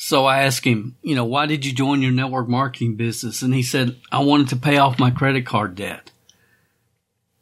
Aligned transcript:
So 0.00 0.26
I 0.26 0.44
asked 0.44 0.64
him, 0.64 0.94
you 1.02 1.16
know, 1.16 1.24
why 1.24 1.46
did 1.46 1.66
you 1.66 1.72
join 1.72 2.02
your 2.02 2.12
network 2.12 2.46
marketing 2.46 2.94
business? 2.94 3.42
And 3.42 3.52
he 3.52 3.64
said, 3.64 3.96
I 4.12 4.20
wanted 4.20 4.50
to 4.50 4.56
pay 4.56 4.76
off 4.78 5.00
my 5.00 5.10
credit 5.10 5.44
card 5.44 5.74
debt. 5.74 6.12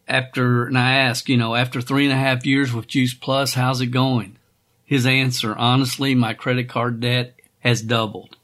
After, 0.08 0.64
and 0.64 0.78
I 0.78 0.94
asked, 0.94 1.28
you 1.28 1.36
know, 1.36 1.54
after 1.54 1.82
three 1.82 2.06
and 2.06 2.14
a 2.14 2.16
half 2.16 2.46
years 2.46 2.72
with 2.72 2.86
Juice 2.86 3.12
Plus, 3.12 3.52
how's 3.52 3.82
it 3.82 3.88
going? 3.88 4.38
His 4.86 5.04
answer, 5.04 5.54
honestly, 5.54 6.14
my 6.14 6.32
credit 6.32 6.66
card 6.66 6.98
debt 6.98 7.34
has 7.58 7.82
doubled. 7.82 8.38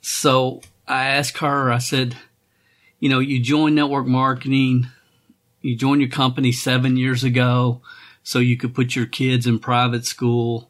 So 0.00 0.60
I 0.86 1.06
asked 1.06 1.38
her, 1.38 1.72
I 1.72 1.78
said, 1.78 2.16
you 3.00 3.08
know, 3.08 3.18
you 3.18 3.40
joined 3.40 3.74
network 3.74 4.06
marketing, 4.06 4.86
you 5.60 5.74
joined 5.74 6.00
your 6.00 6.10
company 6.10 6.52
seven 6.52 6.96
years 6.96 7.24
ago 7.24 7.80
so 8.22 8.38
you 8.38 8.56
could 8.56 8.76
put 8.76 8.94
your 8.94 9.06
kids 9.06 9.44
in 9.44 9.58
private 9.58 10.06
school. 10.06 10.68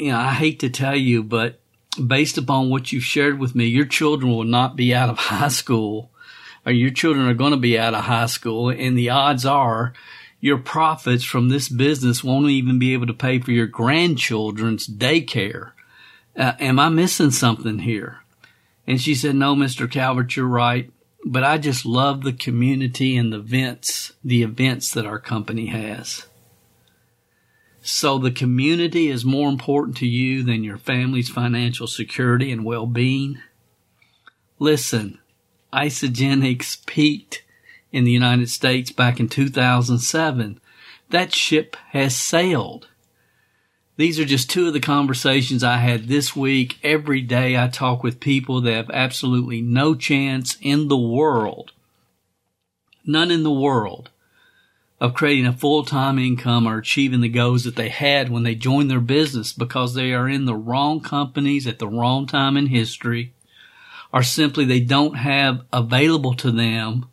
You 0.00 0.12
know, 0.12 0.18
I 0.18 0.32
hate 0.32 0.60
to 0.60 0.70
tell 0.70 0.96
you, 0.96 1.22
but 1.22 1.60
based 2.04 2.38
upon 2.38 2.70
what 2.70 2.90
you've 2.90 3.04
shared 3.04 3.38
with 3.38 3.54
me, 3.54 3.66
your 3.66 3.84
children 3.84 4.32
will 4.32 4.44
not 4.44 4.76
be 4.76 4.94
out 4.94 5.10
of 5.10 5.18
high 5.18 5.48
school 5.48 6.10
or 6.64 6.72
your 6.72 6.90
children 6.90 7.26
are 7.26 7.34
going 7.34 7.52
to 7.52 7.58
be 7.58 7.78
out 7.78 7.94
of 7.94 8.04
high 8.04 8.26
school 8.26 8.70
and 8.70 8.96
the 8.96 9.10
odds 9.10 9.44
are 9.44 9.92
your 10.40 10.58
profits 10.58 11.22
from 11.22 11.48
this 11.48 11.68
business 11.68 12.24
won't 12.24 12.48
even 12.48 12.78
be 12.78 12.94
able 12.94 13.06
to 13.06 13.14
pay 13.14 13.38
for 13.38 13.52
your 13.52 13.66
grandchildren's 13.66 14.86
daycare. 14.86 15.72
Uh, 16.34 16.52
am 16.58 16.78
I 16.78 16.88
missing 16.88 17.30
something 17.30 17.80
here? 17.80 18.20
And 18.86 19.00
she 19.00 19.14
said, 19.14 19.34
no, 19.34 19.54
Mr. 19.54 19.90
Calvert, 19.90 20.34
you're 20.36 20.46
right. 20.46 20.90
But 21.24 21.44
I 21.44 21.58
just 21.58 21.84
love 21.84 22.22
the 22.22 22.32
community 22.32 23.18
and 23.18 23.30
the 23.30 23.36
events, 23.36 24.14
the 24.24 24.42
events 24.42 24.92
that 24.92 25.04
our 25.04 25.18
company 25.18 25.66
has. 25.66 26.24
So 27.82 28.18
the 28.18 28.30
community 28.30 29.08
is 29.08 29.24
more 29.24 29.48
important 29.48 29.96
to 29.98 30.06
you 30.06 30.42
than 30.42 30.64
your 30.64 30.76
family's 30.76 31.30
financial 31.30 31.86
security 31.86 32.52
and 32.52 32.64
well-being. 32.64 33.38
Listen, 34.58 35.18
Isagenix 35.72 36.84
peaked 36.86 37.42
in 37.90 38.04
the 38.04 38.10
United 38.10 38.50
States 38.50 38.92
back 38.92 39.18
in 39.18 39.28
2007. 39.28 40.60
That 41.08 41.32
ship 41.32 41.76
has 41.90 42.14
sailed. 42.14 42.88
These 43.96 44.18
are 44.18 44.24
just 44.24 44.48
two 44.48 44.68
of 44.68 44.72
the 44.72 44.80
conversations 44.80 45.64
I 45.64 45.78
had 45.78 46.08
this 46.08 46.36
week. 46.36 46.78
Every 46.82 47.20
day 47.20 47.58
I 47.58 47.68
talk 47.68 48.02
with 48.02 48.20
people 48.20 48.60
that 48.62 48.72
have 48.72 48.90
absolutely 48.90 49.60
no 49.60 49.94
chance 49.94 50.56
in 50.60 50.88
the 50.88 50.96
world, 50.96 51.72
none 53.04 53.30
in 53.30 53.42
the 53.42 53.50
world, 53.50 54.10
of 55.00 55.14
creating 55.14 55.46
a 55.46 55.52
full-time 55.52 56.18
income 56.18 56.66
or 56.66 56.78
achieving 56.78 57.20
the 57.20 57.28
goals 57.28 57.64
that 57.64 57.76
they 57.76 57.88
had 57.88 58.28
when 58.28 58.42
they 58.42 58.54
joined 58.54 58.90
their 58.90 59.00
business 59.00 59.52
because 59.52 59.94
they 59.94 60.12
are 60.12 60.28
in 60.28 60.44
the 60.44 60.54
wrong 60.54 61.00
companies 61.00 61.66
at 61.66 61.78
the 61.78 61.88
wrong 61.88 62.26
time 62.26 62.56
in 62.56 62.66
history 62.66 63.32
or 64.12 64.22
simply 64.22 64.64
they 64.64 64.80
don't 64.80 65.16
have 65.16 65.62
available 65.72 66.34
to 66.34 66.50
them 66.50 67.06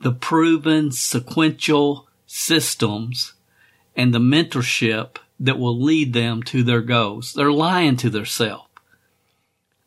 the 0.00 0.12
proven 0.12 0.90
sequential 0.90 2.08
systems 2.26 3.34
and 3.96 4.14
the 4.14 4.18
mentorship 4.18 5.16
that 5.40 5.58
will 5.58 5.80
lead 5.80 6.12
them 6.12 6.42
to 6.42 6.62
their 6.62 6.80
goals. 6.80 7.32
They're 7.32 7.52
lying 7.52 7.96
to 7.98 8.10
themselves. 8.10 8.64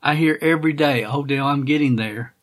I 0.04 0.16
hear 0.16 0.38
every 0.42 0.74
day, 0.74 1.06
oh, 1.06 1.24
Dale, 1.24 1.46
I'm 1.46 1.66
getting 1.66 1.96
there. 1.96 2.34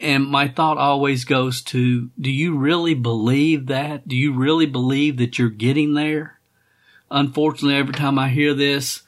And 0.00 0.26
my 0.26 0.48
thought 0.48 0.78
always 0.78 1.24
goes 1.24 1.60
to, 1.62 2.10
do 2.20 2.30
you 2.30 2.56
really 2.56 2.94
believe 2.94 3.66
that? 3.66 4.06
Do 4.06 4.16
you 4.16 4.32
really 4.32 4.66
believe 4.66 5.16
that 5.16 5.38
you're 5.38 5.50
getting 5.50 5.94
there? 5.94 6.38
Unfortunately, 7.10 7.76
every 7.76 7.94
time 7.94 8.18
I 8.18 8.28
hear 8.28 8.54
this, 8.54 9.02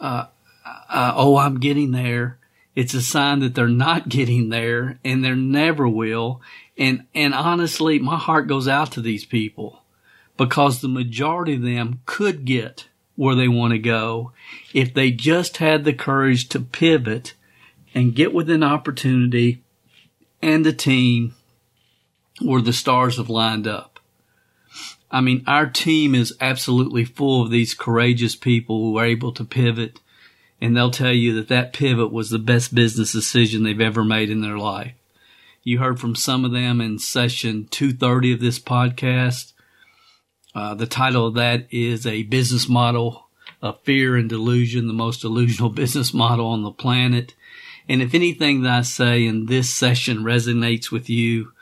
uh, 0.00 0.26
uh, 0.64 1.12
oh, 1.16 1.38
I'm 1.38 1.58
getting 1.58 1.90
there, 1.90 2.38
it's 2.76 2.94
a 2.94 3.02
sign 3.02 3.40
that 3.40 3.54
they're 3.54 3.68
not 3.68 4.08
getting 4.08 4.50
there 4.50 4.98
and 5.04 5.24
they 5.24 5.34
never 5.34 5.88
will. 5.88 6.40
And, 6.78 7.06
and 7.14 7.34
honestly, 7.34 7.98
my 7.98 8.16
heart 8.16 8.46
goes 8.46 8.68
out 8.68 8.92
to 8.92 9.00
these 9.00 9.24
people 9.24 9.82
because 10.36 10.80
the 10.80 10.88
majority 10.88 11.54
of 11.54 11.62
them 11.62 12.00
could 12.06 12.44
get 12.44 12.86
where 13.16 13.34
they 13.34 13.48
want 13.48 13.72
to 13.72 13.78
go 13.78 14.32
if 14.72 14.94
they 14.94 15.10
just 15.10 15.58
had 15.58 15.84
the 15.84 15.92
courage 15.92 16.48
to 16.48 16.60
pivot 16.60 17.34
and 17.94 18.14
get 18.14 18.32
with 18.32 18.48
an 18.48 18.62
opportunity 18.62 19.62
and 20.42 20.66
the 20.66 20.72
team 20.72 21.34
where 22.40 22.60
the 22.60 22.72
stars 22.72 23.16
have 23.16 23.30
lined 23.30 23.66
up. 23.66 24.00
I 25.10 25.20
mean, 25.20 25.44
our 25.46 25.66
team 25.66 26.14
is 26.14 26.36
absolutely 26.40 27.04
full 27.04 27.42
of 27.42 27.50
these 27.50 27.74
courageous 27.74 28.34
people 28.34 28.78
who 28.78 28.98
are 28.98 29.04
able 29.04 29.32
to 29.32 29.44
pivot 29.44 30.00
and 30.62 30.76
they'll 30.76 30.92
tell 30.92 31.12
you 31.12 31.34
that 31.34 31.48
that 31.48 31.72
pivot 31.72 32.12
was 32.12 32.30
the 32.30 32.38
best 32.38 32.72
business 32.72 33.10
decision 33.10 33.64
they've 33.64 33.80
ever 33.80 34.04
made 34.04 34.30
in 34.30 34.42
their 34.42 34.56
life. 34.56 34.92
You 35.64 35.80
heard 35.80 35.98
from 35.98 36.14
some 36.14 36.44
of 36.44 36.52
them 36.52 36.80
in 36.80 37.00
session 37.00 37.66
230 37.72 38.34
of 38.34 38.40
this 38.40 38.60
podcast. 38.60 39.54
Uh, 40.54 40.74
the 40.74 40.86
title 40.86 41.26
of 41.26 41.34
that 41.34 41.66
is 41.72 42.06
a 42.06 42.22
business 42.22 42.68
model 42.68 43.28
of 43.60 43.80
fear 43.82 44.14
and 44.14 44.28
delusion, 44.28 44.86
the 44.86 44.92
most 44.92 45.22
delusional 45.22 45.68
business 45.82 46.14
model 46.14 46.46
on 46.46 46.62
the 46.62 46.70
planet. 46.70 47.34
And 47.92 48.00
if 48.00 48.14
anything 48.14 48.62
that 48.62 48.72
I 48.72 48.80
say 48.80 49.26
in 49.26 49.44
this 49.44 49.68
session 49.68 50.24
resonates 50.24 50.90
with 50.90 51.10
you, 51.10 51.52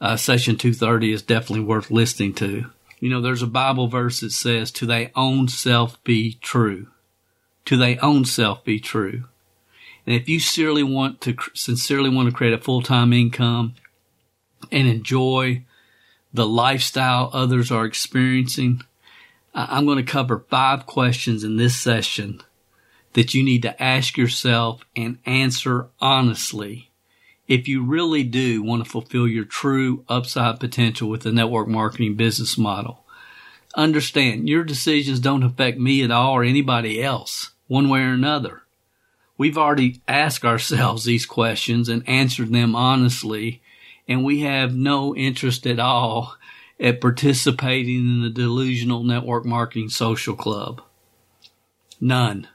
uh, 0.00 0.16
session 0.16 0.56
230 0.56 1.12
is 1.12 1.22
definitely 1.22 1.64
worth 1.64 1.92
listening 1.92 2.34
to. 2.34 2.72
You 2.98 3.08
know, 3.08 3.20
there's 3.20 3.42
a 3.42 3.46
Bible 3.46 3.86
verse 3.86 4.18
that 4.18 4.32
says, 4.32 4.72
to 4.72 4.86
thy 4.86 5.12
own 5.14 5.46
self 5.46 6.02
be 6.02 6.40
true. 6.42 6.88
To 7.66 7.76
thy 7.76 7.94
own 8.02 8.24
self 8.24 8.64
be 8.64 8.80
true. 8.80 9.26
And 10.04 10.16
if 10.16 10.28
you 10.28 10.40
sincerely 10.40 10.82
want 10.82 11.20
to, 11.20 11.36
sincerely 11.54 12.10
want 12.10 12.28
to 12.30 12.34
create 12.34 12.52
a 12.52 12.58
full-time 12.58 13.12
income 13.12 13.76
and 14.72 14.88
enjoy 14.88 15.62
the 16.34 16.48
lifestyle 16.48 17.30
others 17.32 17.70
are 17.70 17.84
experiencing, 17.84 18.82
I'm 19.54 19.86
going 19.86 20.04
to 20.04 20.12
cover 20.12 20.44
five 20.50 20.84
questions 20.84 21.44
in 21.44 21.58
this 21.58 21.76
session 21.76 22.42
that 23.16 23.32
you 23.32 23.42
need 23.42 23.62
to 23.62 23.82
ask 23.82 24.18
yourself 24.18 24.84
and 24.94 25.16
answer 25.24 25.88
honestly 26.02 26.90
if 27.48 27.66
you 27.66 27.82
really 27.82 28.22
do 28.22 28.62
want 28.62 28.84
to 28.84 28.90
fulfill 28.90 29.26
your 29.26 29.46
true 29.46 30.04
upside 30.06 30.60
potential 30.60 31.08
with 31.08 31.22
the 31.22 31.32
network 31.32 31.66
marketing 31.66 32.14
business 32.14 32.58
model. 32.58 33.06
Understand 33.74 34.50
your 34.50 34.64
decisions 34.64 35.18
don't 35.18 35.42
affect 35.42 35.78
me 35.78 36.02
at 36.02 36.10
all 36.10 36.32
or 36.32 36.44
anybody 36.44 37.02
else 37.02 37.52
one 37.68 37.88
way 37.88 38.00
or 38.00 38.12
another. 38.12 38.64
We've 39.38 39.56
already 39.56 40.02
asked 40.06 40.44
ourselves 40.44 41.04
these 41.04 41.24
questions 41.24 41.88
and 41.88 42.06
answered 42.06 42.52
them 42.52 42.76
honestly, 42.76 43.62
and 44.06 44.26
we 44.26 44.40
have 44.42 44.76
no 44.76 45.16
interest 45.16 45.66
at 45.66 45.78
all 45.78 46.36
at 46.78 47.00
participating 47.00 48.00
in 48.00 48.20
the 48.20 48.28
delusional 48.28 49.04
network 49.04 49.46
marketing 49.46 49.88
social 49.88 50.36
club. 50.36 50.82
None. 51.98 52.48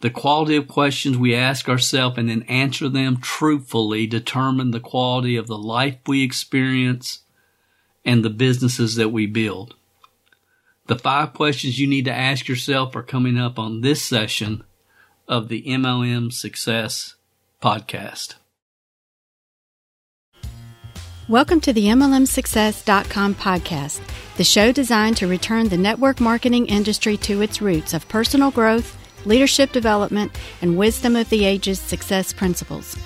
The 0.00 0.10
quality 0.10 0.54
of 0.54 0.68
questions 0.68 1.18
we 1.18 1.34
ask 1.34 1.68
ourselves 1.68 2.18
and 2.18 2.28
then 2.28 2.42
answer 2.42 2.88
them 2.88 3.16
truthfully 3.20 4.06
determine 4.06 4.70
the 4.70 4.78
quality 4.78 5.34
of 5.36 5.48
the 5.48 5.58
life 5.58 5.96
we 6.06 6.22
experience 6.22 7.22
and 8.04 8.24
the 8.24 8.30
businesses 8.30 8.94
that 8.94 9.08
we 9.08 9.26
build. 9.26 9.74
The 10.86 10.96
five 10.96 11.34
questions 11.34 11.80
you 11.80 11.88
need 11.88 12.04
to 12.04 12.14
ask 12.14 12.46
yourself 12.46 12.94
are 12.94 13.02
coming 13.02 13.38
up 13.38 13.58
on 13.58 13.80
this 13.80 14.00
session 14.00 14.62
of 15.26 15.48
the 15.48 15.64
MLM 15.64 16.32
Success 16.32 17.16
Podcast. 17.60 18.36
Welcome 21.28 21.60
to 21.62 21.72
the 21.72 21.86
MLMSuccess.com 21.86 23.34
podcast, 23.34 24.00
the 24.36 24.44
show 24.44 24.72
designed 24.72 25.16
to 25.18 25.26
return 25.26 25.68
the 25.68 25.76
network 25.76 26.20
marketing 26.20 26.66
industry 26.66 27.16
to 27.18 27.42
its 27.42 27.60
roots 27.60 27.92
of 27.92 28.08
personal 28.08 28.50
growth, 28.50 28.97
leadership 29.24 29.72
development, 29.72 30.32
and 30.62 30.76
wisdom 30.76 31.16
of 31.16 31.28
the 31.30 31.44
ages 31.44 31.80
success 31.80 32.32
principles. 32.32 32.96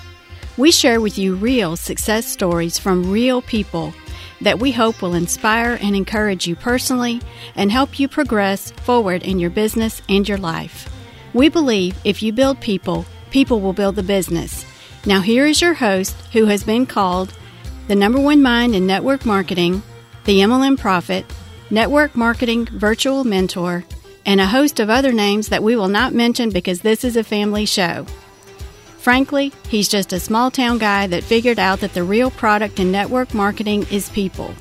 We 0.57 0.71
share 0.71 1.01
with 1.01 1.17
you 1.17 1.35
real 1.35 1.75
success 1.75 2.25
stories 2.25 2.77
from 2.77 3.11
real 3.11 3.41
people 3.41 3.93
that 4.41 4.59
we 4.59 4.71
hope 4.71 5.01
will 5.01 5.13
inspire 5.13 5.77
and 5.81 5.95
encourage 5.95 6.47
you 6.47 6.55
personally 6.55 7.21
and 7.55 7.71
help 7.71 7.99
you 7.99 8.07
progress 8.07 8.71
forward 8.71 9.23
in 9.23 9.39
your 9.39 9.49
business 9.49 10.01
and 10.09 10.27
your 10.27 10.37
life. 10.37 10.89
We 11.33 11.49
believe 11.49 11.97
if 12.03 12.21
you 12.21 12.33
build 12.33 12.59
people, 12.59 13.05
people 13.31 13.61
will 13.61 13.73
build 13.73 13.95
the 13.95 14.03
business. 14.03 14.65
Now, 15.05 15.21
here 15.21 15.45
is 15.45 15.61
your 15.61 15.73
host 15.73 16.15
who 16.33 16.45
has 16.45 16.63
been 16.63 16.85
called 16.85 17.33
the 17.87 17.95
number 17.95 18.19
one 18.19 18.41
mind 18.41 18.75
in 18.75 18.85
network 18.85 19.25
marketing, 19.25 19.81
the 20.25 20.39
MLM 20.39 20.77
Prophet, 20.77 21.25
network 21.69 22.15
marketing 22.15 22.65
virtual 22.67 23.23
mentor, 23.23 23.83
and 24.25 24.39
a 24.39 24.47
host 24.47 24.79
of 24.79 24.89
other 24.89 25.11
names 25.11 25.49
that 25.49 25.63
we 25.63 25.75
will 25.75 25.87
not 25.87 26.13
mention 26.13 26.49
because 26.49 26.81
this 26.81 27.03
is 27.03 27.15
a 27.15 27.23
family 27.23 27.65
show. 27.65 28.05
Frankly, 28.97 29.51
he's 29.67 29.89
just 29.89 30.13
a 30.13 30.19
small 30.19 30.49
town 30.49 30.77
guy 30.77 31.07
that 31.07 31.23
figured 31.23 31.59
out 31.59 31.81
that 31.81 31.93
the 31.93 32.03
real 32.03 32.31
product 32.31 32.79
in 32.79 32.91
network 32.91 33.33
marketing 33.33 33.85
is 33.91 34.09
people. 34.09 34.53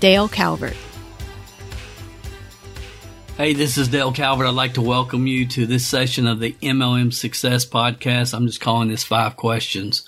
Dale 0.00 0.28
Calvert. 0.28 0.76
Hey, 3.38 3.54
this 3.54 3.78
is 3.78 3.88
Dale 3.88 4.12
Calvert. 4.12 4.46
I'd 4.46 4.54
like 4.54 4.74
to 4.74 4.82
welcome 4.82 5.26
you 5.26 5.46
to 5.46 5.64
this 5.64 5.86
session 5.86 6.26
of 6.26 6.40
the 6.40 6.54
MLM 6.60 7.10
Success 7.10 7.64
Podcast. 7.64 8.34
I'm 8.34 8.46
just 8.46 8.60
calling 8.60 8.88
this 8.88 9.02
five 9.02 9.36
questions. 9.36 10.06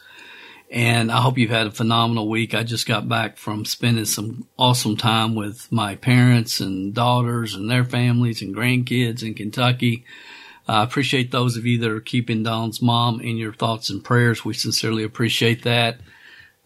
And 0.73 1.13
I 1.13 1.21
hope 1.21 1.37
you've 1.37 1.51
had 1.51 1.67
a 1.67 1.71
phenomenal 1.71 2.31
week. 2.31 2.55
I 2.55 2.63
just 2.63 2.87
got 2.87 3.07
back 3.07 3.37
from 3.37 3.67
spending 3.67 4.07
some 4.07 4.49
awesome 4.59 4.97
time 4.97 5.35
with 5.35 5.71
my 5.71 5.97
parents 5.97 6.61
and 6.61 6.95
daughters 6.95 7.55
and 7.55 7.71
their 7.71 7.85
families 7.85 8.41
and 8.41 8.57
grandkids 8.57 9.23
in 9.23 9.35
Kentucky. 9.35 10.07
I 10.67 10.83
appreciate 10.83 11.31
those 11.31 11.59
of 11.59 11.67
you 11.67 11.77
that 11.81 11.91
are 11.91 12.01
keeping 12.01 12.43
Dawn's 12.43 12.81
mom 12.81 13.21
in 13.21 13.37
your 13.37 13.53
thoughts 13.53 13.91
and 13.91 14.03
prayers. 14.03 14.47
We 14.47 14.55
sincerely 14.55 15.03
appreciate 15.03 15.65
that. 15.65 15.99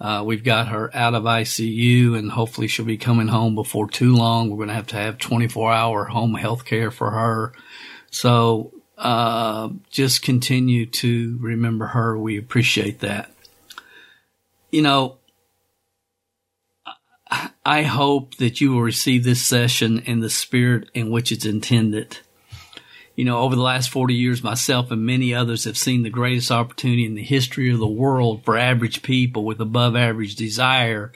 Uh, 0.01 0.23
we've 0.25 0.45
got 0.45 0.69
her 0.69 0.89
out 0.95 1.15
of 1.15 1.25
ICU 1.25 2.17
and 2.17 2.31
hopefully 2.31 2.69
she'll 2.69 2.85
be 2.85 2.99
coming 2.99 3.27
home 3.27 3.57
before 3.57 3.89
too 3.89 4.15
long. 4.15 4.51
We're 4.51 4.59
going 4.59 4.69
to 4.69 4.75
have 4.75 4.87
to 4.89 4.97
have 4.97 5.19
24 5.19 5.73
hour 5.73 6.05
home 6.05 6.35
health 6.35 6.65
care 6.65 6.93
for 6.93 7.11
her. 7.11 7.55
So, 8.13 8.73
uh, 8.97 9.71
just 9.91 10.23
continue 10.23 10.87
to 10.87 11.39
remember 11.41 11.87
her. 11.87 12.17
We 12.17 12.39
appreciate 12.39 13.01
that. 13.01 13.33
You 14.71 14.83
know, 14.83 15.19
I 17.65 17.83
hope 17.83 18.37
that 18.37 18.61
you 18.61 18.73
will 18.73 18.83
receive 18.83 19.25
this 19.25 19.43
session 19.43 20.01
in 20.01 20.21
the 20.21 20.31
spirit 20.31 20.89
in 20.95 21.11
which 21.11 21.33
it's 21.33 21.45
intended 21.45 22.19
you 23.17 23.25
know, 23.25 23.39
over 23.39 23.57
the 23.57 23.63
last 23.63 23.89
40 23.89 24.15
years, 24.15 24.45
myself 24.45 24.91
and 24.91 25.05
many 25.05 25.35
others 25.35 25.65
have 25.65 25.79
seen 25.79 26.03
the 26.03 26.11
greatest 26.11 26.51
opportunity 26.51 27.07
in 27.07 27.15
the 27.15 27.23
history 27.23 27.73
of 27.73 27.79
the 27.79 27.87
world 27.87 28.45
for 28.45 28.59
average 28.59 29.03
people 29.03 29.45
with 29.45 29.59
above 29.59 29.97
average 29.97 30.37
desire 30.37 31.13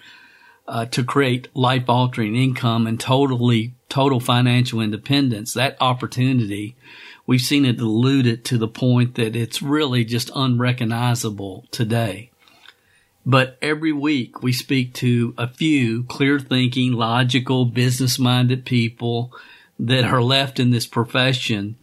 uh, 0.66 0.86
to 0.86 1.04
create 1.04 1.54
life 1.54 1.84
altering 1.88 2.34
income 2.34 2.86
and 2.86 2.98
totally, 2.98 3.74
total 3.90 4.18
financial 4.18 4.80
independence. 4.80 5.52
That 5.52 5.76
opportunity, 5.78 6.74
we've 7.26 7.42
seen 7.42 7.66
it 7.66 7.76
diluted 7.76 8.46
to 8.46 8.56
the 8.56 8.68
point 8.68 9.16
that 9.16 9.36
it's 9.36 9.60
really 9.60 10.04
just 10.06 10.30
unrecognizable 10.34 11.66
today. 11.70 12.29
But 13.26 13.58
every 13.60 13.92
week 13.92 14.42
we 14.42 14.52
speak 14.52 14.94
to 14.94 15.34
a 15.36 15.46
few 15.46 16.04
clear 16.04 16.38
thinking, 16.38 16.92
logical, 16.92 17.66
business 17.66 18.18
minded 18.18 18.64
people 18.64 19.32
that 19.78 20.04
are 20.04 20.22
left 20.22 20.58
in 20.58 20.70
this 20.70 20.86
profession 20.86 21.76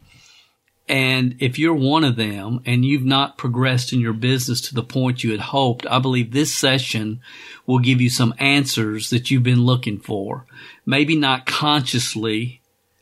and 0.90 1.36
if 1.40 1.60
you're 1.60 1.74
one 1.74 2.06
of 2.06 2.16
them 2.16 2.62
and 2.66 2.86
you've 2.86 3.04
not 3.04 3.38
progressed 3.38 3.92
in 3.92 4.00
your 4.00 4.14
business 4.14 4.62
to 4.62 4.76
the 4.76 4.84
point 4.84 5.24
you 5.24 5.32
had 5.32 5.42
hoped, 5.42 5.86
I 5.88 6.00
believe 6.00 6.32
this 6.32 6.54
session 6.54 7.20
will 7.66 7.80
give 7.80 8.00
you 8.00 8.10
some 8.10 8.34
answers 8.38 9.10
that 9.10 9.30
you've 9.30 9.44
been 9.44 9.66
looking 9.66 10.00
for. 10.00 10.46
Maybe 10.86 11.16
not 11.16 11.46
consciously 11.46 12.62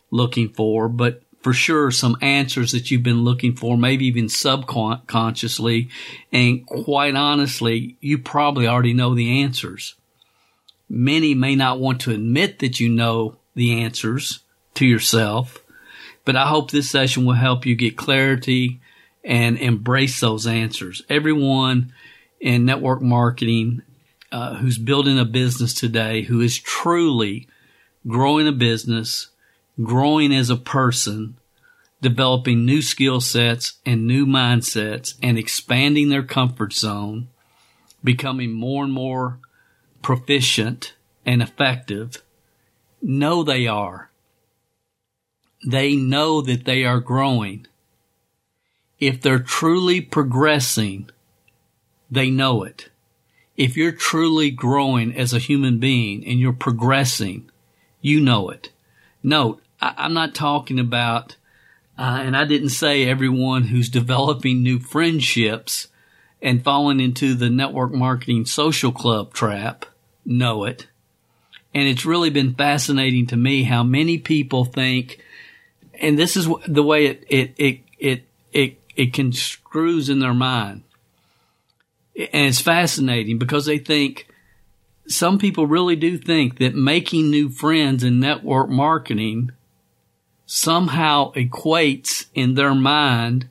looking 0.10 0.50
for, 0.50 0.90
but 0.90 1.22
for 1.46 1.54
sure 1.54 1.92
some 1.92 2.18
answers 2.22 2.72
that 2.72 2.90
you've 2.90 3.04
been 3.04 3.24
looking 3.24 3.56
for, 3.56 3.78
maybe 3.78 4.08
even 4.08 4.28
subconsciously. 4.28 5.90
And 6.32 6.66
quite 6.66 7.16
honestly, 7.16 7.98
you 8.02 8.18
probably 8.18 8.68
already 8.68 8.96
know 8.96 9.14
the 9.14 9.44
answers. 9.44 9.94
Many 10.90 11.36
may 11.36 11.56
not 11.56 11.80
want 11.80 12.02
to 12.02 12.12
admit 12.12 12.58
that 12.60 12.80
you 12.80 12.90
know 12.90 13.38
the 13.54 13.84
answers 13.84 14.40
to 14.74 14.88
yourself 14.88 15.62
but 16.26 16.36
I 16.36 16.48
hope 16.48 16.72
this 16.72 16.90
session 16.90 17.24
will 17.24 17.34
help 17.34 17.66
you 17.66 17.76
get 17.76 17.96
clarity 17.96 18.82
and 19.24 19.58
embrace 19.58 20.20
those 20.20 20.48
answers. 20.48 21.04
Everyone 21.08 21.94
in 22.42 22.66
network 22.66 23.02
marketing 23.02 23.84
uh, 24.32 24.56
who's 24.56 24.80
building 24.80 25.20
a 25.20 25.26
business 25.26 25.74
today, 25.74 26.24
who 26.24 26.42
is 26.42 26.58
truly 26.58 27.48
growing 28.08 28.48
a 28.48 28.52
business, 28.52 29.30
growing 29.84 30.34
as 30.34 30.50
a 30.50 30.56
person, 30.56 31.38
developing 32.02 32.66
new 32.66 32.82
skill 32.82 33.22
sets 33.22 33.74
and 33.86 34.08
new 34.08 34.26
mindsets 34.26 35.16
and 35.22 35.38
expanding 35.38 36.10
their 36.10 36.24
comfort 36.24 36.74
zone, 36.74 37.28
becoming 38.04 38.52
more 38.52 38.84
and 38.84 38.94
more 38.94 39.40
proficient 40.02 40.94
and 41.26 41.42
effective, 41.42 42.22
know 43.02 43.44
they 43.44 43.68
are 43.68 44.10
they 45.66 45.96
know 45.96 46.42
that 46.42 46.66
they 46.66 46.86
are 46.86 47.00
growing. 47.00 47.66
If 49.00 49.22
they're 49.22 49.40
truly 49.40 50.00
progressing, 50.00 51.10
they 52.10 52.30
know 52.30 52.64
it. 52.64 52.90
If 53.58 53.76
you're 53.76 53.92
truly 53.92 54.52
growing 54.52 55.16
as 55.16 55.34
a 55.34 55.40
human 55.40 55.80
being 55.80 56.26
and 56.26 56.40
you're 56.40 56.54
progressing, 56.54 57.50
you 58.00 58.22
know 58.22 58.50
it. 58.50 58.72
Note, 59.24 59.62
I, 59.82 60.06
am 60.06 60.14
not 60.14 60.36
talking 60.36 60.80
about, 60.80 61.36
uh, 61.98 62.22
and 62.22 62.36
I 62.36 62.46
didn't 62.46 62.70
say 62.70 63.06
everyone 63.06 63.64
who's 63.64 63.90
developing 63.90 64.62
new 64.64 64.80
friendships 64.80 65.88
and 66.42 66.64
falling 66.64 67.00
into 67.00 67.34
the 67.34 67.50
network 67.50 67.94
marketing 67.94 68.46
social 68.46 68.92
club 68.92 69.34
trap 69.34 69.86
know 70.26 70.66
it. 70.66 70.88
And 71.74 71.88
it's 71.88 72.06
really 72.06 72.30
been 72.30 72.54
fascinating 72.54 73.28
to 73.28 73.36
me 73.36 73.64
how 73.64 73.84
many 73.84 74.18
people 74.18 74.66
think 74.66 75.22
and 76.02 76.18
this 76.18 76.38
is 76.38 76.48
the 76.68 76.84
way 76.84 77.06
it 77.08 77.24
it 77.28 77.54
it 77.58 77.80
it 77.98 78.24
it, 78.52 78.82
it 78.96 79.14
construes 79.14 80.10
in 80.10 80.20
their 80.20 80.34
mind, 80.34 80.84
and 82.16 82.48
it's 82.48 82.62
fascinating 82.62 83.38
because 83.38 83.66
they 83.66 83.78
think 83.78 84.28
some 85.08 85.38
people 85.38 85.68
really 85.68 85.96
do 85.96 86.18
think 86.18 86.58
that 86.60 86.76
making 86.76 87.30
new 87.30 87.50
friends 87.50 88.04
in 88.04 88.20
network 88.20 88.70
marketing 88.70 89.52
somehow 90.46 91.32
equates 91.34 92.26
in 92.34 92.56
their 92.56 92.76
mind 92.76 93.48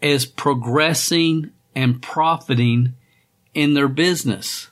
as 0.00 0.26
progressing 0.26 1.50
and 1.74 2.00
profiting 2.00 2.94
in 3.52 3.74
their 3.74 3.88
business. 3.88 4.70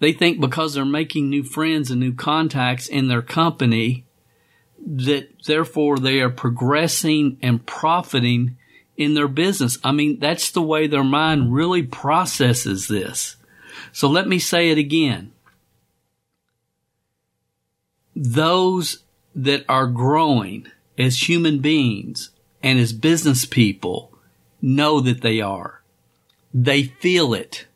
They 0.00 0.12
think 0.12 0.40
because 0.40 0.74
they're 0.74 0.84
making 0.84 1.30
new 1.30 1.44
friends 1.44 1.90
and 1.90 2.00
new 2.00 2.12
contacts 2.12 2.88
in 2.88 3.08
their 3.08 3.22
company 3.22 4.04
that 4.84 5.28
therefore 5.46 5.98
they 5.98 6.20
are 6.20 6.30
progressing 6.30 7.38
and 7.40 7.64
profiting 7.64 8.56
in 8.96 9.14
their 9.14 9.28
business. 9.28 9.78
I 9.84 9.92
mean, 9.92 10.18
that's 10.18 10.50
the 10.50 10.62
way 10.62 10.86
their 10.86 11.04
mind 11.04 11.54
really 11.54 11.82
processes 11.82 12.88
this. 12.88 13.36
So 13.92 14.08
let 14.08 14.26
me 14.26 14.38
say 14.38 14.70
it 14.70 14.78
again. 14.78 15.32
Those 18.14 18.98
that 19.34 19.64
are 19.68 19.86
growing 19.86 20.66
as 20.98 21.28
human 21.28 21.60
beings 21.60 22.30
and 22.62 22.78
as 22.78 22.92
business 22.92 23.44
people 23.44 24.12
know 24.60 25.00
that 25.00 25.22
they 25.22 25.40
are. 25.40 25.82
They 26.54 26.84
feel 26.84 27.34
it. 27.34 27.66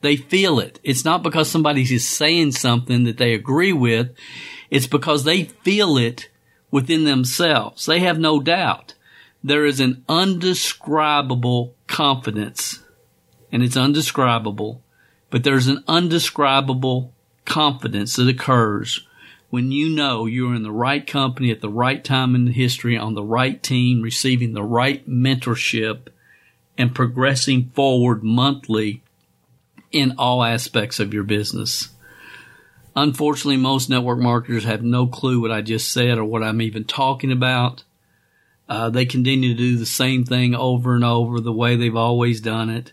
They 0.00 0.16
feel 0.16 0.58
it. 0.58 0.80
It's 0.82 1.04
not 1.04 1.22
because 1.22 1.50
somebody's 1.50 1.92
is 1.92 2.06
saying 2.06 2.52
something 2.52 3.04
that 3.04 3.18
they 3.18 3.34
agree 3.34 3.72
with. 3.72 4.10
It's 4.70 4.86
because 4.86 5.24
they 5.24 5.44
feel 5.44 5.96
it 5.96 6.28
within 6.70 7.04
themselves. 7.04 7.86
They 7.86 8.00
have 8.00 8.18
no 8.18 8.40
doubt. 8.40 8.94
There 9.44 9.64
is 9.64 9.80
an 9.80 10.04
undescribable 10.08 11.74
confidence, 11.86 12.80
and 13.50 13.62
it's 13.62 13.76
undescribable, 13.76 14.82
but 15.30 15.44
there's 15.44 15.66
an 15.66 15.82
undescribable 15.88 17.12
confidence 17.44 18.16
that 18.16 18.28
occurs 18.28 19.06
when 19.52 19.70
you 19.70 19.86
know 19.90 20.24
you're 20.24 20.54
in 20.54 20.62
the 20.62 20.72
right 20.72 21.06
company 21.06 21.50
at 21.50 21.60
the 21.60 21.68
right 21.68 22.02
time 22.02 22.34
in 22.34 22.46
history 22.46 22.96
on 22.96 23.12
the 23.12 23.22
right 23.22 23.62
team, 23.62 24.00
receiving 24.00 24.54
the 24.54 24.62
right 24.62 25.06
mentorship 25.06 26.08
and 26.78 26.94
progressing 26.94 27.68
forward 27.74 28.22
monthly 28.22 29.02
in 29.90 30.14
all 30.16 30.42
aspects 30.42 30.98
of 30.98 31.12
your 31.12 31.22
business. 31.22 31.90
Unfortunately, 32.96 33.58
most 33.58 33.90
network 33.90 34.18
marketers 34.18 34.64
have 34.64 34.82
no 34.82 35.06
clue 35.06 35.38
what 35.38 35.52
I 35.52 35.60
just 35.60 35.92
said 35.92 36.16
or 36.16 36.24
what 36.24 36.42
I'm 36.42 36.62
even 36.62 36.84
talking 36.84 37.30
about. 37.30 37.84
Uh, 38.70 38.88
they 38.88 39.04
continue 39.04 39.50
to 39.50 39.54
do 39.54 39.76
the 39.76 39.84
same 39.84 40.24
thing 40.24 40.54
over 40.54 40.94
and 40.94 41.04
over 41.04 41.40
the 41.40 41.52
way 41.52 41.76
they've 41.76 41.94
always 41.94 42.40
done 42.40 42.70
it, 42.70 42.92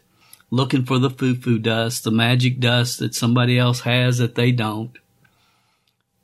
looking 0.52 0.84
for 0.84 1.00
the 1.00 1.10
foo-foo 1.10 1.58
dust, 1.58 2.04
the 2.04 2.12
magic 2.12 2.60
dust 2.60 3.00
that 3.00 3.16
somebody 3.16 3.58
else 3.58 3.80
has 3.82 4.18
that 4.18 4.36
they 4.36 4.52
don't. 4.52 4.98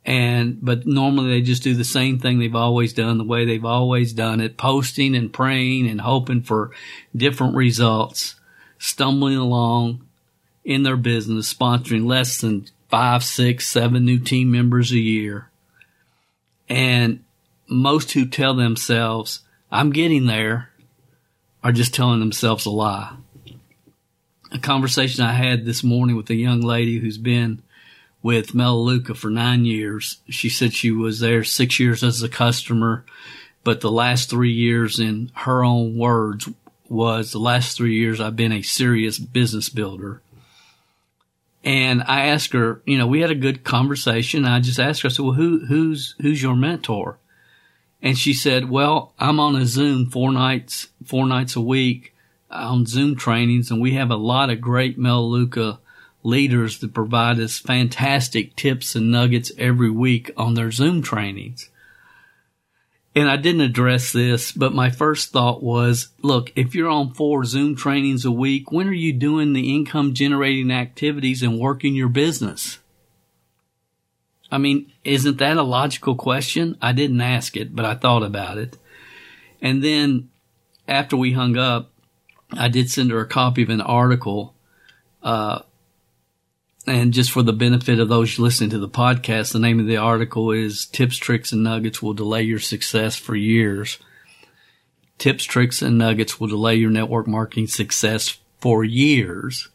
And, 0.05 0.63
but 0.63 0.85
normally 0.85 1.31
they 1.31 1.41
just 1.41 1.63
do 1.63 1.73
the 1.73 1.83
same 1.83 2.19
thing 2.19 2.37
they've 2.37 2.55
always 2.55 2.93
done, 2.93 3.17
the 3.17 3.23
way 3.23 3.45
they've 3.45 3.65
always 3.65 4.13
done 4.13 4.39
it, 4.39 4.55
posting 4.55 5.15
and 5.15 5.33
praying 5.33 5.87
and 5.87 5.99
hoping 5.99 6.43
for 6.43 6.71
different 7.15 7.55
results, 7.55 8.35
stumbling 8.77 9.37
along 9.37 10.05
in 10.63 10.83
their 10.83 10.97
business, 10.97 11.51
sponsoring 11.51 12.05
less 12.05 12.39
than 12.41 12.67
five, 12.89 13.23
six, 13.23 13.67
seven 13.67 14.05
new 14.05 14.19
team 14.19 14.51
members 14.51 14.91
a 14.91 14.99
year. 14.99 15.49
And 16.69 17.23
most 17.67 18.11
who 18.11 18.25
tell 18.27 18.53
themselves, 18.53 19.41
I'm 19.71 19.91
getting 19.91 20.27
there, 20.27 20.69
are 21.63 21.71
just 21.71 21.95
telling 21.95 22.19
themselves 22.19 22.67
a 22.67 22.69
lie. 22.69 23.15
A 24.51 24.59
conversation 24.59 25.23
I 25.23 25.31
had 25.31 25.65
this 25.65 25.83
morning 25.83 26.15
with 26.15 26.29
a 26.29 26.35
young 26.35 26.61
lady 26.61 26.99
who's 26.99 27.17
been 27.17 27.63
with 28.25 28.55
Melaleuca 28.55 29.13
for 29.13 29.29
nine 29.29 29.65
years. 29.65 30.17
She 30.29 30.49
said 30.49 30.73
she 30.73 30.89
was 30.89 31.19
there 31.19 31.43
six 31.43 31.79
years 31.79 32.03
as 32.03 32.23
a 32.23 32.27
customer, 32.27 33.05
but 33.63 33.81
the 33.81 33.91
last 33.91 34.31
three 34.31 34.51
years, 34.51 34.99
in 34.99 35.29
her 35.35 35.63
own 35.63 35.95
words, 35.95 36.49
was 36.89 37.31
the 37.31 37.37
last 37.37 37.77
three 37.77 37.93
years 37.93 38.19
I've 38.19 38.35
been 38.35 38.51
a 38.51 38.63
serious 38.63 39.19
business 39.19 39.69
builder. 39.69 40.23
And 41.63 42.01
I 42.01 42.25
asked 42.25 42.53
her, 42.53 42.81
you 42.87 42.97
know, 42.97 43.05
we 43.05 43.21
had 43.21 43.29
a 43.29 43.35
good 43.35 43.63
conversation. 43.63 44.43
I 44.43 44.59
just 44.59 44.79
asked 44.79 45.03
her, 45.03 45.07
I 45.07 45.11
said, 45.11 45.23
well, 45.23 45.35
who, 45.35 45.63
who's, 45.67 46.15
who's 46.19 46.41
your 46.41 46.55
mentor? 46.55 47.19
And 48.01 48.17
she 48.17 48.33
said, 48.33 48.71
well, 48.71 49.13
I'm 49.19 49.39
on 49.39 49.55
a 49.55 49.67
Zoom 49.67 50.09
four 50.09 50.31
nights, 50.31 50.87
four 51.05 51.27
nights 51.27 51.55
a 51.55 51.61
week 51.61 52.15
on 52.49 52.87
Zoom 52.87 53.15
trainings 53.15 53.69
and 53.69 53.79
we 53.79 53.93
have 53.93 54.09
a 54.09 54.15
lot 54.15 54.49
of 54.49 54.61
great 54.61 54.97
Melaleuca 54.97 55.77
leaders 56.25 56.79
that 56.79 56.93
provide 56.93 57.39
us 57.39 57.59
fantastic 57.59 58.55
tips 58.55 58.95
and 58.95 59.11
nuggets 59.11 59.51
every 59.57 59.89
week 59.89 60.31
on 60.35 60.55
their 60.55 60.71
Zoom 60.71 61.01
trainings. 61.01 61.69
And 63.15 63.29
I 63.29 63.37
didn't 63.37 63.61
address 63.61 64.11
this, 64.11 64.51
but 64.51 64.73
my 64.73 64.89
first 64.89 65.31
thought 65.31 65.63
was, 65.63 66.09
look, 66.21 66.51
if 66.57 66.75
you're 66.75 66.89
on 66.89 67.13
four 67.13 67.45
Zoom 67.45 67.75
trainings 67.75 68.25
a 68.25 68.31
week, 68.31 68.71
when 68.71 68.89
are 68.89 68.93
you 68.93 69.13
doing 69.13 69.53
the 69.53 69.73
income 69.73 70.13
generating 70.13 70.69
activities 70.69 71.41
and 71.41 71.57
working 71.57 71.95
your 71.95 72.09
business? 72.09 72.79
I 74.51 74.57
mean, 74.57 74.91
isn't 75.05 75.37
that 75.37 75.57
a 75.57 75.63
logical 75.63 76.15
question? 76.15 76.77
I 76.81 76.91
didn't 76.91 77.21
ask 77.21 77.55
it, 77.55 77.73
but 77.73 77.85
I 77.85 77.95
thought 77.95 78.23
about 78.23 78.57
it. 78.57 78.77
And 79.61 79.81
then 79.83 80.29
after 80.87 81.15
we 81.15 81.31
hung 81.31 81.57
up, 81.57 81.91
I 82.51 82.67
did 82.67 82.91
send 82.91 83.11
her 83.11 83.21
a 83.21 83.27
copy 83.27 83.63
of 83.63 83.69
an 83.69 83.81
article, 83.81 84.53
uh, 85.23 85.59
and 86.87 87.13
just 87.13 87.31
for 87.31 87.41
the 87.43 87.53
benefit 87.53 87.99
of 87.99 88.09
those 88.09 88.39
listening 88.39 88.69
to 88.71 88.79
the 88.79 88.89
podcast, 88.89 89.53
the 89.53 89.59
name 89.59 89.79
of 89.79 89.87
the 89.87 89.97
article 89.97 90.51
is 90.51 90.85
Tips, 90.85 91.17
Tricks, 91.17 91.51
and 91.51 91.63
Nuggets 91.63 92.01
Will 92.01 92.13
Delay 92.13 92.43
Your 92.43 92.59
Success 92.59 93.15
for 93.15 93.35
Years. 93.35 93.97
Tips, 95.17 95.43
Tricks, 95.45 95.81
and 95.81 95.97
Nuggets 95.97 96.39
will 96.39 96.47
delay 96.47 96.75
your 96.75 96.91
network 96.91 97.27
marketing 97.27 97.67
success 97.67 98.37
for 98.59 98.83
years. 98.83 99.69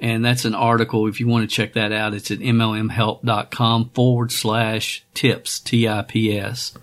And 0.00 0.24
that's 0.24 0.44
an 0.44 0.54
article. 0.54 1.06
If 1.06 1.20
you 1.20 1.28
want 1.28 1.48
to 1.48 1.54
check 1.54 1.74
that 1.74 1.92
out, 1.92 2.14
it's 2.14 2.30
at 2.30 2.38
mlmhelp.com 2.38 3.90
forward 3.90 4.32
slash 4.32 5.04
tips, 5.14 5.60
T-I-P-S. 5.60 6.74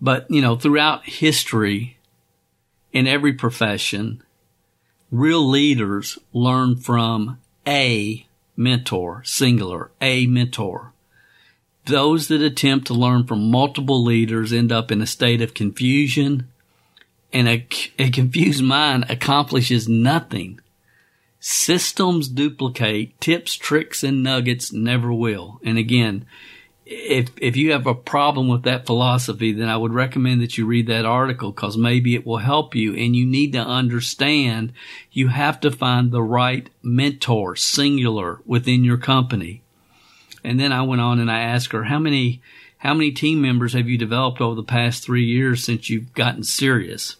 But, 0.00 0.30
you 0.30 0.40
know, 0.40 0.56
throughout 0.56 1.04
history, 1.04 1.98
in 2.92 3.06
every 3.06 3.32
profession, 3.32 4.22
real 5.10 5.46
leaders 5.46 6.18
learn 6.32 6.76
from 6.76 7.38
a 7.68 8.26
mentor, 8.56 9.22
singular, 9.24 9.90
a 10.00 10.26
mentor. 10.26 10.92
Those 11.84 12.28
that 12.28 12.40
attempt 12.40 12.86
to 12.86 12.94
learn 12.94 13.26
from 13.26 13.50
multiple 13.50 14.02
leaders 14.02 14.52
end 14.52 14.72
up 14.72 14.90
in 14.90 15.02
a 15.02 15.06
state 15.06 15.42
of 15.42 15.54
confusion, 15.54 16.48
and 17.30 17.46
a, 17.46 17.66
a 17.98 18.10
confused 18.10 18.64
mind 18.64 19.04
accomplishes 19.10 19.86
nothing. 19.86 20.60
Systems 21.40 22.28
duplicate, 22.28 23.20
tips, 23.20 23.54
tricks, 23.54 24.02
and 24.02 24.22
nuggets 24.22 24.72
never 24.72 25.12
will. 25.12 25.60
And 25.62 25.76
again, 25.78 26.26
if 26.90 27.28
if 27.36 27.54
you 27.54 27.72
have 27.72 27.86
a 27.86 27.94
problem 27.94 28.48
with 28.48 28.62
that 28.62 28.86
philosophy, 28.86 29.52
then 29.52 29.68
I 29.68 29.76
would 29.76 29.92
recommend 29.92 30.40
that 30.40 30.56
you 30.56 30.64
read 30.64 30.86
that 30.86 31.04
article 31.04 31.52
because 31.52 31.76
maybe 31.76 32.14
it 32.14 32.26
will 32.26 32.38
help 32.38 32.74
you. 32.74 32.94
And 32.94 33.14
you 33.14 33.26
need 33.26 33.52
to 33.52 33.58
understand 33.58 34.72
you 35.12 35.28
have 35.28 35.60
to 35.60 35.70
find 35.70 36.10
the 36.10 36.22
right 36.22 36.70
mentor, 36.82 37.56
singular, 37.56 38.40
within 38.46 38.84
your 38.84 38.96
company. 38.96 39.62
And 40.42 40.58
then 40.58 40.72
I 40.72 40.80
went 40.80 41.02
on 41.02 41.20
and 41.20 41.30
I 41.30 41.40
asked 41.40 41.72
her 41.72 41.84
how 41.84 41.98
many 41.98 42.40
how 42.78 42.94
many 42.94 43.10
team 43.10 43.42
members 43.42 43.74
have 43.74 43.88
you 43.88 43.98
developed 43.98 44.40
over 44.40 44.54
the 44.54 44.62
past 44.62 45.04
three 45.04 45.26
years 45.26 45.62
since 45.62 45.90
you've 45.90 46.14
gotten 46.14 46.42
serious? 46.42 47.16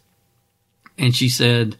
And 0.96 1.14
she 1.14 1.28
said 1.28 1.76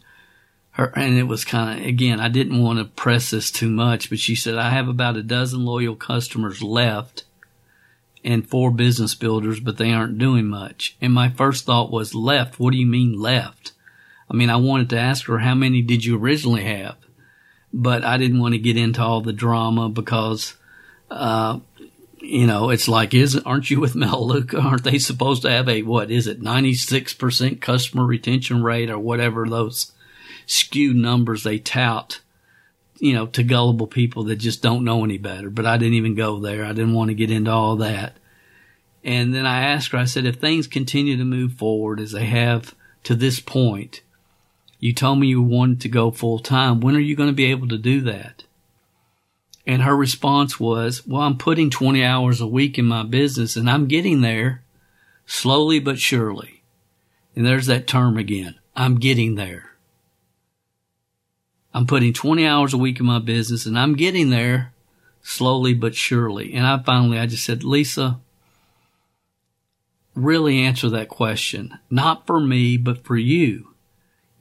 her 0.71 0.93
and 0.95 1.17
it 1.17 1.23
was 1.23 1.43
kind 1.43 1.79
of 1.79 1.87
again 1.87 2.19
I 2.19 2.29
didn't 2.29 2.61
want 2.61 2.77
to 2.77 2.85
press 2.85 3.31
this 3.31 3.49
too 3.49 3.71
much, 3.71 4.11
but 4.11 4.19
she 4.19 4.35
said 4.35 4.57
I 4.57 4.69
have 4.69 4.87
about 4.87 5.17
a 5.17 5.23
dozen 5.23 5.65
loyal 5.65 5.95
customers 5.95 6.61
left 6.61 7.23
and 8.23 8.47
four 8.47 8.71
business 8.71 9.15
builders, 9.15 9.59
but 9.59 9.77
they 9.77 9.91
aren't 9.91 10.17
doing 10.17 10.45
much. 10.45 10.97
And 11.01 11.13
my 11.13 11.29
first 11.29 11.65
thought 11.65 11.91
was 11.91 12.15
left. 12.15 12.59
What 12.59 12.71
do 12.71 12.77
you 12.77 12.85
mean 12.85 13.19
left? 13.19 13.73
I 14.29 14.35
mean, 14.35 14.49
I 14.49 14.57
wanted 14.57 14.89
to 14.91 14.99
ask 14.99 15.25
her, 15.25 15.39
how 15.39 15.55
many 15.55 15.81
did 15.81 16.05
you 16.05 16.17
originally 16.17 16.63
have? 16.63 16.97
But 17.73 18.03
I 18.03 18.17
didn't 18.17 18.39
want 18.39 18.53
to 18.53 18.59
get 18.59 18.77
into 18.77 19.01
all 19.01 19.21
the 19.21 19.33
drama 19.33 19.89
because, 19.89 20.55
uh, 21.09 21.59
you 22.19 22.45
know, 22.45 22.69
it's 22.69 22.87
like, 22.87 23.13
isn't, 23.13 23.45
aren't 23.45 23.69
you 23.69 23.79
with 23.79 23.95
Melaleuca? 23.95 24.59
Aren't 24.61 24.83
they 24.83 24.99
supposed 24.99 25.43
to 25.43 25.49
have 25.49 25.69
a, 25.69 25.83
what 25.83 26.11
is 26.11 26.27
it, 26.27 26.41
96% 26.41 27.61
customer 27.61 28.05
retention 28.05 28.61
rate 28.63 28.89
or 28.89 28.99
whatever 28.99 29.47
those 29.47 29.93
skewed 30.45 30.97
numbers 30.97 31.43
they 31.43 31.59
tout? 31.59 32.19
You 32.99 33.13
know, 33.13 33.25
to 33.27 33.43
gullible 33.43 33.87
people 33.87 34.25
that 34.25 34.35
just 34.35 34.61
don't 34.61 34.83
know 34.83 35.03
any 35.03 35.17
better. 35.17 35.49
But 35.49 35.65
I 35.65 35.77
didn't 35.77 35.95
even 35.95 36.15
go 36.15 36.39
there. 36.39 36.65
I 36.65 36.69
didn't 36.73 36.93
want 36.93 37.09
to 37.09 37.15
get 37.15 37.31
into 37.31 37.51
all 37.51 37.77
that. 37.77 38.17
And 39.03 39.33
then 39.33 39.45
I 39.45 39.61
asked 39.63 39.91
her, 39.93 39.97
I 39.97 40.05
said, 40.05 40.25
if 40.25 40.35
things 40.35 40.67
continue 40.67 41.17
to 41.17 41.23
move 41.23 41.53
forward 41.53 41.99
as 41.99 42.11
they 42.11 42.25
have 42.25 42.75
to 43.03 43.15
this 43.15 43.39
point, 43.39 44.01
you 44.79 44.93
told 44.93 45.19
me 45.19 45.27
you 45.27 45.41
wanted 45.41 45.81
to 45.81 45.89
go 45.89 46.11
full 46.11 46.39
time. 46.39 46.81
When 46.81 46.95
are 46.95 46.99
you 46.99 47.15
going 47.15 47.29
to 47.29 47.33
be 47.33 47.45
able 47.45 47.67
to 47.69 47.77
do 47.77 48.01
that? 48.01 48.43
And 49.65 49.83
her 49.83 49.95
response 49.95 50.59
was, 50.59 51.05
well, 51.05 51.21
I'm 51.21 51.37
putting 51.37 51.69
20 51.69 52.03
hours 52.03 52.41
a 52.41 52.47
week 52.47 52.77
in 52.77 52.85
my 52.85 53.03
business 53.03 53.55
and 53.55 53.69
I'm 53.69 53.87
getting 53.87 54.21
there 54.21 54.63
slowly 55.25 55.79
but 55.79 55.99
surely. 55.99 56.63
And 57.35 57.45
there's 57.45 57.67
that 57.67 57.87
term 57.87 58.17
again. 58.17 58.55
I'm 58.75 58.95
getting 58.95 59.35
there. 59.35 59.68
I'm 61.73 61.85
putting 61.85 62.13
20 62.13 62.45
hours 62.45 62.73
a 62.73 62.77
week 62.77 62.99
in 62.99 63.05
my 63.05 63.19
business 63.19 63.65
and 63.65 63.77
I'm 63.77 63.95
getting 63.95 64.29
there 64.29 64.73
slowly 65.21 65.73
but 65.73 65.95
surely. 65.95 66.53
And 66.53 66.65
I 66.65 66.79
finally, 66.79 67.19
I 67.19 67.25
just 67.25 67.45
said, 67.45 67.63
Lisa, 67.63 68.19
really 70.15 70.61
answer 70.61 70.89
that 70.89 71.09
question. 71.09 71.77
Not 71.89 72.25
for 72.25 72.39
me, 72.39 72.77
but 72.77 73.03
for 73.03 73.17
you. 73.17 73.67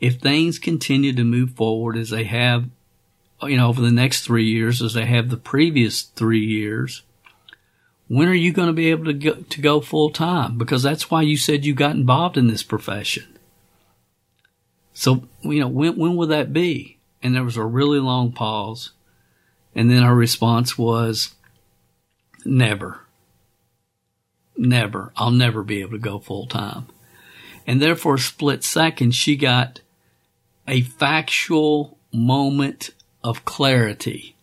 If 0.00 0.16
things 0.16 0.58
continue 0.58 1.12
to 1.12 1.24
move 1.24 1.52
forward 1.52 1.96
as 1.96 2.10
they 2.10 2.24
have, 2.24 2.66
you 3.42 3.56
know, 3.56 3.68
over 3.68 3.80
the 3.80 3.90
next 3.90 4.24
three 4.24 4.44
years, 4.44 4.80
as 4.80 4.94
they 4.94 5.06
have 5.06 5.28
the 5.28 5.36
previous 5.36 6.02
three 6.02 6.44
years, 6.44 7.02
when 8.08 8.28
are 8.28 8.34
you 8.34 8.52
going 8.52 8.68
to 8.68 8.72
be 8.72 8.90
able 8.90 9.04
to 9.04 9.12
go, 9.12 9.34
to 9.34 9.60
go 9.60 9.80
full 9.80 10.10
time? 10.10 10.56
Because 10.56 10.82
that's 10.82 11.10
why 11.10 11.22
you 11.22 11.36
said 11.36 11.64
you 11.64 11.74
got 11.74 11.94
involved 11.94 12.36
in 12.36 12.46
this 12.46 12.62
profession. 12.62 13.38
So, 14.94 15.24
you 15.42 15.60
know, 15.60 15.68
when, 15.68 15.96
when 15.96 16.16
will 16.16 16.28
that 16.28 16.52
be? 16.52 16.97
And 17.22 17.34
there 17.34 17.44
was 17.44 17.56
a 17.56 17.64
really 17.64 17.98
long 17.98 18.32
pause. 18.32 18.90
And 19.74 19.90
then 19.90 20.02
her 20.02 20.14
response 20.14 20.76
was, 20.76 21.34
never. 22.44 23.00
Never. 24.56 25.12
I'll 25.16 25.30
never 25.30 25.62
be 25.62 25.80
able 25.80 25.92
to 25.92 25.98
go 25.98 26.18
full 26.18 26.46
time. 26.46 26.86
And 27.66 27.82
therefore, 27.82 28.14
a 28.14 28.18
split 28.18 28.64
second, 28.64 29.14
she 29.14 29.36
got 29.36 29.80
a 30.66 30.82
factual 30.82 31.98
moment 32.12 32.90
of 33.22 33.44
clarity 33.44 34.36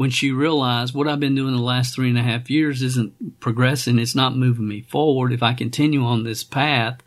when 0.00 0.10
she 0.10 0.30
realized 0.30 0.94
what 0.94 1.06
I've 1.06 1.20
been 1.20 1.34
doing 1.34 1.54
the 1.54 1.60
last 1.60 1.94
three 1.94 2.08
and 2.08 2.16
a 2.16 2.22
half 2.22 2.48
years 2.48 2.80
isn't 2.80 3.38
progressing. 3.38 3.98
It's 3.98 4.14
not 4.14 4.34
moving 4.34 4.66
me 4.66 4.80
forward. 4.80 5.30
If 5.30 5.42
I 5.42 5.52
continue 5.52 6.02
on 6.02 6.24
this 6.24 6.42
path, 6.42 7.02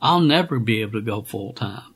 I'll 0.00 0.20
never 0.20 0.58
be 0.58 0.80
able 0.80 0.94
to 0.94 1.00
go 1.02 1.22
full 1.22 1.52
time. 1.52 1.91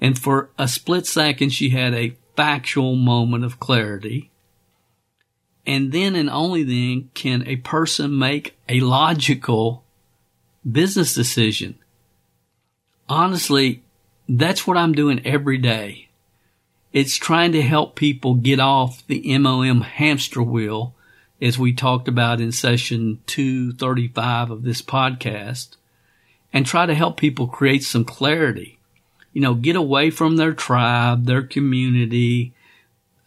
And 0.00 0.18
for 0.18 0.50
a 0.58 0.68
split 0.68 1.06
second, 1.06 1.50
she 1.50 1.70
had 1.70 1.94
a 1.94 2.16
factual 2.36 2.96
moment 2.96 3.44
of 3.44 3.58
clarity. 3.58 4.30
And 5.66 5.90
then 5.90 6.14
and 6.14 6.30
only 6.30 6.62
then 6.62 7.10
can 7.14 7.46
a 7.46 7.56
person 7.56 8.18
make 8.18 8.56
a 8.68 8.80
logical 8.80 9.84
business 10.70 11.14
decision. 11.14 11.78
Honestly, 13.08 13.82
that's 14.28 14.66
what 14.66 14.76
I'm 14.76 14.92
doing 14.92 15.24
every 15.24 15.58
day. 15.58 16.08
It's 16.92 17.16
trying 17.16 17.52
to 17.52 17.62
help 17.62 17.94
people 17.94 18.34
get 18.34 18.60
off 18.60 19.06
the 19.06 19.22
MLM 19.22 19.82
hamster 19.82 20.42
wheel, 20.42 20.94
as 21.40 21.58
we 21.58 21.72
talked 21.72 22.08
about 22.08 22.40
in 22.40 22.52
session 22.52 23.20
235 23.26 24.50
of 24.50 24.62
this 24.62 24.82
podcast, 24.82 25.76
and 26.52 26.64
try 26.64 26.86
to 26.86 26.94
help 26.94 27.18
people 27.18 27.46
create 27.46 27.82
some 27.82 28.04
clarity 28.04 28.75
you 29.36 29.42
know, 29.42 29.52
get 29.52 29.76
away 29.76 30.08
from 30.08 30.38
their 30.38 30.54
tribe, 30.54 31.26
their 31.26 31.42
community, 31.42 32.54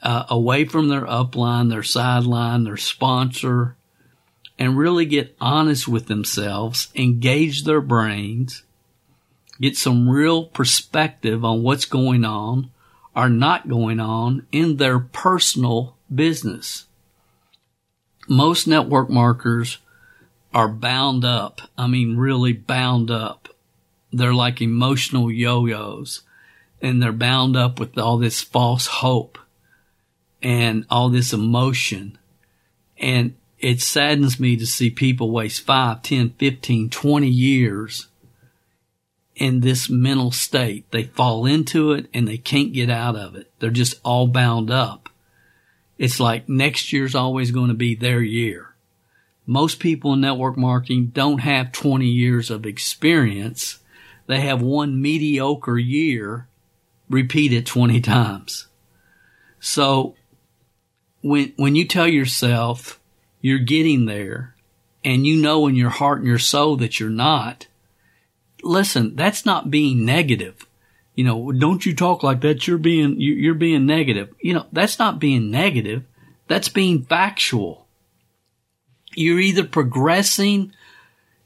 uh, 0.02 0.24
away 0.28 0.66
from 0.66 0.90
their 0.90 1.06
upline, 1.06 1.70
their 1.70 1.84
sideline, 1.84 2.64
their 2.64 2.78
sponsor, 2.78 3.76
and 4.58 4.76
really 4.76 5.06
get 5.06 5.36
honest 5.40 5.88
with 5.88 6.08
themselves, 6.08 6.88
engage 6.96 7.64
their 7.64 7.80
brains, 7.80 8.64
get 9.62 9.78
some 9.78 10.10
real 10.10 10.46
perspective 10.46 11.46
on 11.46 11.62
what's 11.62 11.86
going 11.86 12.26
on 12.26 12.72
or 13.16 13.30
not 13.30 13.70
going 13.70 14.00
on 14.00 14.48
in 14.52 14.78
their 14.78 14.98
personal 14.98 15.96
business. 16.12 16.88
Most 18.28 18.66
network 18.66 19.12
marketers 19.12 19.78
are 20.56 20.70
bound 20.70 21.24
up. 21.24 21.62
I 21.78 21.86
mean, 21.86 22.18
really 22.18 22.54
bound 22.54 23.12
up. 23.12 23.39
They're 24.12 24.34
like 24.34 24.62
emotional 24.62 25.32
yo-yos 25.32 26.22
and 26.82 27.02
they're 27.02 27.12
bound 27.12 27.56
up 27.56 27.80
with 27.80 27.98
all 27.98 28.18
this 28.18 28.42
false 28.42 28.88
hope 28.88 29.38
and 30.42 30.86
all 30.90 31.10
this 31.10 31.34
emotion. 31.34 32.18
And 32.98 33.36
it 33.60 33.82
saddens 33.82 34.40
me 34.40 34.56
to 34.58 34.66
see 34.66 34.90
people 34.90 35.32
waste 35.32 35.62
5, 35.62 36.02
10, 36.02 36.32
15, 36.38 36.90
20 36.90 37.28
years 37.28 38.08
in 39.36 39.62
this 39.62 39.90
mental 39.90 40.32
state. 40.32 40.90
They 40.92 41.04
fall 41.04 41.46
into 41.46 41.92
it 41.92 42.08
and 42.14 42.28
they 42.28 42.38
can't 42.38 42.74
get 42.74 42.90
out 42.90 43.16
of 43.16 43.36
it. 43.36 43.52
They're 43.60 43.70
just 43.70 44.00
all 44.04 44.28
bound 44.28 44.72
up. 44.72 45.10
It's 45.98 46.20
like 46.20 46.48
next 46.48 46.94
year's 46.94 47.16
always 47.16 47.52
going 47.52 47.68
to 47.68 47.74
be 47.74 47.96
their 47.96 48.22
year. 48.22 48.74
Most 49.46 49.80
people 49.80 50.14
in 50.14 50.22
network 50.22 50.58
marketing 50.58 51.08
don't 51.08 51.40
have 51.40 51.72
20 51.72 52.06
years 52.06 52.50
of 52.50 52.66
experience. 52.66 53.79
They 54.30 54.42
have 54.42 54.62
one 54.62 55.02
mediocre 55.02 55.80
year 55.80 56.48
repeated 57.10 57.66
20 57.66 58.00
times. 58.00 58.68
So 59.60 60.14
when, 61.24 61.52
when 61.56 61.76
you 61.76 61.88
tell 61.88 62.08
yourself 62.08 63.00
you're 63.42 63.58
getting 63.58 64.06
there 64.06 64.54
and 65.04 65.26
you 65.26 65.42
know 65.42 65.66
in 65.66 65.74
your 65.74 65.90
heart 65.90 66.20
and 66.20 66.28
your 66.28 66.38
soul 66.38 66.76
that 66.76 67.00
you're 67.00 67.10
not, 67.10 67.66
listen, 68.62 69.16
that's 69.16 69.48
not 69.48 69.72
being 69.72 70.06
negative. 70.06 70.64
You 71.16 71.24
know, 71.24 71.52
don't 71.52 71.84
you 71.84 71.96
talk 71.96 72.22
like 72.22 72.42
that. 72.42 72.68
You're 72.68 72.78
being, 72.78 73.16
you're 73.18 73.56
being 73.56 73.88
negative. 73.88 74.32
You 74.40 74.54
know, 74.54 74.68
that's 74.72 75.00
not 75.00 75.18
being 75.18 75.50
negative. 75.50 76.04
That's 76.48 76.70
being 76.70 77.02
factual. 77.02 77.88
You're 79.16 79.40
either 79.40 79.64
progressing 79.64 80.72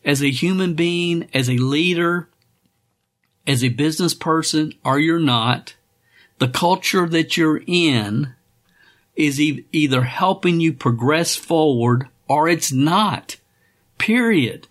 as 0.03 0.21
a 0.21 0.29
human 0.29 0.73
being, 0.73 1.29
as 1.33 1.49
a 1.49 1.55
leader, 1.55 2.27
as 3.45 3.63
a 3.63 3.69
business 3.69 4.13
person, 4.13 4.73
or 4.83 4.99
you're 4.99 5.19
not. 5.19 5.75
The 6.39 6.47
culture 6.47 7.07
that 7.07 7.37
you're 7.37 7.61
in 7.67 8.33
is 9.15 9.39
e- 9.39 9.65
either 9.71 10.03
helping 10.03 10.59
you 10.59 10.73
progress 10.73 11.35
forward 11.35 12.07
or 12.27 12.47
it's 12.47 12.71
not. 12.71 13.37
Period. 13.97 14.67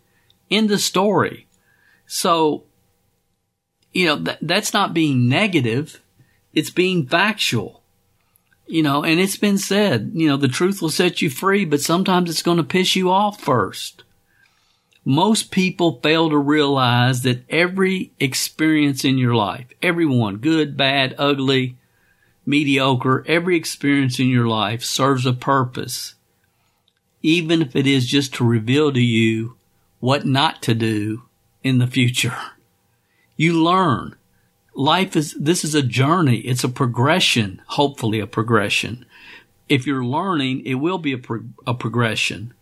In 0.50 0.67
the 0.67 0.79
story. 0.79 1.47
So, 2.07 2.64
you 3.93 4.07
know, 4.07 4.23
th- 4.23 4.38
that's 4.43 4.73
not 4.73 4.95
being 4.95 5.29
negative. 5.29 6.02
It's 6.52 6.71
being 6.71 7.07
factual. 7.07 7.83
You 8.67 8.83
know, 8.83 9.05
and 9.05 9.21
it's 9.21 9.37
been 9.37 9.59
said, 9.59 10.12
you 10.14 10.29
know, 10.29 10.37
the 10.37 10.49
truth 10.49 10.81
will 10.81 10.91
set 10.91 11.21
you 11.21 11.29
free, 11.29 11.64
but 11.64 11.81
sometimes 11.81 12.31
it's 12.31 12.43
going 12.43 12.57
to 12.57 12.64
piss 12.64 12.97
you 12.97 13.11
off 13.11 13.41
first. 13.41 14.05
Most 15.04 15.50
people 15.50 16.00
fail 16.00 16.30
to 16.30 16.38
realize 16.38 17.23
that 17.23 17.44
every 17.49 18.12
experience 18.21 19.04
in 19.04 19.18
your 19.18 19.35
life, 19.35 19.66
everyone, 19.82 20.37
good, 20.37 20.76
bad, 20.76 21.14
ugly, 21.18 21.76
mediocre, 22.47 23.25
every 23.26 23.56
experience 23.56 24.21
in 24.21 24.28
your 24.28 24.47
life 24.47 24.85
serves 24.85 25.26
a 25.26 25.32
purpose. 25.32 26.14
Even 27.21 27.62
if 27.62 27.75
it 27.75 27.87
is 27.87 28.06
just 28.06 28.35
to 28.35 28.44
reveal 28.44 28.92
to 28.92 29.00
you 29.00 29.56
what 29.99 30.25
not 30.25 30.62
to 30.62 30.75
do 30.75 31.23
in 31.64 31.78
the 31.78 31.87
future. 31.87 32.37
You 33.37 33.62
learn. 33.62 34.16
Life 34.75 35.16
is, 35.16 35.35
this 35.35 35.64
is 35.64 35.75
a 35.75 35.82
journey. 35.82 36.38
It's 36.38 36.64
a 36.64 36.68
progression, 36.68 37.61
hopefully 37.66 38.21
a 38.21 38.26
progression. 38.26 39.04
If 39.68 39.87
you're 39.87 40.04
learning, 40.04 40.64
it 40.64 40.75
will 40.75 40.99
be 40.99 41.12
a, 41.12 41.18
pro- 41.18 41.44
a 41.66 41.75
progression. 41.75 42.54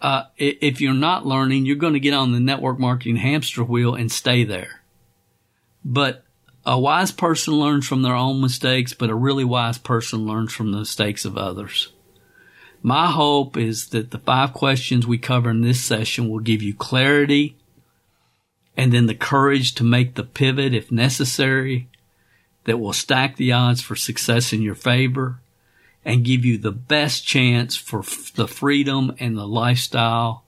Uh, 0.00 0.24
if 0.36 0.80
you're 0.80 0.94
not 0.94 1.26
learning, 1.26 1.66
you're 1.66 1.76
going 1.76 1.94
to 1.94 2.00
get 2.00 2.14
on 2.14 2.32
the 2.32 2.40
network 2.40 2.78
marketing 2.78 3.16
hamster 3.16 3.64
wheel 3.64 3.94
and 3.94 4.12
stay 4.12 4.44
there. 4.44 4.82
But 5.84 6.24
a 6.64 6.78
wise 6.78 7.10
person 7.10 7.54
learns 7.54 7.86
from 7.86 8.02
their 8.02 8.14
own 8.14 8.40
mistakes, 8.40 8.92
but 8.92 9.10
a 9.10 9.14
really 9.14 9.44
wise 9.44 9.78
person 9.78 10.26
learns 10.26 10.52
from 10.52 10.70
the 10.70 10.78
mistakes 10.78 11.24
of 11.24 11.36
others. 11.36 11.92
My 12.82 13.10
hope 13.10 13.56
is 13.56 13.88
that 13.88 14.12
the 14.12 14.18
five 14.18 14.52
questions 14.52 15.06
we 15.06 15.18
cover 15.18 15.50
in 15.50 15.62
this 15.62 15.82
session 15.82 16.28
will 16.28 16.38
give 16.38 16.62
you 16.62 16.74
clarity 16.74 17.56
and 18.76 18.92
then 18.92 19.06
the 19.06 19.14
courage 19.14 19.74
to 19.74 19.84
make 19.84 20.14
the 20.14 20.22
pivot 20.22 20.72
if 20.72 20.92
necessary 20.92 21.88
that 22.64 22.78
will 22.78 22.92
stack 22.92 23.36
the 23.36 23.50
odds 23.50 23.80
for 23.80 23.96
success 23.96 24.52
in 24.52 24.62
your 24.62 24.76
favor 24.76 25.40
and 26.04 26.24
give 26.24 26.44
you 26.44 26.58
the 26.58 26.72
best 26.72 27.26
chance 27.26 27.76
for 27.76 28.00
f- 28.00 28.32
the 28.34 28.48
freedom 28.48 29.14
and 29.18 29.36
the 29.36 29.46
lifestyle 29.46 30.44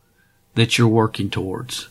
that 0.54 0.78
you're 0.78 0.88
working 0.88 1.30
towards. 1.30 1.88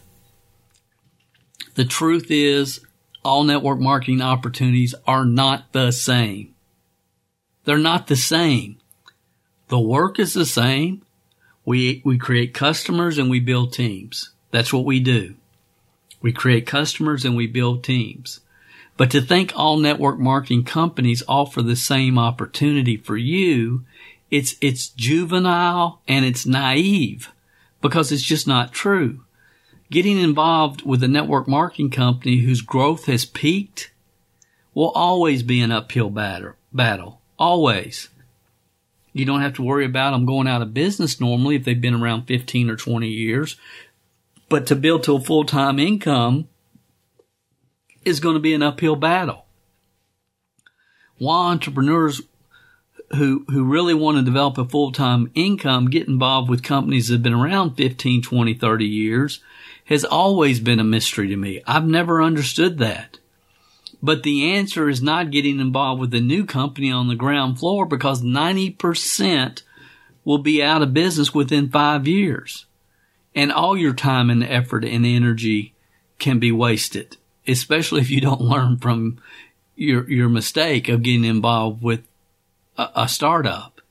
The 1.75 1.85
truth 1.85 2.27
is 2.29 2.81
all 3.23 3.43
network 3.43 3.79
marketing 3.79 4.21
opportunities 4.21 4.95
are 5.05 5.25
not 5.25 5.71
the 5.71 5.91
same. 5.91 6.55
They're 7.65 7.77
not 7.77 8.07
the 8.07 8.15
same. 8.15 8.77
The 9.67 9.79
work 9.79 10.19
is 10.19 10.33
the 10.33 10.45
same. 10.45 11.03
We, 11.65 12.01
we 12.03 12.17
create 12.17 12.53
customers 12.53 13.17
and 13.17 13.29
we 13.29 13.39
build 13.39 13.73
teams. 13.73 14.31
That's 14.51 14.73
what 14.73 14.85
we 14.85 14.99
do. 14.99 15.35
We 16.21 16.33
create 16.33 16.65
customers 16.65 17.23
and 17.23 17.35
we 17.35 17.47
build 17.47 17.83
teams. 17.83 18.39
But 18.99 19.11
to 19.11 19.21
think 19.21 19.53
all 19.55 19.77
network 19.77 20.19
marketing 20.19 20.65
companies 20.65 21.23
offer 21.25 21.61
the 21.61 21.77
same 21.77 22.19
opportunity 22.19 22.97
for 22.97 23.15
you, 23.15 23.85
it's, 24.29 24.55
it's 24.59 24.89
juvenile 24.89 26.01
and 26.05 26.25
it's 26.25 26.45
naive 26.45 27.31
because 27.81 28.11
it's 28.11 28.23
just 28.23 28.45
not 28.45 28.73
true. 28.73 29.23
Getting 29.89 30.19
involved 30.19 30.81
with 30.85 31.01
a 31.01 31.07
network 31.07 31.47
marketing 31.47 31.91
company 31.91 32.39
whose 32.39 32.59
growth 32.59 33.05
has 33.05 33.23
peaked 33.23 33.89
will 34.73 34.91
always 34.91 35.43
be 35.43 35.61
an 35.61 35.71
uphill 35.71 36.09
battle. 36.09 36.55
battle. 36.73 37.21
Always. 37.37 38.09
You 39.13 39.23
don't 39.23 39.39
have 39.39 39.53
to 39.53 39.63
worry 39.63 39.85
about 39.85 40.11
them 40.11 40.25
going 40.25 40.45
out 40.45 40.61
of 40.61 40.73
business 40.73 41.21
normally 41.21 41.55
if 41.55 41.63
they've 41.63 41.79
been 41.79 41.95
around 41.95 42.25
15 42.25 42.69
or 42.69 42.75
20 42.75 43.07
years 43.07 43.55
but 44.49 44.65
to 44.65 44.75
build 44.75 45.03
to 45.03 45.15
a 45.15 45.21
full 45.21 45.45
time 45.45 45.79
income 45.79 46.48
is 48.05 48.19
going 48.19 48.35
to 48.35 48.39
be 48.39 48.53
an 48.53 48.63
uphill 48.63 48.95
battle. 48.95 49.45
Why 51.17 51.51
entrepreneurs 51.51 52.21
who, 53.15 53.45
who 53.49 53.65
really 53.65 53.93
want 53.93 54.17
to 54.17 54.23
develop 54.23 54.57
a 54.57 54.65
full 54.65 54.91
time 54.91 55.31
income 55.33 55.89
get 55.89 56.07
involved 56.07 56.49
with 56.49 56.63
companies 56.63 57.07
that 57.07 57.15
have 57.15 57.23
been 57.23 57.33
around 57.33 57.75
15, 57.75 58.21
20, 58.21 58.53
30 58.53 58.85
years 58.85 59.41
has 59.85 60.05
always 60.05 60.59
been 60.59 60.79
a 60.79 60.83
mystery 60.83 61.27
to 61.27 61.35
me. 61.35 61.61
I've 61.65 61.85
never 61.85 62.21
understood 62.21 62.77
that. 62.77 63.17
But 64.01 64.23
the 64.23 64.53
answer 64.53 64.87
is 64.87 65.01
not 65.01 65.31
getting 65.31 65.59
involved 65.59 65.99
with 65.99 66.13
a 66.13 66.21
new 66.21 66.45
company 66.45 66.91
on 66.91 67.07
the 67.07 67.15
ground 67.15 67.59
floor 67.59 67.85
because 67.85 68.21
90% 68.21 69.63
will 70.23 70.37
be 70.37 70.63
out 70.63 70.81
of 70.81 70.93
business 70.93 71.33
within 71.33 71.69
five 71.69 72.07
years 72.07 72.65
and 73.35 73.51
all 73.51 73.75
your 73.75 73.93
time 73.93 74.29
and 74.29 74.43
effort 74.43 74.85
and 74.85 75.05
energy 75.05 75.73
can 76.17 76.39
be 76.39 76.51
wasted, 76.51 77.17
especially 77.51 78.01
if 78.01 78.09
you 78.09 78.21
don't 78.21 78.41
learn 78.53 78.77
from 78.77 79.19
your 79.75 80.09
your 80.09 80.29
mistake 80.29 80.89
of 80.89 81.03
getting 81.03 81.25
involved 81.25 81.81
with 81.81 82.01
a, 82.77 82.89
a 82.95 83.07
startup. 83.07 83.81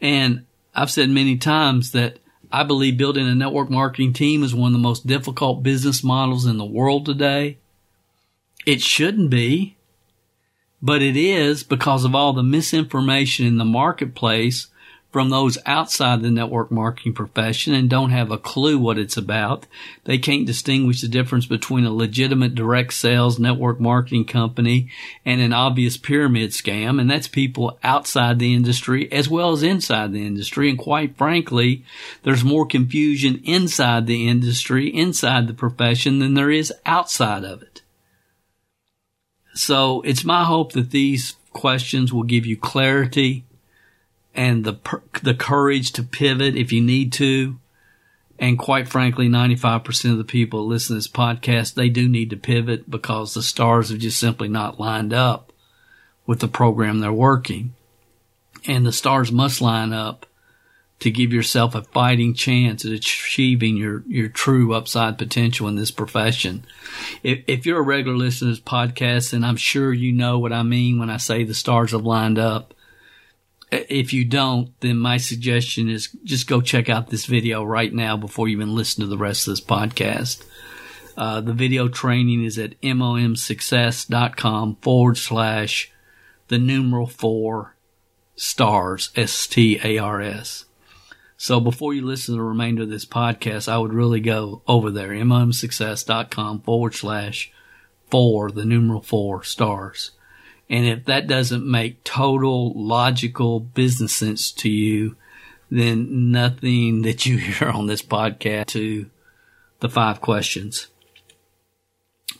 And 0.00 0.46
I've 0.74 0.90
said 0.90 1.10
many 1.10 1.36
times 1.36 1.92
that 1.92 2.18
I 2.50 2.64
believe 2.64 2.98
building 2.98 3.26
a 3.26 3.34
network 3.34 3.70
marketing 3.70 4.12
team 4.12 4.42
is 4.42 4.54
one 4.54 4.68
of 4.68 4.72
the 4.72 4.78
most 4.78 5.06
difficult 5.06 5.62
business 5.62 6.04
models 6.04 6.44
in 6.44 6.58
the 6.58 6.64
world 6.64 7.06
today. 7.06 7.58
It 8.66 8.82
shouldn't 8.82 9.30
be, 9.30 9.76
but 10.82 11.00
it 11.02 11.16
is 11.16 11.62
because 11.62 12.04
of 12.04 12.14
all 12.14 12.32
the 12.32 12.42
misinformation 12.42 13.46
in 13.46 13.56
the 13.56 13.64
marketplace 13.64 14.68
from 15.12 15.28
those 15.28 15.58
outside 15.66 16.22
the 16.22 16.30
network 16.30 16.70
marketing 16.70 17.12
profession 17.12 17.74
and 17.74 17.90
don't 17.90 18.10
have 18.10 18.30
a 18.30 18.38
clue 18.38 18.78
what 18.78 18.96
it's 18.96 19.18
about. 19.18 19.66
They 20.04 20.16
can't 20.16 20.46
distinguish 20.46 21.02
the 21.02 21.08
difference 21.08 21.44
between 21.44 21.84
a 21.84 21.92
legitimate 21.92 22.54
direct 22.54 22.94
sales 22.94 23.38
network 23.38 23.78
marketing 23.78 24.24
company 24.24 24.88
and 25.24 25.42
an 25.42 25.52
obvious 25.52 25.98
pyramid 25.98 26.50
scam. 26.50 26.98
And 26.98 27.10
that's 27.10 27.28
people 27.28 27.78
outside 27.84 28.38
the 28.38 28.54
industry 28.54 29.12
as 29.12 29.28
well 29.28 29.52
as 29.52 29.62
inside 29.62 30.12
the 30.12 30.26
industry. 30.26 30.70
And 30.70 30.78
quite 30.78 31.16
frankly, 31.18 31.84
there's 32.22 32.42
more 32.42 32.64
confusion 32.64 33.42
inside 33.44 34.06
the 34.06 34.26
industry, 34.26 34.88
inside 34.88 35.46
the 35.46 35.54
profession 35.54 36.20
than 36.20 36.32
there 36.32 36.50
is 36.50 36.72
outside 36.86 37.44
of 37.44 37.62
it. 37.62 37.82
So 39.54 40.00
it's 40.00 40.24
my 40.24 40.44
hope 40.44 40.72
that 40.72 40.90
these 40.90 41.36
questions 41.52 42.14
will 42.14 42.22
give 42.22 42.46
you 42.46 42.56
clarity 42.56 43.44
and 44.34 44.64
the 44.64 44.78
the 45.22 45.34
courage 45.34 45.92
to 45.92 46.02
pivot 46.02 46.56
if 46.56 46.72
you 46.72 46.80
need 46.80 47.12
to. 47.14 47.58
And 48.38 48.58
quite 48.58 48.88
frankly, 48.88 49.28
95% 49.28 50.10
of 50.10 50.18
the 50.18 50.24
people 50.24 50.66
listen 50.66 50.94
to 50.94 50.98
this 50.98 51.06
podcast, 51.06 51.74
they 51.74 51.88
do 51.88 52.08
need 52.08 52.30
to 52.30 52.36
pivot 52.36 52.90
because 52.90 53.34
the 53.34 53.42
stars 53.42 53.90
have 53.90 54.00
just 54.00 54.18
simply 54.18 54.48
not 54.48 54.80
lined 54.80 55.12
up 55.12 55.52
with 56.26 56.40
the 56.40 56.48
program 56.48 56.98
they're 56.98 57.12
working. 57.12 57.74
And 58.66 58.84
the 58.84 58.92
stars 58.92 59.30
must 59.30 59.60
line 59.60 59.92
up 59.92 60.26
to 61.00 61.10
give 61.10 61.32
yourself 61.32 61.74
a 61.74 61.82
fighting 61.82 62.32
chance 62.32 62.84
at 62.84 62.92
achieving 62.92 63.76
your, 63.76 64.04
your 64.06 64.28
true 64.28 64.72
upside 64.72 65.18
potential 65.18 65.66
in 65.66 65.74
this 65.74 65.90
profession. 65.90 66.64
If, 67.24 67.42
if 67.48 67.66
you're 67.66 67.80
a 67.80 67.82
regular 67.82 68.16
listener 68.16 68.50
to 68.50 68.54
this 68.54 68.60
podcast, 68.60 69.30
then 69.30 69.42
I'm 69.42 69.56
sure 69.56 69.92
you 69.92 70.12
know 70.12 70.38
what 70.38 70.52
I 70.52 70.62
mean 70.62 70.98
when 70.98 71.10
I 71.10 71.16
say 71.16 71.42
the 71.42 71.54
stars 71.54 71.90
have 71.90 72.04
lined 72.04 72.38
up. 72.38 72.72
If 73.72 74.12
you 74.12 74.26
don't, 74.26 74.78
then 74.80 74.98
my 74.98 75.16
suggestion 75.16 75.88
is 75.88 76.14
just 76.24 76.46
go 76.46 76.60
check 76.60 76.90
out 76.90 77.08
this 77.08 77.24
video 77.24 77.64
right 77.64 77.92
now 77.92 78.18
before 78.18 78.46
you 78.46 78.58
even 78.58 78.74
listen 78.74 79.00
to 79.00 79.06
the 79.06 79.16
rest 79.16 79.48
of 79.48 79.52
this 79.52 79.62
podcast. 79.62 80.44
Uh, 81.16 81.40
the 81.40 81.54
video 81.54 81.88
training 81.88 82.44
is 82.44 82.58
at 82.58 82.78
mlmsuccess.com 82.82 84.76
forward 84.76 85.16
slash 85.16 85.90
the 86.48 86.58
numeral 86.58 87.06
four 87.06 87.74
stars, 88.36 89.10
S-T-A-R-S. 89.16 90.66
So 91.38 91.58
before 91.58 91.94
you 91.94 92.02
listen 92.02 92.34
to 92.34 92.40
the 92.40 92.44
remainder 92.44 92.82
of 92.82 92.90
this 92.90 93.06
podcast, 93.06 93.68
I 93.68 93.78
would 93.78 93.94
really 93.94 94.20
go 94.20 94.62
over 94.68 94.90
there, 94.90 95.08
mlmsuccess.com 95.08 96.60
forward 96.60 96.94
slash 96.94 97.50
four, 98.10 98.50
the 98.50 98.66
numeral 98.66 99.00
four 99.00 99.42
stars. 99.42 100.10
And 100.72 100.86
if 100.86 101.04
that 101.04 101.26
doesn't 101.26 101.70
make 101.70 102.02
total 102.02 102.72
logical 102.72 103.60
business 103.60 104.14
sense 104.14 104.50
to 104.52 104.70
you, 104.70 105.16
then 105.70 106.32
nothing 106.32 107.02
that 107.02 107.26
you 107.26 107.36
hear 107.38 107.68
on 107.68 107.86
this 107.86 108.00
podcast 108.00 108.68
to 108.68 109.10
the 109.80 109.90
five 109.90 110.22
questions. 110.22 110.88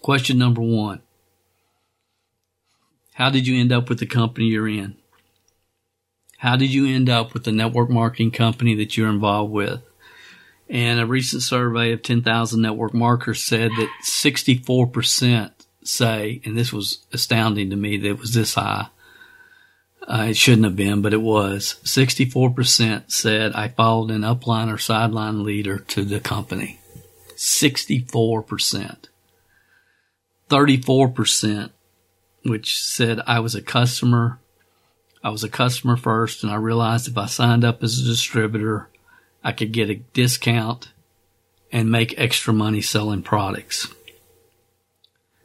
Question 0.00 0.38
number 0.38 0.62
one. 0.62 1.02
How 3.12 3.28
did 3.28 3.46
you 3.46 3.60
end 3.60 3.70
up 3.70 3.90
with 3.90 3.98
the 3.98 4.06
company 4.06 4.46
you're 4.46 4.66
in? 4.66 4.96
How 6.38 6.56
did 6.56 6.72
you 6.72 6.86
end 6.86 7.10
up 7.10 7.34
with 7.34 7.44
the 7.44 7.52
network 7.52 7.90
marketing 7.90 8.30
company 8.30 8.74
that 8.76 8.96
you're 8.96 9.10
involved 9.10 9.52
with? 9.52 9.82
And 10.70 10.98
a 10.98 11.04
recent 11.04 11.42
survey 11.42 11.92
of 11.92 12.02
10,000 12.02 12.62
network 12.62 12.94
marketers 12.94 13.42
said 13.42 13.70
that 13.72 13.90
64% 14.02 15.50
say, 15.84 16.40
and 16.44 16.56
this 16.56 16.72
was 16.72 17.04
astounding 17.12 17.70
to 17.70 17.76
me 17.76 17.96
that 17.96 18.08
it 18.08 18.18
was 18.18 18.34
this 18.34 18.54
high. 18.54 18.88
Uh, 20.06 20.26
it 20.30 20.36
shouldn't 20.36 20.64
have 20.64 20.76
been, 20.76 21.00
but 21.00 21.14
it 21.14 21.22
was. 21.22 21.76
64% 21.84 23.10
said 23.10 23.52
I 23.52 23.68
followed 23.68 24.10
an 24.10 24.22
upline 24.22 24.72
or 24.72 24.78
sideline 24.78 25.44
leader 25.44 25.78
to 25.78 26.04
the 26.04 26.20
company. 26.20 26.80
64%. 27.36 29.08
34%, 30.48 31.70
which 32.44 32.78
said 32.78 33.20
I 33.26 33.40
was 33.40 33.54
a 33.54 33.62
customer. 33.62 34.38
I 35.24 35.30
was 35.30 35.44
a 35.44 35.48
customer 35.48 35.96
first 35.96 36.42
and 36.42 36.52
I 36.52 36.56
realized 36.56 37.08
if 37.08 37.16
I 37.16 37.26
signed 37.26 37.64
up 37.64 37.82
as 37.82 37.98
a 37.98 38.04
distributor, 38.04 38.88
I 39.44 39.52
could 39.52 39.72
get 39.72 39.88
a 39.88 39.94
discount 39.94 40.92
and 41.70 41.90
make 41.90 42.18
extra 42.18 42.52
money 42.52 42.80
selling 42.80 43.22
products. 43.22 43.88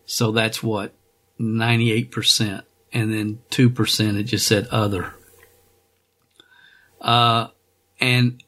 So 0.08 0.32
that's 0.32 0.64
what 0.64 0.94
98%. 1.40 2.64
And 2.94 3.14
then 3.14 3.40
2% 3.52 4.20
it 4.20 4.24
just 4.24 4.48
said 4.48 4.68
other. 4.72 5.14
Uh, 7.00 7.50
and 8.00 8.42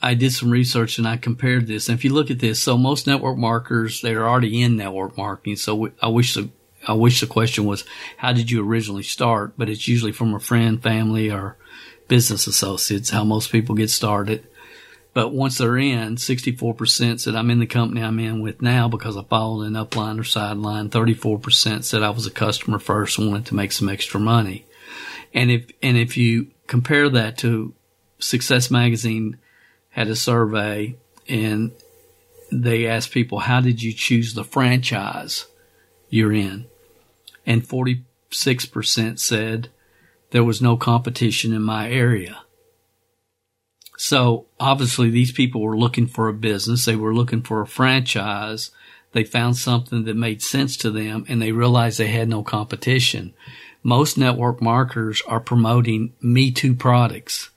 I 0.00 0.14
did 0.14 0.32
some 0.32 0.50
research 0.50 0.98
and 0.98 1.08
I 1.08 1.16
compared 1.16 1.66
this. 1.66 1.88
And 1.88 1.98
if 1.98 2.04
you 2.04 2.12
look 2.12 2.30
at 2.30 2.38
this, 2.38 2.62
so 2.62 2.76
most 2.76 3.06
network 3.06 3.38
marketers, 3.38 4.02
they're 4.02 4.28
already 4.28 4.62
in 4.62 4.76
network 4.76 5.16
marketing. 5.16 5.56
So 5.56 5.90
I 6.00 6.08
wish 6.08 6.34
the, 6.34 6.50
I 6.86 6.92
wish 6.92 7.20
the 7.20 7.26
question 7.26 7.64
was, 7.64 7.84
how 8.18 8.32
did 8.32 8.50
you 8.50 8.64
originally 8.64 9.02
start? 9.02 9.54
But 9.56 9.68
it's 9.68 9.88
usually 9.88 10.12
from 10.12 10.34
a 10.34 10.38
friend, 10.38 10.80
family, 10.80 11.30
or 11.30 11.56
business 12.06 12.46
associates, 12.46 13.10
how 13.10 13.24
most 13.24 13.50
people 13.50 13.74
get 13.74 13.90
started. 13.90 14.46
But 15.16 15.32
once 15.32 15.56
they're 15.56 15.78
in, 15.78 16.16
64% 16.16 17.20
said 17.20 17.34
I'm 17.34 17.48
in 17.48 17.58
the 17.58 17.66
company 17.66 18.02
I'm 18.02 18.18
in 18.18 18.42
with 18.42 18.60
now 18.60 18.86
because 18.86 19.16
I 19.16 19.22
followed 19.22 19.62
an 19.62 19.72
upline 19.72 20.20
or 20.20 20.24
sideline. 20.24 20.90
34% 20.90 21.84
said 21.84 22.02
I 22.02 22.10
was 22.10 22.26
a 22.26 22.30
customer 22.30 22.78
first 22.78 23.18
and 23.18 23.30
wanted 23.30 23.46
to 23.46 23.54
make 23.54 23.72
some 23.72 23.88
extra 23.88 24.20
money. 24.20 24.66
And 25.32 25.50
if, 25.50 25.70
and 25.82 25.96
if 25.96 26.18
you 26.18 26.48
compare 26.66 27.08
that 27.08 27.38
to 27.38 27.72
Success 28.18 28.70
Magazine 28.70 29.38
had 29.88 30.08
a 30.08 30.16
survey 30.16 30.96
and 31.26 31.72
they 32.52 32.86
asked 32.86 33.10
people, 33.10 33.38
how 33.38 33.62
did 33.62 33.82
you 33.82 33.94
choose 33.94 34.34
the 34.34 34.44
franchise 34.44 35.46
you're 36.10 36.34
in? 36.34 36.66
And 37.46 37.66
46% 37.66 39.18
said 39.18 39.70
there 40.28 40.44
was 40.44 40.60
no 40.60 40.76
competition 40.76 41.54
in 41.54 41.62
my 41.62 41.90
area. 41.90 42.42
So 43.96 44.46
obviously 44.60 45.10
these 45.10 45.32
people 45.32 45.62
were 45.62 45.78
looking 45.78 46.06
for 46.06 46.28
a 46.28 46.34
business. 46.34 46.84
They 46.84 46.96
were 46.96 47.14
looking 47.14 47.42
for 47.42 47.60
a 47.60 47.66
franchise. 47.66 48.70
They 49.12 49.24
found 49.24 49.56
something 49.56 50.04
that 50.04 50.16
made 50.16 50.42
sense 50.42 50.76
to 50.78 50.90
them 50.90 51.24
and 51.28 51.40
they 51.40 51.52
realized 51.52 51.98
they 51.98 52.08
had 52.08 52.28
no 52.28 52.42
competition. 52.42 53.34
Most 53.82 54.18
network 54.18 54.60
marketers 54.60 55.22
are 55.26 55.40
promoting 55.40 56.12
Me 56.20 56.50
Too 56.50 56.74
products. 56.74 57.50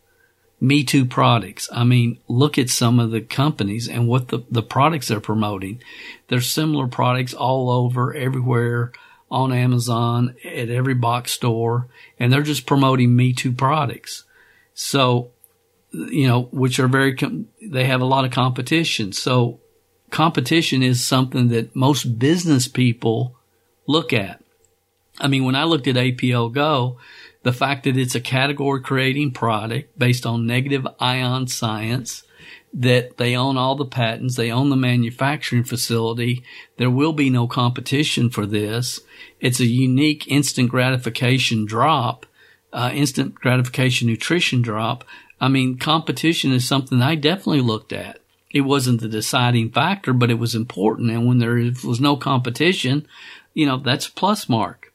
Me 0.61 0.83
Too 0.83 1.05
products. 1.05 1.67
I 1.71 1.83
mean, 1.83 2.19
look 2.27 2.57
at 2.57 2.69
some 2.69 2.99
of 2.99 3.11
the 3.11 3.21
companies 3.21 3.89
and 3.89 4.07
what 4.07 4.27
the, 4.27 4.39
the 4.51 4.61
products 4.61 5.07
they're 5.07 5.19
promoting. 5.19 5.81
There's 6.27 6.51
similar 6.51 6.87
products 6.87 7.33
all 7.33 7.69
over, 7.69 8.13
everywhere 8.13 8.91
on 9.31 9.51
Amazon, 9.51 10.35
at 10.43 10.69
every 10.69 10.93
box 10.93 11.31
store, 11.31 11.87
and 12.19 12.31
they're 12.31 12.41
just 12.41 12.65
promoting 12.65 13.15
Me 13.15 13.33
Too 13.33 13.51
products. 13.51 14.23
So, 14.73 15.31
you 15.91 16.27
know, 16.27 16.43
which 16.51 16.79
are 16.79 16.87
very, 16.87 17.15
com- 17.15 17.47
they 17.61 17.85
have 17.85 18.01
a 18.01 18.05
lot 18.05 18.25
of 18.25 18.31
competition. 18.31 19.11
So 19.11 19.59
competition 20.11 20.83
is 20.83 21.05
something 21.05 21.49
that 21.49 21.75
most 21.75 22.19
business 22.19 22.67
people 22.67 23.35
look 23.87 24.13
at. 24.13 24.41
I 25.19 25.27
mean, 25.27 25.43
when 25.43 25.55
I 25.55 25.65
looked 25.65 25.87
at 25.87 25.95
APL 25.95 26.53
Go, 26.53 26.97
the 27.43 27.53
fact 27.53 27.83
that 27.83 27.97
it's 27.97 28.15
a 28.15 28.21
category 28.21 28.81
creating 28.81 29.31
product 29.31 29.97
based 29.97 30.25
on 30.25 30.45
negative 30.45 30.87
ion 30.99 31.47
science, 31.47 32.23
that 32.73 33.17
they 33.17 33.35
own 33.35 33.57
all 33.57 33.75
the 33.75 33.85
patents, 33.85 34.35
they 34.35 34.51
own 34.51 34.69
the 34.69 34.75
manufacturing 34.75 35.63
facility. 35.63 36.43
There 36.77 36.89
will 36.89 37.13
be 37.13 37.29
no 37.29 37.47
competition 37.47 38.29
for 38.29 38.45
this. 38.45 38.99
It's 39.39 39.59
a 39.59 39.65
unique 39.65 40.27
instant 40.27 40.69
gratification 40.69 41.65
drop, 41.65 42.25
uh, 42.71 42.91
instant 42.93 43.35
gratification 43.35 44.07
nutrition 44.07 44.61
drop. 44.61 45.03
I 45.41 45.47
mean, 45.47 45.77
competition 45.77 46.51
is 46.51 46.67
something 46.67 47.01
I 47.01 47.15
definitely 47.15 47.61
looked 47.61 47.93
at. 47.93 48.19
It 48.51 48.61
wasn't 48.61 49.01
the 49.01 49.07
deciding 49.07 49.71
factor, 49.71 50.11
but 50.11 50.31
it 50.31 50.39
was 50.39 50.55
important. 50.55 51.11
And 51.11 51.27
when 51.27 51.37
there 51.37 51.55
was 51.83 52.01
no 52.01 52.15
competition, 52.15 53.07
you 53.53 53.65
know, 53.65 53.77
that's 53.77 54.07
a 54.07 54.11
plus 54.11 54.49
mark. 54.49 54.91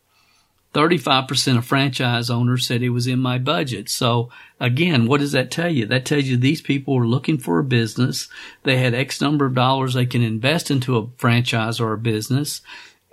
35% 0.75 1.57
of 1.57 1.65
franchise 1.65 2.29
owners 2.29 2.67
said 2.67 2.83
it 2.83 2.91
was 2.91 3.07
in 3.07 3.21
my 3.21 3.39
budget. 3.39 3.89
So 3.89 4.29
again, 4.59 5.07
what 5.07 5.21
does 5.21 5.33
that 5.33 5.53
tell 5.53 5.71
you? 5.71 5.87
That 5.87 6.05
tells 6.05 6.25
you 6.25 6.37
these 6.37 6.61
people 6.61 6.95
were 6.95 7.07
looking 7.07 7.39
for 7.39 7.61
a 7.61 7.65
business. 7.65 8.29
They 8.65 8.79
had 8.79 8.93
X 8.93 9.21
number 9.21 9.47
of 9.47 9.55
dollars 9.55 9.95
they 9.95 10.05
can 10.05 10.23
invest 10.23 10.73
into 10.73 10.97
a 10.97 11.09
franchise 11.17 11.79
or 11.79 11.93
a 11.93 11.99
business. 11.99 12.61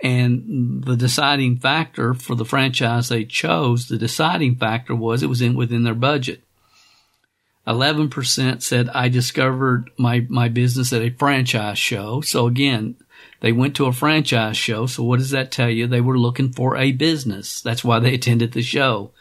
And 0.02 0.82
the 0.82 0.96
deciding 0.96 1.58
factor 1.58 2.14
for 2.14 2.34
the 2.34 2.44
franchise 2.44 3.08
they 3.08 3.24
chose, 3.24 3.86
the 3.86 3.96
deciding 3.96 4.56
factor 4.56 4.96
was 4.96 5.22
it 5.22 5.28
was 5.28 5.40
in 5.40 5.54
within 5.54 5.84
their 5.84 5.94
budget. 5.94 6.42
11% 7.66 8.62
said 8.62 8.88
I 8.88 9.08
discovered 9.08 9.90
my, 9.96 10.26
my 10.28 10.48
business 10.48 10.92
at 10.92 11.02
a 11.02 11.10
franchise 11.10 11.78
show. 11.78 12.20
So 12.20 12.46
again, 12.46 12.96
they 13.40 13.52
went 13.52 13.76
to 13.76 13.86
a 13.86 13.92
franchise 13.92 14.56
show. 14.56 14.86
So 14.86 15.02
what 15.04 15.18
does 15.18 15.30
that 15.30 15.52
tell 15.52 15.70
you? 15.70 15.86
They 15.86 16.00
were 16.00 16.18
looking 16.18 16.52
for 16.52 16.76
a 16.76 16.92
business. 16.92 17.60
That's 17.60 17.84
why 17.84 17.98
they 17.98 18.14
attended 18.14 18.52
the 18.52 18.62
show. 18.62 19.12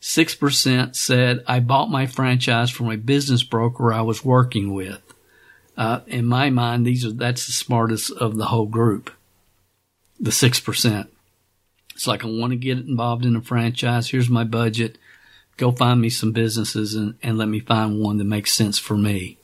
6% 0.00 0.94
said, 0.94 1.42
I 1.46 1.60
bought 1.60 1.90
my 1.90 2.06
franchise 2.06 2.70
from 2.70 2.90
a 2.90 2.96
business 2.96 3.42
broker 3.42 3.92
I 3.92 4.02
was 4.02 4.24
working 4.24 4.72
with. 4.74 5.02
Uh, 5.76 6.00
in 6.06 6.24
my 6.26 6.50
mind, 6.50 6.86
these 6.86 7.04
are, 7.04 7.12
that's 7.12 7.46
the 7.46 7.52
smartest 7.52 8.10
of 8.12 8.36
the 8.36 8.46
whole 8.46 8.66
group. 8.66 9.10
The 10.18 10.30
6%. 10.30 11.08
It's 11.94 12.06
like, 12.06 12.24
I 12.24 12.28
want 12.28 12.52
to 12.52 12.56
get 12.56 12.78
involved 12.78 13.24
in 13.24 13.36
a 13.36 13.40
franchise. 13.40 14.10
Here's 14.10 14.28
my 14.28 14.44
budget. 14.44 14.98
Go 15.56 15.72
find 15.72 16.00
me 16.00 16.10
some 16.10 16.32
businesses 16.32 16.94
and, 16.94 17.14
and 17.22 17.38
let 17.38 17.48
me 17.48 17.60
find 17.60 18.00
one 18.00 18.18
that 18.18 18.24
makes 18.24 18.52
sense 18.52 18.78
for 18.78 18.96
me. 18.96 19.38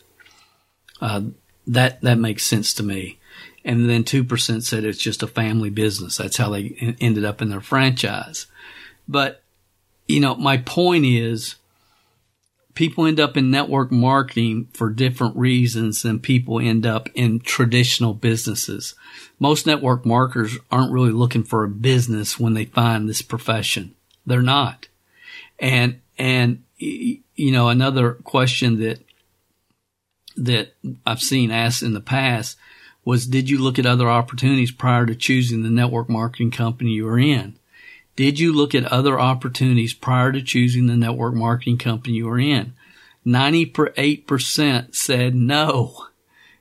Uh, 1.00 1.22
that, 1.66 2.00
that 2.02 2.18
makes 2.18 2.44
sense 2.44 2.74
to 2.74 2.82
me 2.82 3.18
and 3.64 3.88
then 3.88 4.04
2% 4.04 4.62
said 4.62 4.84
it's 4.84 4.98
just 4.98 5.22
a 5.22 5.28
family 5.28 5.70
business. 5.70 6.16
That's 6.16 6.36
how 6.36 6.50
they 6.50 6.96
ended 7.00 7.24
up 7.24 7.40
in 7.40 7.48
their 7.48 7.60
franchise. 7.60 8.46
But, 9.06 9.42
you 10.08 10.20
know, 10.20 10.34
my 10.34 10.58
point 10.58 11.04
is 11.04 11.56
people 12.74 13.06
end 13.06 13.20
up 13.20 13.36
in 13.36 13.50
network 13.50 13.92
marketing 13.92 14.68
for 14.72 14.90
different 14.90 15.36
reasons 15.36 16.02
than 16.02 16.18
people 16.18 16.58
end 16.58 16.86
up 16.86 17.08
in 17.14 17.40
traditional 17.40 18.14
businesses. 18.14 18.94
Most 19.38 19.66
network 19.66 20.04
marketers 20.04 20.58
aren't 20.70 20.92
really 20.92 21.12
looking 21.12 21.44
for 21.44 21.62
a 21.62 21.68
business 21.68 22.40
when 22.40 22.54
they 22.54 22.64
find 22.64 23.08
this 23.08 23.22
profession. 23.22 23.94
They're 24.26 24.42
not. 24.42 24.88
And 25.58 26.00
and 26.18 26.62
you 26.78 27.52
know, 27.52 27.68
another 27.68 28.12
question 28.12 28.80
that 28.80 29.00
that 30.36 30.74
I've 31.04 31.20
seen 31.20 31.50
asked 31.50 31.82
in 31.82 31.92
the 31.92 32.00
past 32.00 32.56
was, 33.04 33.26
did 33.26 33.50
you 33.50 33.58
look 33.58 33.78
at 33.78 33.86
other 33.86 34.08
opportunities 34.08 34.70
prior 34.70 35.04
to 35.06 35.14
choosing 35.14 35.62
the 35.62 35.70
network 35.70 36.08
marketing 36.08 36.50
company 36.50 36.92
you 36.92 37.04
were 37.04 37.18
in? 37.18 37.58
Did 38.16 38.38
you 38.38 38.52
look 38.52 38.74
at 38.74 38.84
other 38.84 39.18
opportunities 39.18 39.94
prior 39.94 40.32
to 40.32 40.42
choosing 40.42 40.86
the 40.86 40.96
network 40.96 41.34
marketing 41.34 41.78
company 41.78 42.16
you 42.16 42.26
were 42.26 42.38
in? 42.38 42.74
98% 43.26 44.94
said 44.94 45.34
no. 45.34 46.06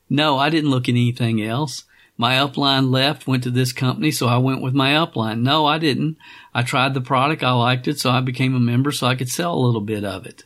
No, 0.10 0.38
I 0.38 0.50
didn't 0.50 0.70
look 0.70 0.88
at 0.88 0.92
anything 0.92 1.42
else. 1.42 1.86
My 2.22 2.36
upline 2.36 2.92
left, 2.92 3.26
went 3.26 3.42
to 3.46 3.50
this 3.50 3.74
company, 3.74 4.12
so 4.12 4.28
I 4.28 4.38
went 4.38 4.62
with 4.62 4.76
my 4.76 4.92
upline. 4.92 5.42
No, 5.42 5.66
I 5.66 5.80
didn't. 5.80 6.18
I 6.54 6.62
tried 6.62 6.94
the 6.94 7.02
product. 7.02 7.42
I 7.42 7.52
liked 7.54 7.88
it, 7.88 8.00
so 8.00 8.12
I 8.12 8.22
became 8.22 8.54
a 8.54 8.60
member 8.60 8.92
so 8.92 9.08
I 9.08 9.16
could 9.16 9.28
sell 9.28 9.56
a 9.56 9.66
little 9.66 9.82
bit 9.82 10.04
of 10.04 10.28
it. 10.28 10.44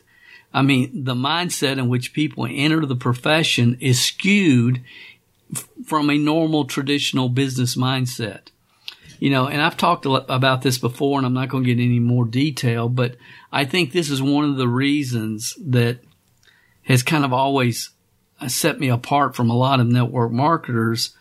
I 0.54 0.62
mean, 0.62 1.04
the 1.04 1.12
mindset 1.14 1.76
in 1.76 1.90
which 1.90 2.14
people 2.14 2.48
enter 2.50 2.86
the 2.86 2.96
profession 2.96 3.76
is 3.78 4.00
skewed 4.00 4.82
from 5.84 6.08
a 6.08 6.16
normal 6.16 6.64
traditional 6.64 7.28
business 7.28 7.76
mindset. 7.76 8.48
You 9.20 9.28
know, 9.28 9.46
and 9.46 9.60
I've 9.60 9.76
talked 9.76 10.06
about 10.06 10.62
this 10.62 10.78
before 10.78 11.18
and 11.18 11.26
I'm 11.26 11.34
not 11.34 11.50
going 11.50 11.64
to 11.64 11.74
get 11.74 11.82
any 11.82 11.98
more 11.98 12.24
detail, 12.24 12.88
but 12.88 13.16
I 13.52 13.66
think 13.66 13.92
this 13.92 14.08
is 14.08 14.22
one 14.22 14.46
of 14.46 14.56
the 14.56 14.66
reasons 14.66 15.52
that 15.60 15.98
has 16.84 17.02
kind 17.02 17.26
of 17.26 17.34
always 17.34 17.90
uh, 18.40 18.48
set 18.48 18.80
me 18.80 18.88
apart 18.88 19.36
from 19.36 19.50
a 19.50 19.56
lot 19.58 19.78
of 19.78 19.86
network 19.86 20.32
marketers 20.32 21.14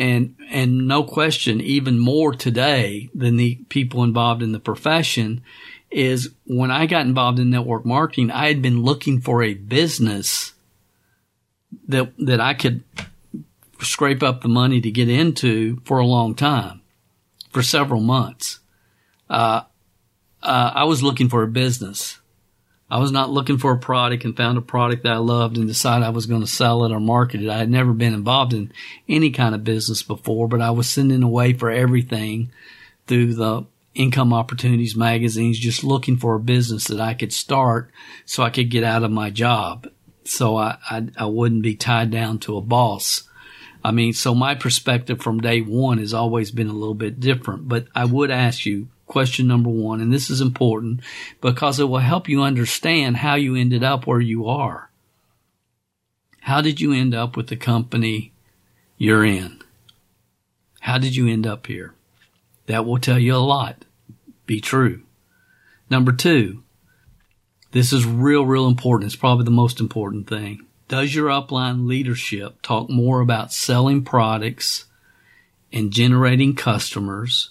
and 0.00 0.34
and 0.50 0.88
no 0.88 1.04
question 1.04 1.60
even 1.60 1.98
more 1.98 2.32
today 2.32 3.10
than 3.14 3.36
the 3.36 3.56
people 3.68 4.02
involved 4.02 4.42
in 4.42 4.52
the 4.52 4.58
profession 4.58 5.42
is 5.90 6.30
when 6.46 6.70
I 6.70 6.86
got 6.86 7.04
involved 7.04 7.38
in 7.38 7.50
network 7.50 7.84
marketing, 7.84 8.30
I 8.30 8.48
had 8.48 8.62
been 8.62 8.82
looking 8.82 9.20
for 9.20 9.42
a 9.42 9.54
business 9.54 10.54
that 11.86 12.12
that 12.18 12.40
I 12.40 12.54
could 12.54 12.82
scrape 13.80 14.22
up 14.22 14.40
the 14.40 14.48
money 14.48 14.80
to 14.80 14.90
get 14.90 15.10
into 15.10 15.80
for 15.84 15.98
a 15.98 16.06
long 16.06 16.34
time, 16.34 16.80
for 17.50 17.62
several 17.62 18.00
months. 18.00 18.60
Uh, 19.28 19.62
uh, 20.42 20.72
I 20.74 20.84
was 20.84 21.02
looking 21.02 21.28
for 21.28 21.42
a 21.42 21.48
business. 21.48 22.19
I 22.90 22.98
was 22.98 23.12
not 23.12 23.30
looking 23.30 23.58
for 23.58 23.72
a 23.72 23.78
product 23.78 24.24
and 24.24 24.36
found 24.36 24.58
a 24.58 24.62
product 24.62 25.04
that 25.04 25.12
I 25.12 25.18
loved 25.18 25.56
and 25.56 25.68
decided 25.68 26.04
I 26.04 26.10
was 26.10 26.26
going 26.26 26.40
to 26.40 26.46
sell 26.46 26.84
it 26.84 26.92
or 26.92 26.98
market 26.98 27.40
it. 27.42 27.48
I 27.48 27.58
had 27.58 27.70
never 27.70 27.92
been 27.92 28.14
involved 28.14 28.52
in 28.52 28.72
any 29.08 29.30
kind 29.30 29.54
of 29.54 29.62
business 29.62 30.02
before, 30.02 30.48
but 30.48 30.60
I 30.60 30.70
was 30.70 30.88
sending 30.88 31.22
away 31.22 31.52
for 31.52 31.70
everything 31.70 32.50
through 33.06 33.34
the 33.34 33.66
income 33.94 34.32
opportunities 34.32 34.96
magazines, 34.96 35.58
just 35.58 35.84
looking 35.84 36.16
for 36.16 36.34
a 36.34 36.40
business 36.40 36.88
that 36.88 37.00
I 37.00 37.14
could 37.14 37.32
start 37.32 37.92
so 38.24 38.42
I 38.42 38.50
could 38.50 38.70
get 38.70 38.84
out 38.84 39.04
of 39.04 39.10
my 39.12 39.30
job. 39.30 39.88
So 40.24 40.56
I, 40.56 40.78
I, 40.88 41.06
I 41.16 41.26
wouldn't 41.26 41.62
be 41.62 41.76
tied 41.76 42.10
down 42.10 42.38
to 42.40 42.56
a 42.56 42.60
boss. 42.60 43.22
I 43.84 43.92
mean, 43.92 44.12
so 44.12 44.34
my 44.34 44.54
perspective 44.54 45.22
from 45.22 45.40
day 45.40 45.60
one 45.60 45.98
has 45.98 46.12
always 46.12 46.50
been 46.50 46.68
a 46.68 46.74
little 46.74 46.94
bit 46.94 47.20
different, 47.20 47.68
but 47.68 47.86
I 47.94 48.04
would 48.04 48.30
ask 48.30 48.66
you 48.66 48.88
question 49.10 49.48
number 49.48 49.68
one, 49.68 50.00
and 50.00 50.12
this 50.12 50.30
is 50.30 50.40
important 50.40 51.00
because 51.40 51.80
it 51.80 51.88
will 51.88 51.98
help 51.98 52.28
you 52.28 52.42
understand 52.42 53.18
how 53.18 53.34
you 53.34 53.56
ended 53.56 53.82
up 53.82 54.06
where 54.06 54.20
you 54.20 54.46
are. 54.46 54.88
How 56.42 56.60
did 56.60 56.80
you 56.80 56.92
end 56.92 57.12
up 57.12 57.36
with 57.36 57.48
the 57.48 57.56
company 57.56 58.32
you're 58.96 59.24
in? 59.24 59.60
How 60.78 60.96
did 60.96 61.16
you 61.16 61.28
end 61.28 61.44
up 61.44 61.66
here? 61.66 61.92
That 62.66 62.86
will 62.86 62.98
tell 62.98 63.18
you 63.18 63.34
a 63.34 63.38
lot. 63.38 63.84
Be 64.46 64.60
true. 64.60 65.02
Number 65.90 66.12
two, 66.12 66.62
this 67.72 67.92
is 67.92 68.06
real, 68.06 68.46
real 68.46 68.68
important. 68.68 69.12
It's 69.12 69.20
probably 69.20 69.44
the 69.44 69.50
most 69.50 69.80
important 69.80 70.28
thing. 70.28 70.66
Does 70.86 71.16
your 71.16 71.28
upline 71.28 71.88
leadership 71.88 72.62
talk 72.62 72.88
more 72.88 73.20
about 73.20 73.52
selling 73.52 74.04
products 74.04 74.86
and 75.72 75.92
generating 75.92 76.54
customers 76.54 77.50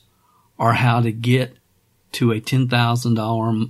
or 0.60 0.74
how 0.74 1.02
to 1.02 1.12
get 1.12 1.56
to 2.12 2.32
a 2.32 2.40
$10,000 2.40 3.70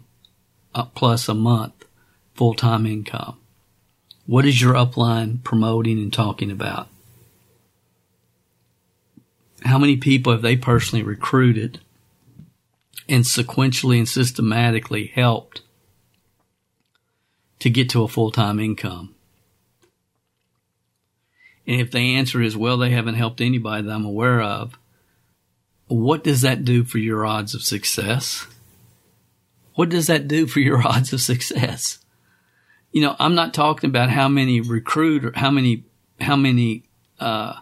uh, 0.75 0.83
plus 0.83 1.29
a 1.29 1.33
month 1.33 1.85
full-time 2.33 2.85
income? 2.85 3.37
What 4.25 4.45
is 4.45 4.61
your 4.61 4.73
upline 4.73 5.43
promoting 5.43 5.97
and 5.99 6.11
talking 6.11 6.51
about? 6.51 6.89
how 9.63 9.77
many 9.77 9.97
people 9.97 10.31
have 10.31 10.41
they 10.41 10.55
personally 10.55 11.03
recruited 11.03 11.79
and 13.07 13.23
sequentially 13.23 13.97
and 13.97 14.07
systematically 14.07 15.07
helped 15.07 15.61
to 17.59 17.69
get 17.69 17.89
to 17.89 18.03
a 18.03 18.07
full-time 18.07 18.59
income? 18.59 19.15
And 21.67 21.81
if 21.81 21.91
the 21.91 22.15
answer 22.15 22.41
is, 22.41 22.57
well, 22.57 22.77
they 22.77 22.89
haven't 22.89 23.15
helped 23.15 23.41
anybody 23.41 23.83
that 23.83 23.93
I'm 23.93 24.05
aware 24.05 24.41
of, 24.41 24.77
what 25.89 26.23
does 26.23 26.41
that 26.41 26.63
do 26.63 26.83
for 26.83 26.99
your 26.99 27.25
odds 27.25 27.53
of 27.53 27.63
success? 27.63 28.45
What 29.73 29.89
does 29.89 30.07
that 30.07 30.27
do 30.27 30.47
for 30.47 30.59
your 30.59 30.81
odds 30.87 31.11
of 31.11 31.21
success? 31.21 31.99
You 32.91 33.01
know, 33.01 33.15
I'm 33.19 33.35
not 33.35 33.53
talking 33.53 33.89
about 33.89 34.09
how 34.09 34.27
many 34.27 34.61
recruit 34.61 35.25
or 35.25 35.31
how 35.35 35.51
many, 35.51 35.83
how 36.19 36.35
many, 36.35 36.83
uh, 37.19 37.55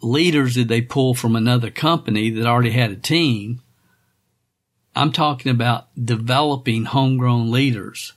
leaders 0.00 0.54
did 0.54 0.68
they 0.68 0.82
pull 0.82 1.14
from 1.14 1.34
another 1.34 1.70
company 1.70 2.30
that 2.30 2.46
already 2.46 2.70
had 2.70 2.90
a 2.90 2.96
team? 2.96 3.62
I'm 4.94 5.12
talking 5.12 5.50
about 5.50 5.88
developing 6.02 6.84
homegrown 6.84 7.50
leaders. 7.50 8.12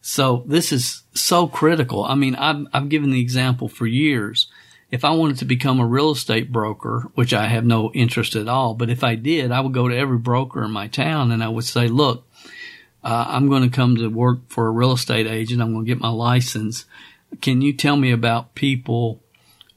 So 0.00 0.44
this 0.46 0.72
is 0.72 1.02
so 1.14 1.46
critical. 1.46 2.04
I 2.04 2.14
mean, 2.14 2.34
I've, 2.36 2.66
I've 2.72 2.88
given 2.88 3.10
the 3.10 3.20
example 3.20 3.68
for 3.68 3.86
years. 3.86 4.48
If 4.92 5.04
I 5.06 5.10
wanted 5.10 5.38
to 5.38 5.46
become 5.46 5.80
a 5.80 5.86
real 5.86 6.10
estate 6.10 6.52
broker, 6.52 7.10
which 7.14 7.32
I 7.32 7.46
have 7.46 7.64
no 7.64 7.90
interest 7.92 8.36
at 8.36 8.46
all, 8.46 8.74
but 8.74 8.90
if 8.90 9.02
I 9.02 9.14
did, 9.14 9.50
I 9.50 9.60
would 9.60 9.72
go 9.72 9.88
to 9.88 9.96
every 9.96 10.18
broker 10.18 10.62
in 10.62 10.70
my 10.70 10.86
town 10.86 11.32
and 11.32 11.42
I 11.42 11.48
would 11.48 11.64
say, 11.64 11.88
look, 11.88 12.28
uh, 13.02 13.24
I'm 13.28 13.48
going 13.48 13.62
to 13.62 13.74
come 13.74 13.96
to 13.96 14.08
work 14.08 14.48
for 14.48 14.66
a 14.66 14.70
real 14.70 14.92
estate 14.92 15.26
agent. 15.26 15.62
I'm 15.62 15.72
going 15.72 15.86
to 15.86 15.88
get 15.90 16.00
my 16.00 16.10
license. 16.10 16.84
Can 17.40 17.62
you 17.62 17.72
tell 17.72 17.96
me 17.96 18.12
about 18.12 18.54
people 18.54 19.22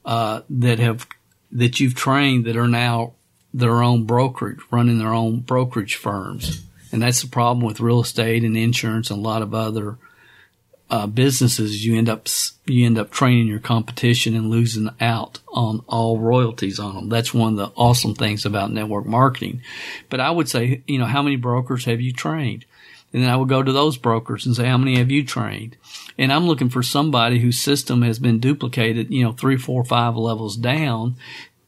uh, 0.04 0.42
that 0.50 0.78
have 0.78 1.06
that 1.50 1.80
you've 1.80 1.94
trained 1.94 2.44
that 2.44 2.56
are 2.56 2.68
now 2.68 3.14
their 3.54 3.82
own 3.82 4.04
brokerage, 4.04 4.60
running 4.70 4.98
their 4.98 5.14
own 5.14 5.40
brokerage 5.40 5.94
firms, 5.94 6.62
and 6.92 7.02
that's 7.02 7.22
the 7.22 7.28
problem 7.28 7.64
with 7.64 7.80
real 7.80 8.00
estate 8.00 8.44
and 8.44 8.56
insurance 8.56 9.10
and 9.10 9.18
a 9.18 9.22
lot 9.22 9.42
of 9.42 9.54
other 9.54 9.96
uh, 10.90 11.06
businesses. 11.06 11.84
You 11.84 11.96
end 11.96 12.08
up 12.08 12.28
you 12.66 12.86
end 12.86 12.98
up 12.98 13.10
training 13.10 13.46
your 13.46 13.60
competition 13.60 14.34
and 14.34 14.50
losing 14.50 14.90
out 15.00 15.40
on 15.48 15.82
all 15.86 16.18
royalties 16.18 16.78
on 16.78 16.94
them. 16.94 17.08
That's 17.08 17.34
one 17.34 17.52
of 17.52 17.58
the 17.58 17.72
awesome 17.76 18.14
things 18.14 18.44
about 18.44 18.72
network 18.72 19.06
marketing. 19.06 19.62
But 20.08 20.20
I 20.20 20.30
would 20.30 20.48
say, 20.48 20.82
you 20.86 20.98
know, 20.98 21.06
how 21.06 21.22
many 21.22 21.36
brokers 21.36 21.84
have 21.84 22.00
you 22.00 22.12
trained? 22.12 22.64
And 23.12 23.22
then 23.22 23.30
I 23.30 23.36
would 23.36 23.48
go 23.48 23.62
to 23.62 23.72
those 23.72 23.96
brokers 23.96 24.46
and 24.46 24.54
say, 24.54 24.66
how 24.66 24.76
many 24.76 24.98
have 24.98 25.10
you 25.10 25.24
trained? 25.24 25.76
And 26.18 26.32
I'm 26.32 26.46
looking 26.46 26.68
for 26.68 26.82
somebody 26.82 27.38
whose 27.38 27.58
system 27.58 28.02
has 28.02 28.18
been 28.18 28.40
duplicated, 28.40 29.10
you 29.10 29.24
know, 29.24 29.32
three, 29.32 29.56
four, 29.56 29.84
five 29.84 30.16
levels 30.16 30.56
down. 30.56 31.16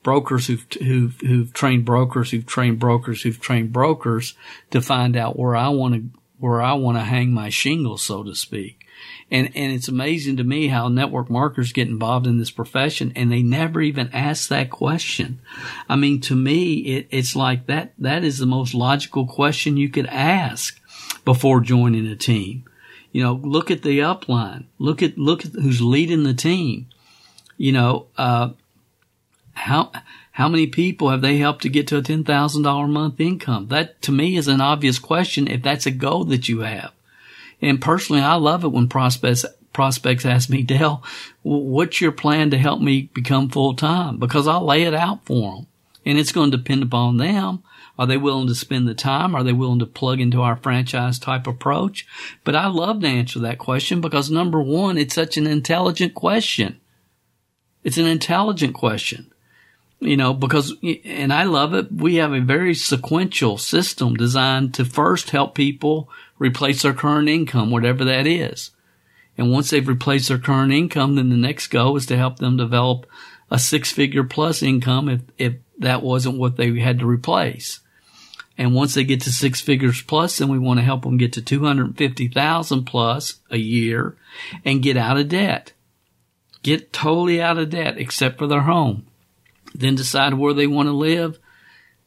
Brokers 0.02 0.46
who've, 0.46 0.66
who've, 0.81 1.18
who've 1.20 1.52
trained 1.52 1.85
brokers, 1.85 2.31
who've 2.31 2.44
trained 2.44 2.78
brokers, 2.78 3.22
who've 3.22 3.40
trained 3.40 3.72
brokers 3.72 4.35
to 4.70 4.81
find 4.81 5.16
out 5.16 5.38
where 5.38 5.54
I 5.57 5.68
want 5.68 5.94
to, 5.94 6.18
where 6.38 6.61
I 6.61 6.74
want 6.74 6.98
to 6.98 7.04
hang 7.04 7.33
my 7.33 7.48
shingle, 7.50 7.98
so 7.98 8.22
to 8.24 8.35
speak. 8.35 8.87
And, 9.30 9.50
and 9.54 9.72
it's 9.72 9.88
amazing 9.88 10.38
to 10.38 10.44
me 10.44 10.68
how 10.68 10.88
network 10.88 11.28
marketers 11.28 11.72
get 11.72 11.88
involved 11.88 12.26
in 12.26 12.38
this 12.38 12.50
profession 12.50 13.12
and 13.14 13.30
they 13.30 13.42
never 13.42 13.80
even 13.80 14.11
ask 14.12 14.48
that 14.48 14.70
question. 14.70 15.40
I 15.88 15.96
mean, 15.96 16.20
to 16.22 16.34
me, 16.34 16.78
it, 16.78 17.08
it's 17.11 17.37
like 17.37 17.66
that, 17.66 17.92
that 17.98 18.24
is 18.24 18.38
the 18.38 18.46
most 18.46 18.74
logical 18.74 19.26
question 19.26 19.76
you 19.76 19.88
could 19.90 20.06
ask 20.06 20.80
before 21.24 21.61
joining 21.61 22.06
a 22.06 22.16
team. 22.16 22.64
You 23.12 23.22
know, 23.22 23.34
look 23.34 23.70
at 23.70 23.82
the 23.82 24.00
upline. 24.00 24.64
Look 24.78 25.02
at 25.02 25.16
look 25.16 25.44
at 25.44 25.52
who's 25.52 25.80
leading 25.80 26.24
the 26.24 26.34
team. 26.34 26.87
You 27.56 27.72
know, 27.72 28.06
uh, 28.16 28.50
how 29.54 29.92
how 30.32 30.48
many 30.48 30.66
people 30.66 31.11
have 31.11 31.20
they 31.20 31.38
helped 31.38 31.62
to 31.62 31.68
get 31.68 31.88
to 31.88 31.98
a 31.98 32.02
ten 32.02 32.22
thousand 32.22 32.62
dollar 32.62 32.84
a 32.84 32.88
month 32.88 33.18
income? 33.18 33.68
That 33.68 34.00
to 34.02 34.12
me 34.12 34.37
is 34.37 34.46
an 34.46 34.61
obvious 34.61 34.98
question 34.98 35.48
if 35.48 35.62
that's 35.62 35.87
a 35.87 35.90
goal 35.90 36.24
that 36.26 36.48
you 36.48 36.61
have. 36.61 36.92
And 37.61 37.81
personally, 37.81 38.23
I 38.23 38.35
love 38.35 38.64
it 38.64 38.73
when 38.73 38.88
prospects 38.88 39.44
prospects 39.73 40.25
ask 40.25 40.51
me, 40.51 40.62
Dale, 40.62 41.05
what's 41.42 42.01
your 42.01 42.12
plan 42.12 42.51
to 42.51 42.59
help 42.59 42.81
me 42.81 43.11
become 43.14 43.49
full 43.49 43.75
time? 43.75 44.18
Because 44.18 44.49
I'll 44.49 44.64
lay 44.64 44.83
it 44.83 44.94
out 44.94 45.25
for 45.25 45.57
them, 45.57 45.66
and 46.05 46.18
it's 46.18 46.33
going 46.33 46.51
to 46.51 46.57
depend 46.57 46.83
upon 46.83 47.18
them. 47.18 47.62
Are 47.99 48.07
they 48.07 48.16
willing 48.16 48.47
to 48.47 48.55
spend 48.55 48.87
the 48.87 48.94
time? 48.94 49.35
Are 49.35 49.42
they 49.42 49.53
willing 49.53 49.81
to 49.81 49.87
plug 49.87 50.21
into 50.21 50.40
our 50.40 50.57
franchise 50.57 51.18
type 51.18 51.49
approach? 51.49 52.07
But 52.44 52.55
I 52.55 52.68
love 52.68 53.01
to 53.01 53.09
answer 53.09 53.40
that 53.40 53.59
question 53.59 54.01
because 54.01 54.31
number 54.31 54.61
one, 54.61 54.97
it's 54.97 55.14
such 55.14 55.37
an 55.37 55.49
intelligent 55.49 56.14
question. 56.14 56.81
It's 57.83 57.99
an 57.99 58.07
intelligent 58.07 58.75
question. 58.75 59.33
You 60.01 60.16
know, 60.16 60.33
because, 60.33 60.75
and 61.05 61.33
I 61.33 61.42
love 61.42 61.75
it. 61.75 61.90
We 61.90 62.16
have 62.16 62.33
a 62.33 62.40
very 62.40 62.73
sequential 62.73 63.59
system 63.59 64.14
designed 64.14 64.75
to 64.75 64.85
first 64.85 65.31
help 65.31 65.57
people 65.57 66.09
replace 66.38 66.83
their 66.83 66.94
current 66.94 67.29
income, 67.29 67.70
whatever 67.70 68.05
that 68.05 68.27
is. 68.27 68.70
And 69.37 69.53
once 69.53 69.70
they've 69.70 69.87
replaced 69.87 70.29
their 70.29 70.38
current 70.38 70.72
income, 70.72 71.14
then 71.14 71.29
the 71.29 71.37
next 71.37 71.68
goal 71.68 71.96
is 71.96 72.07
to 72.07 72.16
help 72.16 72.38
them 72.38 72.57
develop 72.57 73.07
a 73.51 73.59
six 73.59 73.92
figure 73.92 74.24
plus 74.24 74.62
income 74.62 75.09
if, 75.09 75.20
if 75.38 75.55
that 75.79 76.03
wasn't 76.03 76.38
what 76.38 76.57
they 76.57 76.79
had 76.81 76.98
to 76.98 77.07
replace. 77.07 77.81
And 78.57 78.74
once 78.74 78.94
they 78.94 79.05
get 79.05 79.20
to 79.22 79.33
six 79.33 79.61
figures 79.61 80.03
plus, 80.03 80.38
then 80.38 80.48
we 80.48 80.59
want 80.59 80.81
to 80.81 80.85
help 80.85 81.03
them 81.03 81.16
get 81.16 81.33
to 81.35 81.42
250,000 81.42 82.85
plus 82.85 83.38
a 83.51 83.57
year 83.57 84.16
and 84.64 84.83
get 84.83 84.96
out 84.96 85.16
of 85.16 85.29
debt. 85.29 85.72
Get 86.64 86.92
totally 86.92 87.40
out 87.40 87.59
of 87.59 87.70
debt 87.70 87.98
except 87.98 88.38
for 88.38 88.48
their 88.48 88.62
home 88.62 89.07
then 89.74 89.94
decide 89.94 90.35
where 90.35 90.55
they 90.55 90.66
want 90.66 90.88
to 90.88 90.92
live, 90.92 91.38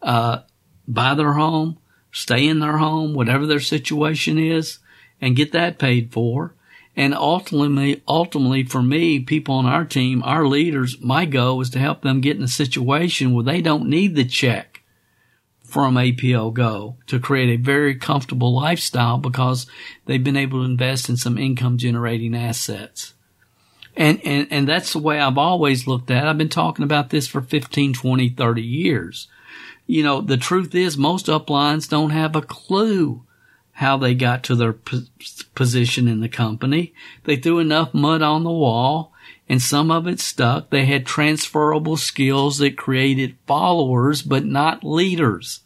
uh, 0.02 0.40
buy 0.88 1.14
their 1.14 1.34
home, 1.34 1.78
stay 2.12 2.48
in 2.48 2.60
their 2.60 2.78
home, 2.78 3.14
whatever 3.14 3.46
their 3.46 3.60
situation 3.60 4.38
is, 4.38 4.80
and 5.20 5.36
get 5.36 5.52
that 5.52 5.80
paid 5.80 6.12
for. 6.12 6.54
And 6.96 7.14
ultimately, 7.16 8.04
ultimately 8.08 8.64
for 8.64 8.82
me, 8.82 9.20
people 9.20 9.56
on 9.56 9.66
our 9.66 9.86
team, 9.86 10.22
our 10.24 10.46
leaders, 10.46 11.00
my 11.02 11.26
goal 11.26 11.62
is 11.62 11.70
to 11.72 11.80
help 11.80 12.02
them 12.02 12.22
get 12.22 12.38
in 12.38 12.44
a 12.44 12.50
situation 12.50 13.34
where 13.34 13.44
they 13.44 13.62
don't 13.62 13.90
need 13.90 14.16
the 14.16 14.26
check 14.26 14.82
from 15.64 15.96
APLGO 15.96 16.96
to 17.08 17.20
create 17.20 17.50
a 17.50 17.64
very 17.64 17.96
comfortable 17.96 18.54
lifestyle 18.54 19.18
because 19.18 19.68
they've 20.06 20.24
been 20.24 20.36
able 20.36 20.60
to 20.60 20.70
invest 20.70 21.08
in 21.08 21.16
some 21.16 21.38
income 21.38 21.78
generating 21.78 22.36
assets. 22.36 23.14
And, 23.96 24.20
and, 24.26 24.48
and 24.52 24.68
that's 24.68 24.92
the 24.92 25.00
way 25.00 25.20
I've 25.20 25.38
always 25.38 25.88
looked 25.88 26.12
at 26.12 26.26
it. 26.26 26.28
I've 26.28 26.38
been 26.38 26.50
talking 26.50 26.84
about 26.84 27.10
this 27.10 27.26
for 27.28 27.42
15, 27.42 27.94
20, 27.94 28.30
30 28.30 28.62
years. 28.62 29.28
You 29.92 30.04
know, 30.04 30.22
the 30.22 30.38
truth 30.38 30.74
is 30.74 30.98
most 30.98 31.26
uplines 31.26 31.90
don't 31.90 32.12
have 32.12 32.34
a 32.34 32.42
clue 32.42 33.26
how 33.74 33.98
they 33.98 34.16
got 34.16 34.42
to 34.46 34.56
their 34.56 34.72
p- 34.72 35.10
position 35.54 36.08
in 36.08 36.22
the 36.22 36.30
company. 36.30 36.94
They 37.26 37.36
threw 37.36 37.60
enough 37.60 37.94
mud 37.94 38.22
on 38.22 38.46
the 38.46 38.52
wall 38.52 39.12
and 39.50 39.62
some 39.62 39.92
of 39.92 40.08
it 40.08 40.22
stuck. 40.22 40.70
They 40.70 40.86
had 40.86 41.06
transferable 41.06 41.98
skills 41.98 42.58
that 42.60 42.78
created 42.78 43.36
followers, 43.46 44.22
but 44.22 44.46
not 44.46 44.86
leaders. 44.86 45.60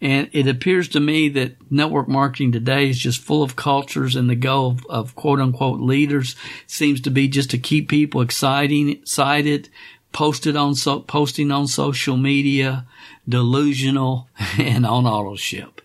And 0.00 0.30
it 0.32 0.46
appears 0.46 0.86
to 0.90 1.00
me 1.00 1.28
that 1.30 1.56
network 1.72 2.06
marketing 2.06 2.52
today 2.52 2.88
is 2.88 3.00
just 3.00 3.20
full 3.20 3.42
of 3.42 3.56
cultures 3.56 4.14
and 4.14 4.30
the 4.30 4.36
goal 4.36 4.70
of, 4.70 4.86
of 4.88 5.14
quote 5.16 5.40
unquote 5.40 5.80
leaders 5.80 6.36
seems 6.68 7.00
to 7.00 7.10
be 7.10 7.26
just 7.26 7.50
to 7.50 7.58
keep 7.58 7.88
people 7.88 8.20
exciting, 8.20 8.90
excited, 8.90 9.70
posted 10.12 10.54
on 10.54 10.76
so, 10.76 11.00
posting 11.00 11.50
on 11.50 11.66
social 11.66 12.16
media, 12.16 12.86
delusional 13.28 14.28
and 14.58 14.86
on 14.86 15.06
auto 15.06 15.36
ship. 15.36 15.80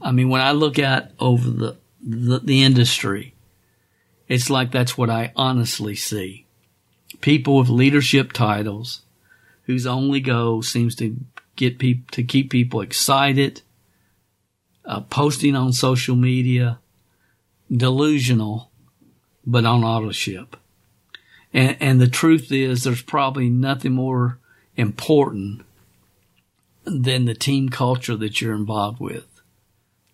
I 0.00 0.12
mean, 0.12 0.28
when 0.28 0.40
I 0.40 0.52
look 0.52 0.78
at 0.78 1.12
over 1.18 1.50
the, 1.50 1.76
the, 2.00 2.38
the 2.38 2.62
industry, 2.62 3.34
it's 4.28 4.50
like 4.50 4.70
that's 4.70 4.96
what 4.96 5.10
I 5.10 5.32
honestly 5.34 5.94
see. 5.94 6.46
People 7.20 7.56
with 7.56 7.68
leadership 7.68 8.32
titles 8.32 9.00
whose 9.64 9.86
only 9.86 10.20
goal 10.20 10.62
seems 10.62 10.94
to 10.96 11.16
get 11.56 11.78
people 11.78 12.06
to 12.12 12.22
keep 12.22 12.50
people 12.50 12.80
excited, 12.80 13.62
uh, 14.84 15.00
posting 15.00 15.56
on 15.56 15.72
social 15.72 16.14
media, 16.14 16.78
delusional, 17.70 18.70
but 19.44 19.64
on 19.64 19.82
auto 19.82 20.12
ship. 20.12 20.56
And, 21.52 21.76
and 21.80 22.00
the 22.00 22.08
truth 22.08 22.52
is 22.52 22.84
there's 22.84 23.02
probably 23.02 23.48
nothing 23.48 23.92
more 23.92 24.38
important 24.76 25.62
than 26.90 27.24
the 27.24 27.34
team 27.34 27.68
culture 27.68 28.16
that 28.16 28.40
you're 28.40 28.54
involved 28.54 29.00
with. 29.00 29.26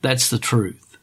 That's 0.02 0.28
the 0.28 0.38
truth. 0.38 0.98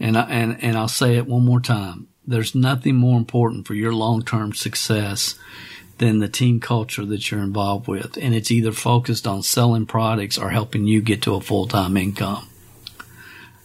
And 0.00 0.16
I, 0.16 0.22
and, 0.30 0.62
and 0.62 0.76
I'll 0.76 0.88
say 0.88 1.16
it 1.16 1.26
one 1.26 1.44
more 1.44 1.60
time. 1.60 2.08
There's 2.26 2.54
nothing 2.54 2.96
more 2.96 3.18
important 3.18 3.66
for 3.66 3.74
your 3.74 3.92
long-term 3.92 4.52
success 4.52 5.34
than 5.98 6.18
the 6.18 6.28
team 6.28 6.60
culture 6.60 7.04
that 7.04 7.30
you're 7.30 7.42
involved 7.42 7.88
with. 7.88 8.16
And 8.16 8.34
it's 8.34 8.50
either 8.50 8.72
focused 8.72 9.26
on 9.26 9.42
selling 9.42 9.86
products 9.86 10.38
or 10.38 10.50
helping 10.50 10.86
you 10.86 11.00
get 11.00 11.22
to 11.22 11.34
a 11.34 11.40
full 11.40 11.66
time 11.66 11.96
income. 11.96 12.48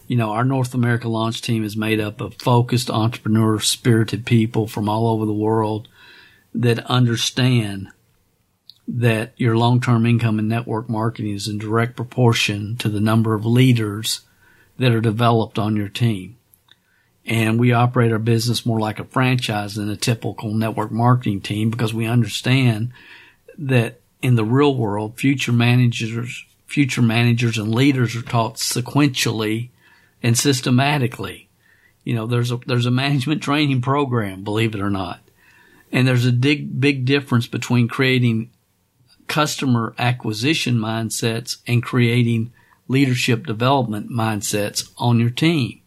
You 0.08 0.18
know, 0.18 0.32
our 0.32 0.44
North 0.44 0.74
America 0.74 1.08
launch 1.08 1.42
team 1.42 1.64
is 1.64 1.78
made 1.78 2.00
up 2.00 2.20
of 2.20 2.36
focused, 2.36 2.90
entrepreneur 2.90 3.60
spirited 3.60 4.26
people 4.26 4.68
from 4.68 4.90
all 4.90 5.08
over 5.08 5.26
the 5.26 5.34
world 5.34 5.88
that 6.54 6.80
understand 6.86 7.90
that 8.88 9.34
your 9.38 9.56
long 9.56 9.80
term 9.80 10.06
income 10.06 10.40
in 10.40 10.48
network 10.48 10.90
marketing 10.90 11.34
is 11.34 11.48
in 11.48 11.58
direct 11.58 11.96
proportion 11.96 12.76
to 12.78 12.90
the 12.90 13.00
number 13.00 13.34
of 13.34 13.46
leaders 13.46 14.22
that 14.78 14.92
are 14.92 15.02
developed 15.02 15.58
on 15.58 15.76
your 15.76 15.90
team 15.90 16.36
and 17.26 17.60
we 17.60 17.72
operate 17.72 18.12
our 18.12 18.20
business 18.20 18.66
more 18.66 18.80
like 18.80 19.00
a 19.00 19.06
franchise 19.06 19.76
than 19.76 19.90
a 19.90 19.96
typical 19.96 20.54
network 20.54 20.92
marketing 20.92 21.42
team 21.42 21.70
because 21.70 21.94
we 21.94 22.06
understand 22.06 22.92
that 23.58 24.02
in 24.22 24.36
the 24.36 24.44
real 24.46 24.76
world, 24.76 25.18
future 25.18 25.54
managers, 25.54 26.46
future 26.66 27.02
managers 27.02 27.58
and 27.58 27.74
leaders 27.74 28.16
are 28.16 28.22
taught 28.22 28.56
sequentially 28.56 29.70
and 30.22 30.38
systematically. 30.38 31.48
You 32.04 32.16
know, 32.16 32.28
there's 32.28 32.52
a, 32.52 32.58
there's 32.66 32.86
a 32.86 32.92
management 32.92 33.42
training 33.42 33.82
program, 33.82 34.44
believe 34.44 34.76
it 34.76 34.82
or 34.82 34.90
not. 34.90 35.22
And 35.92 36.08
there's 36.08 36.26
a 36.26 36.34
big, 36.34 36.82
big 36.82 37.06
difference 37.06 37.48
between 37.48 37.88
creating 37.88 38.50
customer 39.28 39.94
acquisition 39.98 40.76
mindsets 40.76 41.58
and 41.68 41.84
creating 41.84 42.52
leadership 42.88 43.46
development 43.46 44.10
mindsets 44.10 44.92
on 44.98 45.20
your 45.20 45.30
team. 45.30 45.82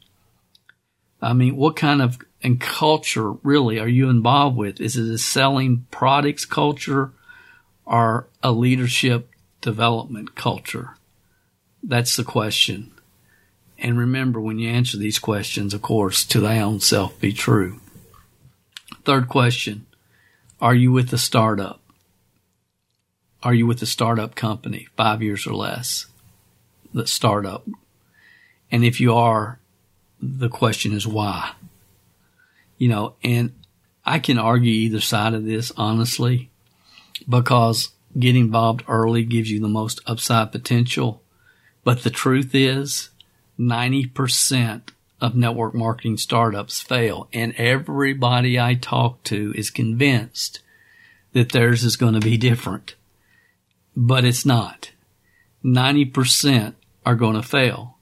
I 1.20 1.32
mean, 1.32 1.56
what 1.56 1.76
kind 1.76 2.02
of 2.02 2.18
and 2.42 2.60
culture 2.60 3.32
really 3.42 3.78
are 3.78 3.88
you 3.88 4.08
involved 4.08 4.56
with? 4.56 4.80
Is 4.80 4.96
it 4.96 5.12
a 5.12 5.18
selling 5.18 5.86
products 5.90 6.44
culture 6.44 7.12
or 7.84 8.28
a 8.42 8.52
leadership 8.52 9.30
development 9.60 10.34
culture? 10.34 10.90
That's 11.82 12.16
the 12.16 12.24
question. 12.24 12.92
And 13.78 13.98
remember, 13.98 14.40
when 14.40 14.58
you 14.58 14.68
answer 14.70 14.96
these 14.96 15.18
questions, 15.18 15.74
of 15.74 15.82
course, 15.82 16.24
to 16.26 16.40
thy 16.40 16.60
own 16.60 16.80
self 16.80 17.18
be 17.20 17.32
true. 17.32 17.80
Third 19.04 19.28
question. 19.28 19.86
Are 20.60 20.74
you 20.74 20.92
with 20.92 21.12
a 21.12 21.18
startup? 21.18 21.80
Are 23.46 23.54
you 23.54 23.64
with 23.64 23.80
a 23.80 23.86
startup 23.86 24.34
company, 24.34 24.88
five 24.96 25.22
years 25.22 25.46
or 25.46 25.54
less? 25.54 26.06
The 26.92 27.06
startup. 27.06 27.64
And 28.72 28.84
if 28.84 29.00
you 29.00 29.14
are, 29.14 29.60
the 30.20 30.48
question 30.48 30.92
is 30.92 31.06
why. 31.06 31.52
You 32.76 32.88
know, 32.88 33.14
and 33.22 33.52
I 34.04 34.18
can 34.18 34.36
argue 34.36 34.72
either 34.72 35.00
side 35.00 35.32
of 35.32 35.44
this 35.44 35.70
honestly 35.76 36.50
because 37.28 37.90
getting 38.18 38.46
involved 38.46 38.82
early 38.88 39.22
gives 39.22 39.48
you 39.48 39.60
the 39.60 39.68
most 39.68 40.00
upside 40.08 40.50
potential. 40.50 41.22
But 41.84 42.02
the 42.02 42.10
truth 42.10 42.52
is 42.52 43.10
90% 43.60 44.88
of 45.20 45.36
network 45.36 45.72
marketing 45.72 46.16
startups 46.16 46.80
fail 46.82 47.28
and 47.32 47.54
everybody 47.56 48.58
I 48.58 48.74
talk 48.74 49.22
to 49.22 49.52
is 49.56 49.70
convinced 49.70 50.62
that 51.32 51.52
theirs 51.52 51.84
is 51.84 51.94
going 51.94 52.14
to 52.14 52.20
be 52.20 52.36
different, 52.36 52.96
but 53.96 54.24
it's 54.24 54.44
not. 54.44 54.92
90% 55.64 56.74
are 57.04 57.14
going 57.14 57.34
to 57.34 57.42
fail. 57.42 57.96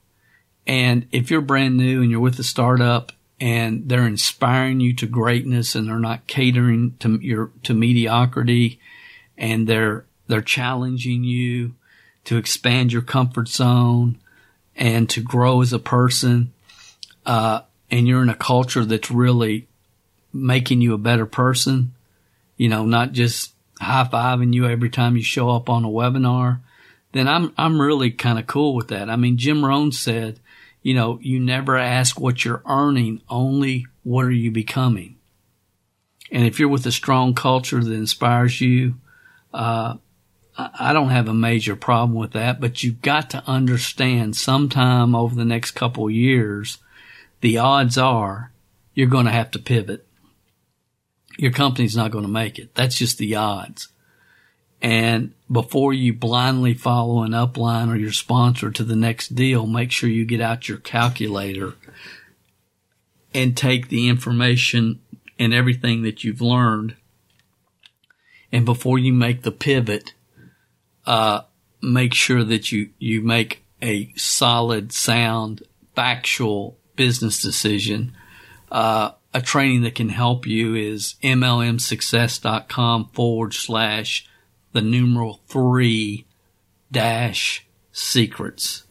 And 0.67 1.07
if 1.13 1.31
you're 1.31 1.41
brand 1.41 1.77
new 1.77 2.03
and 2.03 2.11
you're 2.11 2.21
with 2.21 2.39
a 2.39 2.45
startup 2.45 3.13
and 3.41 3.89
they're 3.89 4.07
inspiring 4.07 4.81
you 4.81 4.95
to 4.97 5.07
greatness 5.07 5.75
and 5.75 5.87
they're 5.87 5.99
not 5.99 6.27
catering 6.27 6.97
to 7.01 7.19
your, 7.21 7.51
to 7.63 7.75
mediocrity 7.75 8.81
and 9.39 9.67
they're, 9.67 10.05
they're 10.27 10.41
challenging 10.41 11.23
you 11.25 11.75
to 12.25 12.37
expand 12.37 12.93
your 12.93 13.03
comfort 13.03 13.49
zone 13.49 14.19
and 14.77 15.09
to 15.11 15.21
grow 15.21 15.61
as 15.61 15.73
a 15.73 15.79
person, 15.79 16.53
uh, 17.27 17.61
and 17.91 18.09
you're 18.09 18.23
in 18.23 18.31
a 18.31 18.35
culture 18.35 18.85
that's 18.85 19.11
really 19.11 19.69
making 20.33 20.81
you 20.81 20.95
a 20.95 20.99
better 20.99 21.27
person, 21.27 21.95
you 22.57 22.69
know, 22.69 22.85
not 22.85 23.13
just 23.13 23.54
high 23.85 24.09
fiving 24.11 24.53
you 24.53 24.67
every 24.67 24.91
time 24.91 25.17
you 25.17 25.23
show 25.23 25.51
up 25.51 25.69
on 25.69 25.85
a 25.85 25.89
webinar, 25.89 26.61
then 27.13 27.29
I'm, 27.29 27.53
I'm 27.57 27.81
really 27.81 28.11
kind 28.11 28.39
of 28.39 28.47
cool 28.47 28.75
with 28.75 28.89
that. 28.89 29.09
I 29.09 29.17
mean, 29.17 29.39
Jim 29.39 29.65
Rohn 29.65 29.93
said, 29.93 30.41
you 30.83 30.95
know, 30.95 31.19
you 31.23 31.41
never 31.41 31.77
ask 31.77 32.21
what 32.21 32.45
you're 32.45 32.63
earning, 32.67 33.23
only 33.29 33.87
what 34.03 34.27
are 34.27 34.31
you 34.31 34.51
becoming. 34.51 35.17
And 36.31 36.45
if 36.45 36.59
you're 36.59 36.69
with 36.69 36.87
a 36.87 36.93
strong 36.93 37.35
culture 37.35 37.83
that 37.83 37.93
inspires 37.93 38.61
you, 38.61 38.97
uh, 39.53 39.97
I 40.57 40.93
don't 40.93 41.11
have 41.11 41.29
a 41.29 41.35
major 41.35 41.75
problem 41.75 42.19
with 42.19 42.33
that, 42.33 42.61
but 42.61 42.83
you've 42.83 43.03
got 43.03 43.31
to 43.31 43.43
understand 43.47 44.37
sometime 44.37 45.15
over 45.15 45.35
the 45.35 45.45
next 45.45 45.73
couple 45.73 46.09
years, 46.09 46.79
the 47.41 47.59
odds 47.59 47.99
are 47.99 48.53
you're 48.95 49.09
going 49.09 49.27
to 49.27 49.33
have 49.33 49.51
to 49.53 49.59
pivot. 49.59 50.07
Your 51.39 51.53
company's 51.53 51.97
not 51.97 52.11
going 52.11 52.25
to 52.25 52.31
make 52.31 52.59
it. 52.59 52.75
That's 52.75 52.97
just 52.97 53.19
the 53.19 53.35
odds. 53.35 53.89
And 54.81 55.33
before 55.51 55.95
you 55.95 56.13
blindly 56.13 56.75
follow 56.75 57.23
an 57.23 57.33
upline 57.33 57.91
or 57.91 57.97
your 57.97 58.13
sponsor 58.13 58.71
to 58.71 58.85
the 58.85 58.97
next 58.97 59.35
deal, 59.35 59.67
make 59.67 59.91
sure 59.91 60.11
you 60.11 60.27
get 60.27 60.43
out 60.43 60.69
your 60.69 60.79
calculator 60.79 61.75
and 63.33 63.57
take 63.57 63.89
the 63.89 64.09
information 64.09 65.01
and 65.39 65.55
everything 65.55 66.03
that 66.03 66.23
you've 66.23 66.43
learned. 66.43 66.97
And 68.53 68.65
before 68.65 68.99
you 68.99 69.13
make 69.13 69.43
the 69.43 69.51
pivot, 69.51 70.13
uh, 71.07 71.43
make 71.81 72.15
sure 72.15 72.45
that 72.45 72.71
you, 72.71 72.91
you 72.99 73.23
make 73.23 73.65
a 73.83 74.13
solid, 74.17 74.93
sound, 74.93 75.63
factual 75.95 76.77
business 76.95 77.41
decision. 77.41 78.15
Uh, 78.71 79.13
a 79.35 79.43
training 79.43 79.83
that 79.83 79.97
can 79.97 80.09
help 80.09 80.47
you 80.47 80.77
is 80.77 81.17
mlmsuccess.com 81.23 83.11
forward 83.13 83.53
slash 83.53 84.27
the 84.73 84.81
numeral 84.81 85.41
three 85.49 86.25
dash 86.91 87.67
secrets. 87.91 88.85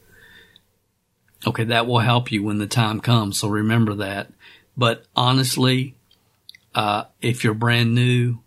Okay, 1.48 1.64
that 1.64 1.88
will 1.88 2.00
help 2.00 2.32
you 2.32 2.44
when 2.44 2.58
the 2.58 2.68
time 2.68 3.00
comes. 3.00 3.40
So 3.40 3.48
remember 3.48 3.96
that. 3.96 4.32
But 4.76 5.06
honestly, 5.16 5.96
uh, 6.76 7.06
if 7.22 7.44
you're 7.44 7.54
brand 7.54 7.96
new, 7.96 8.40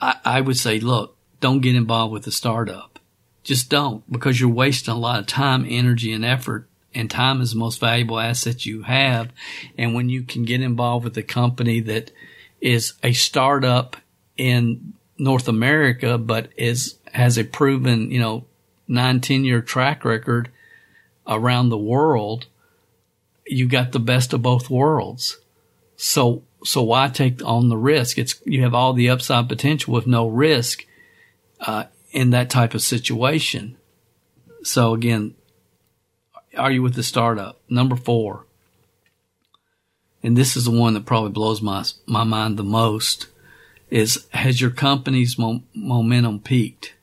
I, 0.00 0.16
I 0.24 0.40
would 0.40 0.56
say, 0.56 0.78
look, 0.78 1.16
don't 1.40 1.60
get 1.60 1.74
involved 1.74 2.12
with 2.12 2.26
a 2.26 2.32
startup. 2.32 2.98
Just 3.42 3.70
don't 3.70 4.10
because 4.10 4.40
you're 4.40 4.48
wasting 4.48 4.94
a 4.94 4.98
lot 4.98 5.20
of 5.20 5.26
time, 5.26 5.66
energy, 5.68 6.12
and 6.12 6.24
effort. 6.24 6.68
And 6.96 7.10
time 7.10 7.40
is 7.40 7.52
the 7.52 7.58
most 7.58 7.78
valuable 7.78 8.18
asset 8.18 8.66
you 8.66 8.82
have. 8.82 9.30
And 9.76 9.94
when 9.94 10.08
you 10.08 10.22
can 10.22 10.44
get 10.44 10.62
involved 10.62 11.04
with 11.04 11.16
a 11.18 11.22
company 11.22 11.80
that 11.80 12.10
is 12.60 12.94
a 13.02 13.12
startup 13.12 13.96
in 14.36 14.94
North 15.18 15.46
America, 15.46 16.18
but 16.18 16.50
is 16.56 16.96
has 17.12 17.38
a 17.38 17.44
proven, 17.44 18.10
you 18.10 18.18
know, 18.18 18.44
nine, 18.88 19.20
ten 19.20 19.44
year 19.44 19.60
track 19.60 20.04
record 20.04 20.50
around 21.26 21.68
the 21.68 21.78
world, 21.78 22.46
you 23.46 23.68
got 23.68 23.92
the 23.92 23.98
best 24.00 24.32
of 24.32 24.42
both 24.42 24.70
worlds. 24.70 25.38
So, 25.96 26.42
so 26.64 26.82
why 26.82 27.08
take 27.08 27.44
on 27.44 27.68
the 27.68 27.76
risk? 27.76 28.18
It's, 28.18 28.40
you 28.44 28.62
have 28.62 28.74
all 28.74 28.92
the 28.92 29.10
upside 29.10 29.48
potential 29.48 29.94
with 29.94 30.06
no 30.06 30.28
risk, 30.28 30.84
uh, 31.60 31.84
in 32.10 32.30
that 32.30 32.50
type 32.50 32.74
of 32.74 32.82
situation. 32.82 33.76
So 34.62 34.94
again, 34.94 35.34
are 36.56 36.70
you 36.70 36.82
with 36.82 36.94
the 36.94 37.02
startup? 37.02 37.60
Number 37.68 37.96
four. 37.96 38.46
And 40.22 40.36
this 40.36 40.56
is 40.56 40.64
the 40.64 40.70
one 40.70 40.94
that 40.94 41.06
probably 41.06 41.30
blows 41.30 41.62
my, 41.62 41.84
my 42.06 42.24
mind 42.24 42.56
the 42.56 42.64
most 42.64 43.28
is 43.90 44.26
has 44.32 44.60
your 44.60 44.70
company's 44.70 45.38
mo- 45.38 45.62
momentum 45.74 46.40
peaked? 46.40 46.94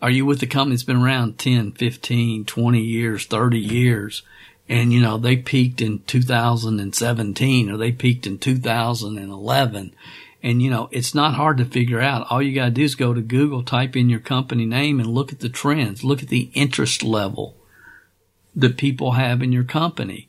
Are 0.00 0.10
you 0.10 0.26
with 0.26 0.40
the 0.40 0.46
company 0.46 0.74
that's 0.74 0.84
been 0.84 1.02
around 1.02 1.38
10, 1.38 1.72
15, 1.72 2.44
20 2.44 2.80
years, 2.80 3.26
30 3.26 3.58
years? 3.58 4.22
And, 4.68 4.92
you 4.92 5.00
know, 5.00 5.18
they 5.18 5.36
peaked 5.36 5.80
in 5.80 6.00
2017 6.06 7.70
or 7.70 7.76
they 7.76 7.92
peaked 7.92 8.26
in 8.26 8.38
2011. 8.38 9.94
And, 10.42 10.62
you 10.62 10.70
know, 10.70 10.88
it's 10.90 11.14
not 11.14 11.34
hard 11.34 11.58
to 11.58 11.64
figure 11.64 12.00
out. 12.00 12.26
All 12.30 12.42
you 12.42 12.54
got 12.54 12.64
to 12.64 12.70
do 12.70 12.82
is 12.82 12.94
go 12.94 13.14
to 13.14 13.20
Google, 13.20 13.62
type 13.62 13.96
in 13.96 14.08
your 14.08 14.18
company 14.18 14.66
name 14.66 14.98
and 14.98 15.08
look 15.08 15.32
at 15.32 15.40
the 15.40 15.48
trends. 15.48 16.02
Look 16.02 16.22
at 16.22 16.30
the 16.30 16.50
interest 16.54 17.04
level 17.04 17.56
that 18.54 18.76
people 18.76 19.12
have 19.12 19.42
in 19.42 19.52
your 19.52 19.64
company. 19.64 20.28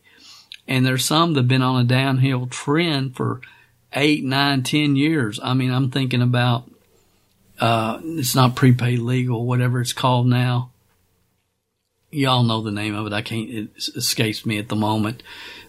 And 0.67 0.85
there's 0.85 1.05
some 1.05 1.33
that 1.33 1.41
have 1.41 1.47
been 1.47 1.61
on 1.61 1.81
a 1.81 1.87
downhill 1.87 2.47
trend 2.47 3.15
for 3.15 3.41
eight, 3.93 4.23
nine, 4.23 4.63
ten 4.63 4.95
years. 4.95 5.39
I 5.43 5.53
mean, 5.53 5.71
I'm 5.71 5.91
thinking 5.91 6.21
about 6.21 6.69
uh, 7.59 7.99
it's 8.03 8.35
not 8.35 8.55
prepaid 8.55 8.99
legal, 8.99 9.45
whatever 9.45 9.81
it's 9.81 9.93
called 9.93 10.27
now. 10.27 10.71
Y'all 12.11 12.43
know 12.43 12.61
the 12.61 12.71
name 12.71 12.95
of 12.95 13.07
it. 13.07 13.13
I 13.13 13.21
can't, 13.21 13.49
it 13.49 13.69
escapes 13.95 14.45
me 14.45 14.57
at 14.57 14.69
the 14.69 14.75
moment. 14.75 15.23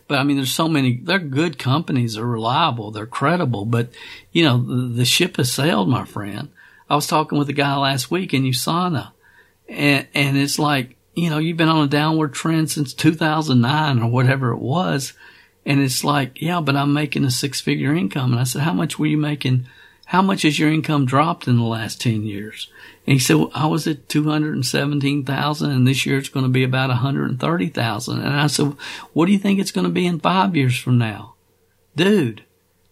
But 0.06 0.18
I 0.18 0.22
mean, 0.22 0.36
there's 0.36 0.52
so 0.52 0.68
many, 0.68 0.96
they're 0.96 1.18
good 1.18 1.58
companies. 1.58 2.14
They're 2.14 2.24
reliable. 2.24 2.90
They're 2.90 3.06
credible. 3.06 3.64
But, 3.64 3.88
you 4.32 4.44
know, 4.44 4.58
the, 4.58 4.88
the 4.88 5.04
ship 5.04 5.38
has 5.38 5.50
sailed, 5.50 5.88
my 5.88 6.04
friend. 6.04 6.50
I 6.88 6.94
was 6.94 7.06
talking 7.06 7.38
with 7.38 7.48
a 7.48 7.54
guy 7.54 7.74
last 7.76 8.10
week 8.10 8.34
in 8.34 8.42
USANA 8.42 9.12
and, 9.68 10.06
and 10.14 10.36
it's 10.36 10.58
like, 10.58 10.96
you 11.14 11.30
know, 11.30 11.38
you've 11.38 11.56
been 11.56 11.68
on 11.68 11.84
a 11.84 11.88
downward 11.88 12.34
trend 12.34 12.70
since 12.70 12.92
2009 12.94 14.02
or 14.02 14.10
whatever 14.10 14.50
it 14.50 14.58
was. 14.58 15.12
And 15.66 15.80
it's 15.80 16.04
like, 16.04 16.40
yeah, 16.42 16.60
but 16.60 16.76
I'm 16.76 16.92
making 16.92 17.24
a 17.24 17.30
six 17.30 17.60
figure 17.60 17.94
income. 17.94 18.32
And 18.32 18.40
I 18.40 18.44
said, 18.44 18.62
how 18.62 18.74
much 18.74 18.98
were 18.98 19.06
you 19.06 19.18
making 19.18 19.66
how 20.06 20.20
much 20.20 20.42
has 20.42 20.58
your 20.58 20.70
income 20.70 21.06
dropped 21.06 21.48
in 21.48 21.56
the 21.56 21.62
last 21.62 22.00
10 22.00 22.24
years? 22.24 22.70
And 23.06 23.14
he 23.14 23.18
said, 23.18 23.36
well, 23.36 23.50
I 23.54 23.66
was 23.66 23.86
at 23.86 24.08
217,000 24.08 25.70
and 25.70 25.86
this 25.86 26.04
year 26.04 26.18
it's 26.18 26.28
going 26.28 26.44
to 26.44 26.52
be 26.52 26.64
about 26.64 26.90
130,000. 26.90 28.20
And 28.20 28.28
I 28.28 28.46
said, 28.46 28.76
what 29.12 29.26
do 29.26 29.32
you 29.32 29.38
think 29.38 29.58
it's 29.58 29.72
going 29.72 29.86
to 29.86 29.92
be 29.92 30.06
in 30.06 30.20
five 30.20 30.54
years 30.54 30.78
from 30.78 30.98
now? 30.98 31.34
Dude, 31.96 32.44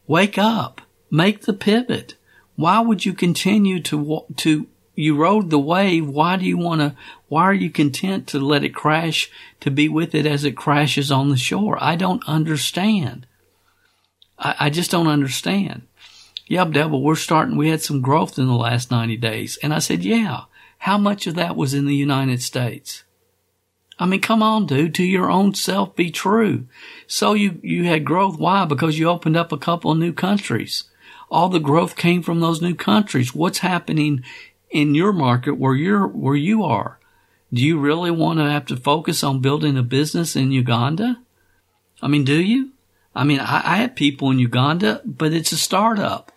wake 0.07 0.39
up, 0.39 0.81
make 1.11 1.43
the 1.43 1.53
pivot. 1.53 2.15
Why 2.57 2.81
would 2.81 3.05
you 3.05 3.13
continue 3.13 3.81
to, 3.83 4.25
to, 4.37 4.67
you 4.95 5.17
rode 5.17 5.51
the 5.51 5.59
wave. 5.59 6.09
Why 6.09 6.37
do 6.37 6.45
you 6.45 6.59
want 6.59 6.81
to, 6.81 6.95
why 7.29 7.45
are 7.45 7.55
you 7.55 7.71
content 7.71 8.27
to 8.29 8.39
let 8.39 8.65
it 8.65 8.75
crash, 8.75 9.31
to 9.61 9.71
be 9.71 9.89
with 9.89 10.15
it 10.15 10.27
as 10.27 10.45
it 10.45 10.57
crashes 10.57 11.11
on 11.11 11.31
the 11.31 11.37
shore? 11.37 11.79
I 11.81 11.97
don't 11.97 12.23
understand. 12.27 13.27
I, 14.39 14.55
I 14.61 14.71
just 14.71 14.91
don't 14.91 15.07
understand 15.07 15.83
yeah, 16.53 16.67
devil, 16.67 17.03
we're 17.03 17.15
starting, 17.15 17.57
we 17.57 17.71
had 17.71 17.81
some 17.81 18.03
growth 18.03 18.39
in 18.39 18.47
the 18.47 18.53
last 18.53 18.91
90 18.91 19.17
days. 19.17 19.59
And 19.63 19.73
I 19.73 19.79
said, 19.79 20.05
yeah, 20.05 20.43
how 20.79 20.99
much 20.99 21.27
of 21.27 21.35
that 21.37 21.57
was 21.57 21.73
in 21.73 21.87
the 21.87 21.95
United 21.95 22.43
States? 22.43 23.05
I 23.99 24.05
mean, 24.05 24.21
come 24.21 24.43
on, 24.43 24.67
dude, 24.67 24.95
to 24.97 25.03
your 25.03 25.31
own 25.31 25.55
self 25.55 25.97
be 25.97 26.11
true. 26.11 26.67
So 27.07 27.35
you, 27.35 27.59
you 27.63 27.85
had 27.85 28.05
growth. 28.05 28.39
Why? 28.39 28.67
Because 28.67 28.99
you 28.99 29.09
opened 29.09 29.37
up 29.37 29.51
a 29.51 29.57
couple 29.57 29.93
of 29.93 29.99
new 29.99 30.13
countries. 30.13 30.85
All 31.31 31.49
the 31.49 31.59
growth 31.59 31.97
came 31.97 32.23
from 32.23 32.41
those 32.41 32.61
new 32.61 32.75
countries. 32.75 33.35
What's 33.35 33.59
happening 33.59 34.23
in 34.73 34.95
your 34.95 35.13
market 35.13 35.59
where 35.59 35.75
you're, 35.75 36.07
where 36.07 36.35
you 36.35 36.65
are? 36.65 36.99
Do 37.53 37.63
you 37.63 37.79
really 37.79 38.11
want 38.11 38.39
to 38.39 38.51
have 38.51 38.67
to 38.67 38.77
focus 38.77 39.23
on 39.23 39.41
building 39.41 39.77
a 39.77 39.83
business 39.83 40.35
in 40.35 40.51
Uganda? 40.51 41.21
I 42.01 42.09
mean, 42.09 42.25
do 42.25 42.41
you? 42.41 42.73
I 43.15 43.25
mean, 43.25 43.41
I, 43.41 43.63
I 43.65 43.77
have 43.77 43.95
people 43.95 44.31
in 44.31 44.39
Uganda, 44.39 45.03
but 45.05 45.33
it's 45.33 45.53
a 45.53 45.59
startup 45.59 46.33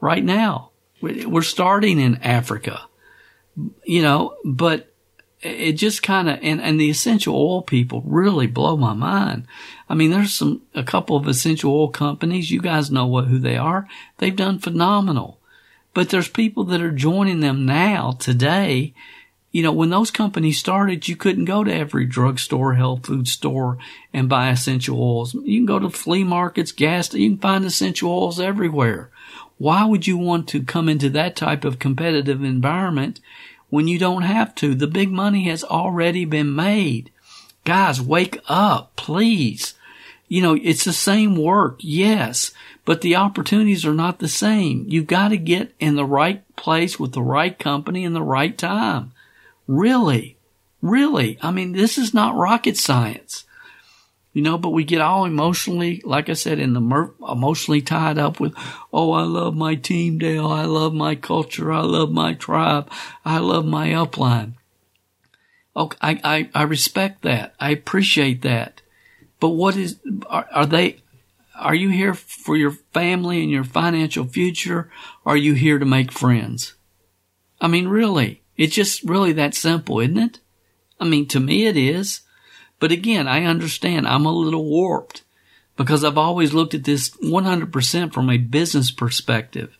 right 0.00 0.24
now. 0.24 0.70
We're 1.02 1.42
starting 1.42 1.98
in 1.98 2.16
Africa, 2.22 2.82
you 3.84 4.02
know, 4.02 4.36
but 4.44 4.92
it 5.40 5.72
just 5.72 6.02
kind 6.02 6.28
of, 6.28 6.38
and, 6.42 6.60
and 6.60 6.78
the 6.78 6.90
essential 6.90 7.34
oil 7.34 7.62
people 7.62 8.02
really 8.04 8.46
blow 8.46 8.76
my 8.76 8.92
mind. 8.92 9.46
I 9.88 9.94
mean, 9.94 10.10
there's 10.10 10.34
some, 10.34 10.62
a 10.74 10.84
couple 10.84 11.16
of 11.16 11.26
essential 11.26 11.72
oil 11.72 11.88
companies. 11.88 12.50
You 12.50 12.60
guys 12.60 12.90
know 12.90 13.06
what, 13.06 13.24
who 13.24 13.38
they 13.38 13.56
are. 13.56 13.88
They've 14.18 14.36
done 14.36 14.58
phenomenal, 14.58 15.39
but 15.94 16.10
there's 16.10 16.28
people 16.28 16.64
that 16.64 16.80
are 16.80 16.90
joining 16.90 17.40
them 17.40 17.66
now 17.66 18.12
today. 18.12 18.94
You 19.52 19.62
know, 19.62 19.72
when 19.72 19.90
those 19.90 20.12
companies 20.12 20.58
started, 20.58 21.08
you 21.08 21.16
couldn't 21.16 21.46
go 21.46 21.64
to 21.64 21.74
every 21.74 22.06
drugstore, 22.06 22.74
health 22.74 23.06
food 23.06 23.26
store 23.26 23.78
and 24.12 24.28
buy 24.28 24.50
essential 24.50 25.02
oils. 25.02 25.34
You 25.34 25.58
can 25.58 25.66
go 25.66 25.80
to 25.80 25.90
flea 25.90 26.22
markets, 26.22 26.70
gas, 26.70 27.12
you 27.12 27.30
can 27.30 27.38
find 27.38 27.64
essential 27.64 28.10
oils 28.10 28.38
everywhere. 28.38 29.10
Why 29.58 29.84
would 29.84 30.06
you 30.06 30.16
want 30.16 30.48
to 30.48 30.62
come 30.62 30.88
into 30.88 31.10
that 31.10 31.36
type 31.36 31.64
of 31.64 31.78
competitive 31.78 32.42
environment 32.44 33.20
when 33.68 33.88
you 33.88 33.98
don't 33.98 34.22
have 34.22 34.54
to? 34.56 34.74
The 34.74 34.86
big 34.86 35.10
money 35.10 35.44
has 35.44 35.64
already 35.64 36.24
been 36.24 36.54
made. 36.54 37.10
Guys, 37.64 38.00
wake 38.00 38.38
up, 38.48 38.96
please. 38.96 39.74
You 40.30 40.40
know, 40.40 40.56
it's 40.62 40.84
the 40.84 40.92
same 40.92 41.36
work, 41.36 41.80
yes, 41.80 42.52
but 42.86 43.02
the 43.02 43.16
opportunities 43.16 43.84
are 43.84 43.92
not 43.92 44.20
the 44.20 44.28
same. 44.28 44.86
You've 44.88 45.06
got 45.06 45.28
to 45.28 45.36
get 45.36 45.74
in 45.78 45.96
the 45.96 46.04
right 46.04 46.42
place 46.56 46.98
with 46.98 47.12
the 47.12 47.22
right 47.22 47.58
company 47.58 48.04
in 48.04 48.14
the 48.14 48.22
right 48.22 48.56
time. 48.56 49.12
Really, 49.66 50.38
really. 50.80 51.36
I 51.42 51.50
mean, 51.50 51.72
this 51.72 51.98
is 51.98 52.14
not 52.14 52.36
rocket 52.36 52.76
science 52.76 53.44
you 54.32 54.42
know, 54.42 54.56
but 54.56 54.70
we 54.70 54.84
get 54.84 55.00
all 55.00 55.24
emotionally, 55.24 56.00
like 56.04 56.28
I 56.28 56.34
said, 56.34 56.58
in 56.60 56.72
the 56.72 56.80
mer- 56.80 57.12
emotionally 57.28 57.82
tied 57.82 58.18
up 58.18 58.38
with, 58.38 58.54
oh, 58.92 59.12
I 59.12 59.22
love 59.22 59.56
my 59.56 59.74
team, 59.74 60.18
Dale. 60.18 60.46
I 60.46 60.64
love 60.64 60.94
my 60.94 61.16
culture. 61.16 61.72
I 61.72 61.80
love 61.80 62.12
my 62.12 62.34
tribe. 62.34 62.88
I 63.24 63.38
love 63.38 63.66
my 63.66 63.88
upline. 63.88 64.52
Okay, 65.76 65.98
I, 66.00 66.20
I, 66.22 66.50
I 66.54 66.62
respect 66.62 67.22
that. 67.22 67.54
I 67.58 67.70
appreciate 67.70 68.42
that. 68.42 68.82
But 69.40 69.50
what 69.50 69.76
is, 69.76 69.98
are, 70.28 70.46
are 70.52 70.66
they, 70.66 70.98
are 71.58 71.74
you 71.74 71.88
here 71.88 72.14
for 72.14 72.56
your 72.56 72.72
family 72.92 73.42
and 73.42 73.50
your 73.50 73.64
financial 73.64 74.26
future? 74.26 74.90
Or 75.24 75.32
are 75.34 75.36
you 75.36 75.54
here 75.54 75.78
to 75.78 75.86
make 75.86 76.12
friends? 76.12 76.74
I 77.60 77.68
mean, 77.68 77.88
really, 77.88 78.42
it's 78.56 78.74
just 78.74 79.02
really 79.02 79.32
that 79.32 79.54
simple, 79.54 80.00
isn't 80.00 80.18
it? 80.18 80.40
I 81.00 81.04
mean, 81.04 81.26
to 81.28 81.40
me 81.40 81.66
it 81.66 81.76
is. 81.76 82.20
But 82.78 82.92
again, 82.92 83.28
I 83.28 83.44
understand 83.44 84.06
I'm 84.06 84.26
a 84.26 84.32
little 84.32 84.64
warped 84.64 85.22
because 85.76 86.04
I've 86.04 86.18
always 86.18 86.52
looked 86.52 86.74
at 86.74 86.84
this 86.84 87.10
100% 87.10 88.12
from 88.12 88.30
a 88.30 88.38
business 88.38 88.90
perspective. 88.90 89.76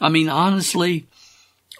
I 0.00 0.08
mean, 0.08 0.28
honestly, 0.28 1.06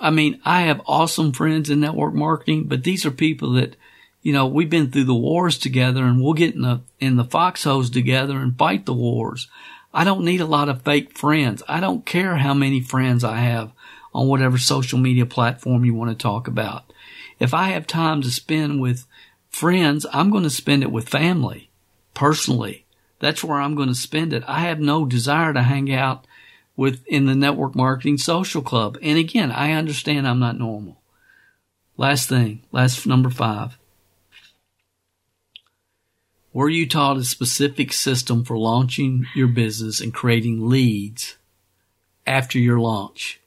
I 0.00 0.10
mean, 0.10 0.40
I 0.44 0.62
have 0.62 0.82
awesome 0.86 1.32
friends 1.32 1.70
in 1.70 1.80
network 1.80 2.14
marketing, 2.14 2.64
but 2.64 2.84
these 2.84 3.04
are 3.06 3.10
people 3.10 3.52
that, 3.52 3.76
you 4.24 4.32
know, 4.32 4.46
we've 4.46 4.70
been 4.70 4.90
through 4.90 5.04
the 5.04 5.14
wars 5.14 5.58
together 5.58 6.02
and 6.04 6.20
we'll 6.20 6.32
get 6.32 6.54
in 6.54 6.62
the, 6.62 6.80
in 6.98 7.16
the 7.16 7.24
foxholes 7.24 7.90
together 7.90 8.38
and 8.38 8.56
fight 8.56 8.86
the 8.86 8.94
wars. 8.94 9.48
I 9.92 10.02
don't 10.02 10.24
need 10.24 10.40
a 10.40 10.46
lot 10.46 10.70
of 10.70 10.80
fake 10.80 11.16
friends. 11.16 11.62
I 11.68 11.78
don't 11.78 12.06
care 12.06 12.36
how 12.36 12.54
many 12.54 12.80
friends 12.80 13.22
I 13.22 13.36
have 13.36 13.70
on 14.14 14.26
whatever 14.26 14.56
social 14.56 14.98
media 14.98 15.26
platform 15.26 15.84
you 15.84 15.92
want 15.92 16.10
to 16.10 16.20
talk 16.20 16.48
about. 16.48 16.90
If 17.38 17.52
I 17.52 17.68
have 17.68 17.86
time 17.86 18.22
to 18.22 18.30
spend 18.30 18.80
with 18.80 19.06
friends, 19.50 20.06
I'm 20.10 20.30
going 20.30 20.44
to 20.44 20.50
spend 20.50 20.82
it 20.82 20.90
with 20.90 21.06
family 21.06 21.68
personally. 22.14 22.86
That's 23.20 23.44
where 23.44 23.60
I'm 23.60 23.74
going 23.74 23.88
to 23.88 23.94
spend 23.94 24.32
it. 24.32 24.42
I 24.46 24.60
have 24.60 24.80
no 24.80 25.04
desire 25.04 25.52
to 25.52 25.62
hang 25.62 25.92
out 25.92 26.26
with 26.76 27.06
in 27.06 27.26
the 27.26 27.34
network 27.34 27.74
marketing 27.74 28.16
social 28.16 28.62
club. 28.62 28.96
And 29.02 29.18
again, 29.18 29.50
I 29.52 29.72
understand 29.72 30.26
I'm 30.26 30.40
not 30.40 30.58
normal. 30.58 31.02
Last 31.98 32.26
thing, 32.26 32.62
last 32.72 33.06
number 33.06 33.28
five. 33.28 33.76
Were 36.54 36.68
you 36.68 36.88
taught 36.88 37.16
a 37.16 37.24
specific 37.24 37.92
system 37.92 38.44
for 38.44 38.56
launching 38.56 39.26
your 39.34 39.48
business 39.48 40.00
and 40.00 40.14
creating 40.14 40.68
leads 40.68 41.36
after 42.28 42.60
your 42.60 42.78
launch? 42.78 43.40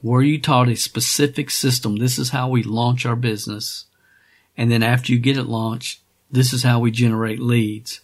Were 0.00 0.22
you 0.22 0.40
taught 0.40 0.70
a 0.70 0.74
specific 0.74 1.50
system? 1.50 1.96
This 1.96 2.18
is 2.18 2.30
how 2.30 2.48
we 2.48 2.62
launch 2.62 3.04
our 3.04 3.14
business. 3.14 3.84
And 4.56 4.72
then 4.72 4.82
after 4.82 5.12
you 5.12 5.18
get 5.18 5.36
it 5.36 5.44
launched, 5.44 6.00
this 6.30 6.54
is 6.54 6.62
how 6.62 6.80
we 6.80 6.90
generate 6.90 7.40
leads. 7.40 8.00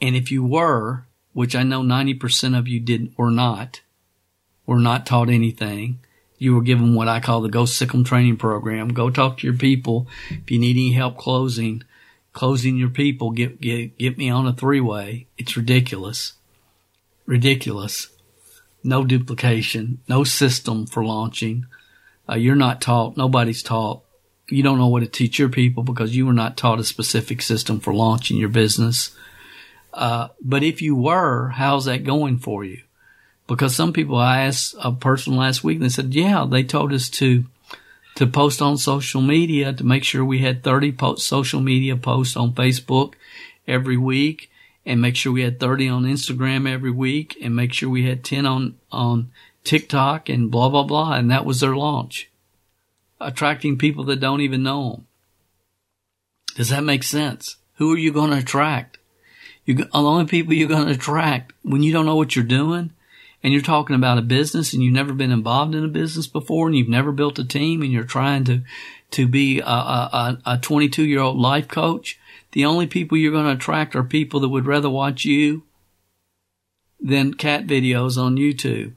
And 0.00 0.16
if 0.16 0.32
you 0.32 0.42
were, 0.42 1.04
which 1.34 1.54
I 1.54 1.64
know 1.64 1.82
90% 1.82 2.58
of 2.58 2.66
you 2.66 2.80
didn't 2.80 3.12
or 3.18 3.30
not, 3.30 3.82
were 4.64 4.80
not 4.80 5.04
taught 5.04 5.28
anything. 5.28 5.98
You 6.38 6.54
were 6.54 6.62
given 6.62 6.94
what 6.94 7.08
I 7.08 7.20
call 7.20 7.42
the 7.42 7.50
Go 7.50 7.64
Sick'em 7.64 8.06
training 8.06 8.38
program. 8.38 8.88
Go 8.88 9.10
talk 9.10 9.36
to 9.38 9.46
your 9.46 9.58
people. 9.58 10.08
If 10.30 10.50
you 10.50 10.58
need 10.58 10.76
any 10.76 10.92
help 10.92 11.18
closing, 11.18 11.84
closing 12.32 12.76
your 12.76 12.88
people, 12.88 13.30
get, 13.30 13.60
get, 13.60 13.98
get 13.98 14.18
me 14.18 14.30
on 14.30 14.46
a 14.46 14.52
three 14.52 14.80
way. 14.80 15.26
It's 15.36 15.56
ridiculous. 15.56 16.34
Ridiculous. 17.26 18.08
No 18.82 19.04
duplication, 19.04 19.98
no 20.08 20.24
system 20.24 20.86
for 20.86 21.04
launching. 21.04 21.66
Uh, 22.28 22.36
you're 22.36 22.56
not 22.56 22.80
taught, 22.80 23.16
nobody's 23.16 23.62
taught. 23.62 24.02
You 24.48 24.62
don't 24.62 24.78
know 24.78 24.88
what 24.88 25.00
to 25.00 25.06
teach 25.06 25.38
your 25.38 25.48
people 25.48 25.82
because 25.82 26.16
you 26.16 26.26
were 26.26 26.32
not 26.32 26.56
taught 26.56 26.80
a 26.80 26.84
specific 26.84 27.42
system 27.42 27.78
for 27.78 27.92
launching 27.92 28.36
your 28.36 28.48
business. 28.48 29.14
Uh, 29.92 30.28
but 30.40 30.62
if 30.62 30.80
you 30.82 30.96
were, 30.96 31.48
how's 31.48 31.84
that 31.84 32.04
going 32.04 32.38
for 32.38 32.64
you? 32.64 32.80
Because 33.46 33.74
some 33.74 33.92
people, 33.92 34.16
I 34.16 34.42
asked 34.42 34.76
a 34.78 34.92
person 34.92 35.36
last 35.36 35.64
week 35.64 35.76
and 35.76 35.84
they 35.84 35.90
said, 35.90 36.14
yeah, 36.14 36.46
they 36.48 36.62
told 36.62 36.92
us 36.92 37.10
to, 37.10 37.44
to 38.20 38.26
post 38.26 38.60
on 38.60 38.76
social 38.76 39.22
media 39.22 39.72
to 39.72 39.82
make 39.82 40.04
sure 40.04 40.22
we 40.22 40.40
had 40.40 40.62
30 40.62 40.92
post, 40.92 41.26
social 41.26 41.58
media 41.58 41.96
posts 41.96 42.36
on 42.36 42.52
Facebook 42.52 43.14
every 43.66 43.96
week 43.96 44.50
and 44.84 45.00
make 45.00 45.16
sure 45.16 45.32
we 45.32 45.40
had 45.40 45.58
30 45.58 45.88
on 45.88 46.04
Instagram 46.04 46.70
every 46.70 46.90
week 46.90 47.34
and 47.40 47.56
make 47.56 47.72
sure 47.72 47.88
we 47.88 48.04
had 48.04 48.22
10 48.22 48.44
on, 48.44 48.76
on 48.92 49.30
TikTok 49.64 50.28
and 50.28 50.50
blah, 50.50 50.68
blah, 50.68 50.82
blah. 50.82 51.14
And 51.14 51.30
that 51.30 51.46
was 51.46 51.60
their 51.60 51.74
launch. 51.74 52.28
Attracting 53.22 53.78
people 53.78 54.04
that 54.04 54.20
don't 54.20 54.42
even 54.42 54.62
know 54.62 54.90
them. 54.90 55.06
Does 56.56 56.68
that 56.68 56.84
make 56.84 57.04
sense? 57.04 57.56
Who 57.76 57.90
are 57.94 57.98
you 57.98 58.12
going 58.12 58.32
to 58.32 58.36
attract? 58.36 58.98
You, 59.64 59.76
the 59.76 59.88
only 59.94 60.26
people 60.26 60.52
you're 60.52 60.68
going 60.68 60.88
to 60.88 60.92
attract 60.92 61.54
when 61.62 61.82
you 61.82 61.90
don't 61.90 62.04
know 62.04 62.16
what 62.16 62.36
you're 62.36 62.44
doing 62.44 62.92
and 63.42 63.52
you're 63.52 63.62
talking 63.62 63.96
about 63.96 64.18
a 64.18 64.22
business 64.22 64.72
and 64.72 64.82
you've 64.82 64.92
never 64.94 65.12
been 65.12 65.32
involved 65.32 65.74
in 65.74 65.84
a 65.84 65.88
business 65.88 66.26
before 66.26 66.66
and 66.66 66.76
you've 66.76 66.88
never 66.88 67.12
built 67.12 67.38
a 67.38 67.44
team 67.44 67.82
and 67.82 67.90
you're 67.92 68.04
trying 68.04 68.44
to, 68.44 68.62
to 69.12 69.26
be 69.26 69.60
a, 69.60 69.64
a, 69.64 70.38
a 70.44 70.58
22 70.58 71.04
year 71.04 71.20
old 71.20 71.38
life 71.38 71.66
coach, 71.66 72.18
the 72.52 72.64
only 72.64 72.86
people 72.86 73.16
you're 73.16 73.32
going 73.32 73.46
to 73.46 73.52
attract 73.52 73.96
are 73.96 74.02
people 74.02 74.40
that 74.40 74.48
would 74.48 74.66
rather 74.66 74.90
watch 74.90 75.24
you 75.24 75.62
than 77.00 77.34
cat 77.34 77.66
videos 77.66 78.18
on 78.18 78.36
YouTube. 78.36 78.92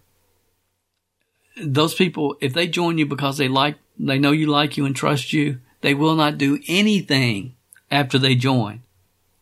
Those 1.56 1.94
people, 1.94 2.36
if 2.41 2.54
they 2.54 2.68
join 2.68 2.98
you 2.98 3.06
because 3.06 3.38
they 3.38 3.48
like, 3.48 3.78
they 3.98 4.18
know 4.18 4.32
you 4.32 4.48
like 4.48 4.76
you 4.76 4.86
and 4.86 4.96
trust 4.96 5.32
you, 5.32 5.60
they 5.82 5.94
will 5.94 6.16
not 6.16 6.38
do 6.38 6.60
anything 6.68 7.56
after 7.91 8.18
they 8.18 8.36
join. 8.36 8.82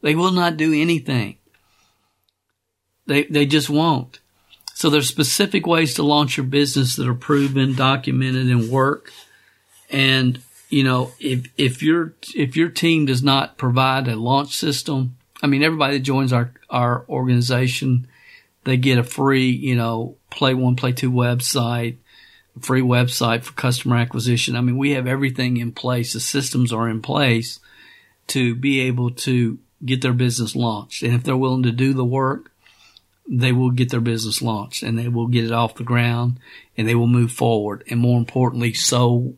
They 0.02 0.14
will 0.14 0.32
not 0.32 0.58
do 0.58 0.74
anything. 0.74 1.38
They, 3.08 3.24
they 3.24 3.46
just 3.46 3.70
won't. 3.70 4.20
So 4.82 4.90
there's 4.90 5.08
specific 5.08 5.68
ways 5.68 5.94
to 5.94 6.02
launch 6.02 6.38
your 6.38 6.46
business 6.48 6.96
that 6.96 7.08
are 7.08 7.14
proven, 7.14 7.76
documented, 7.76 8.48
and 8.48 8.68
work. 8.68 9.12
And, 9.92 10.42
you 10.70 10.84
know, 10.84 11.12
if, 11.20 11.52
if 11.56 11.84
your, 11.84 12.16
if 12.34 12.56
your 12.56 12.70
team 12.70 13.06
does 13.06 13.22
not 13.22 13.60
provide 13.60 14.08
a 14.08 14.16
launch 14.16 14.58
system, 14.58 15.18
I 15.40 15.46
mean, 15.46 15.62
everybody 15.62 16.00
that 16.00 16.04
joins 16.04 16.34
our, 16.34 16.52
our 16.68 17.06
organization, 17.08 18.08
they 18.64 18.76
get 18.76 18.98
a 18.98 19.04
free, 19.04 19.52
you 19.52 19.76
know, 19.76 20.16
play 20.32 20.56
one, 20.56 20.76
play 20.76 20.94
two 20.94 21.12
website, 21.12 21.98
free 22.60 22.82
website 22.82 23.44
for 23.44 23.54
customer 23.54 23.98
acquisition. 23.98 24.56
I 24.56 24.62
mean, 24.62 24.80
we 24.80 24.94
have 24.94 25.06
everything 25.06 25.58
in 25.58 25.74
place. 25.74 26.14
The 26.14 26.20
systems 26.20 26.74
are 26.74 26.90
in 26.90 27.04
place 27.04 27.60
to 28.30 28.56
be 28.56 28.80
able 28.80 29.12
to 29.12 29.60
get 29.86 30.02
their 30.02 30.14
business 30.14 30.56
launched. 30.56 31.04
And 31.04 31.14
if 31.14 31.22
they're 31.22 31.38
willing 31.38 31.62
to 31.62 31.72
do 31.72 31.94
the 31.94 32.04
work, 32.04 32.51
they 33.28 33.52
will 33.52 33.72
get 33.72 33.90
their 33.90 34.02
business 34.02 34.42
launched 34.42 34.84
and 34.84 34.98
they 34.98 35.08
will 35.08 35.28
get 35.28 35.46
it 35.46 35.52
off 35.52 35.76
the 35.76 35.84
ground 35.84 36.40
and 36.78 36.88
they 36.88 36.96
will 36.96 37.08
move 37.08 37.32
forward. 37.32 37.84
And 37.90 38.00
more 38.00 38.18
importantly, 38.18 38.74
so 38.74 39.36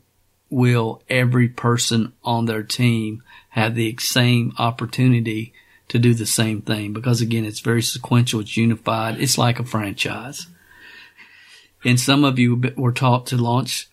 will 0.50 1.02
every 1.10 1.48
person 1.48 2.14
on 2.24 2.46
their 2.46 2.64
team 2.64 3.24
have 3.50 3.76
the 3.76 3.96
same 4.00 4.54
opportunity 4.58 5.54
to 5.90 6.00
do 6.00 6.14
the 6.14 6.26
same 6.26 6.62
thing 6.62 6.94
because 6.94 7.22
again, 7.22 7.46
it's 7.46 7.60
very 7.60 7.82
sequential. 7.82 8.40
It's 8.40 8.58
unified. 8.58 9.20
It's 9.20 9.38
like 9.38 9.60
a 9.60 9.64
franchise. 9.64 10.48
And 11.84 12.00
some 12.00 12.24
of 12.24 12.40
you 12.40 12.62
were 12.76 12.94
taught 12.94 13.28
to 13.28 13.38
launch 13.38 13.90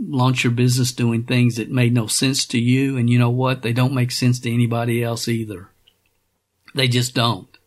launch 0.00 0.44
your 0.44 0.52
business 0.52 0.92
doing 0.92 1.24
things 1.24 1.56
that 1.56 1.70
made 1.70 1.92
no 1.92 2.06
sense 2.06 2.46
to 2.46 2.58
you. 2.58 2.96
And 2.96 3.10
you 3.10 3.18
know 3.18 3.30
what? 3.30 3.62
They 3.62 3.72
don't 3.72 3.94
make 3.94 4.12
sense 4.12 4.38
to 4.40 4.52
anybody 4.52 5.02
else 5.02 5.26
either. 5.26 5.70
They 6.74 6.86
just 6.86 7.14
don't. 7.14 7.57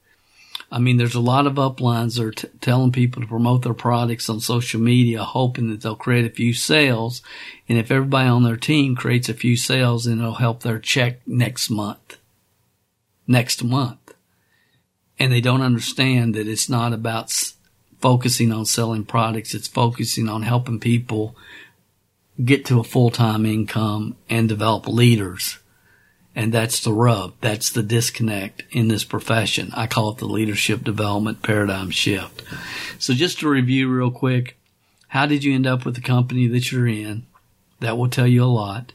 I 0.71 0.79
mean, 0.79 0.95
there's 0.95 1.15
a 1.15 1.19
lot 1.19 1.47
of 1.47 1.55
uplines 1.55 2.15
that 2.15 2.23
are 2.23 2.31
t- 2.31 2.47
telling 2.61 2.93
people 2.93 3.21
to 3.21 3.27
promote 3.27 3.63
their 3.63 3.73
products 3.73 4.29
on 4.29 4.39
social 4.39 4.79
media, 4.79 5.21
hoping 5.21 5.69
that 5.69 5.81
they'll 5.81 5.97
create 5.97 6.25
a 6.25 6.29
few 6.29 6.53
sales. 6.53 7.21
And 7.67 7.77
if 7.77 7.91
everybody 7.91 8.29
on 8.29 8.43
their 8.43 8.55
team 8.55 8.95
creates 8.95 9.27
a 9.27 9.33
few 9.33 9.57
sales, 9.57 10.05
then 10.05 10.19
it'll 10.19 10.35
help 10.35 10.63
their 10.63 10.79
check 10.79 11.27
next 11.27 11.69
month. 11.69 12.17
Next 13.27 13.63
month. 13.65 14.13
And 15.19 15.31
they 15.31 15.41
don't 15.41 15.61
understand 15.61 16.35
that 16.35 16.47
it's 16.47 16.69
not 16.69 16.93
about 16.93 17.25
s- 17.25 17.55
focusing 17.99 18.53
on 18.53 18.65
selling 18.65 19.03
products. 19.03 19.53
It's 19.53 19.67
focusing 19.67 20.29
on 20.29 20.43
helping 20.43 20.79
people 20.79 21.35
get 22.43 22.65
to 22.65 22.79
a 22.79 22.83
full-time 22.83 23.45
income 23.45 24.15
and 24.29 24.47
develop 24.47 24.87
leaders 24.87 25.59
and 26.35 26.53
that's 26.53 26.79
the 26.79 26.93
rub. 26.93 27.33
That's 27.41 27.69
the 27.69 27.83
disconnect 27.83 28.63
in 28.71 28.87
this 28.87 29.03
profession. 29.03 29.71
I 29.73 29.87
call 29.87 30.11
it 30.11 30.17
the 30.17 30.25
leadership 30.25 30.83
development 30.83 31.41
paradigm 31.41 31.89
shift. 31.89 32.43
So 32.99 33.13
just 33.13 33.39
to 33.39 33.49
review 33.49 33.89
real 33.89 34.11
quick, 34.11 34.57
how 35.09 35.25
did 35.25 35.43
you 35.43 35.53
end 35.53 35.67
up 35.67 35.85
with 35.85 35.95
the 35.95 36.01
company 36.01 36.47
that 36.47 36.71
you're 36.71 36.87
in? 36.87 37.25
That 37.79 37.97
will 37.97 38.09
tell 38.09 38.27
you 38.27 38.43
a 38.43 38.45
lot. 38.45 38.93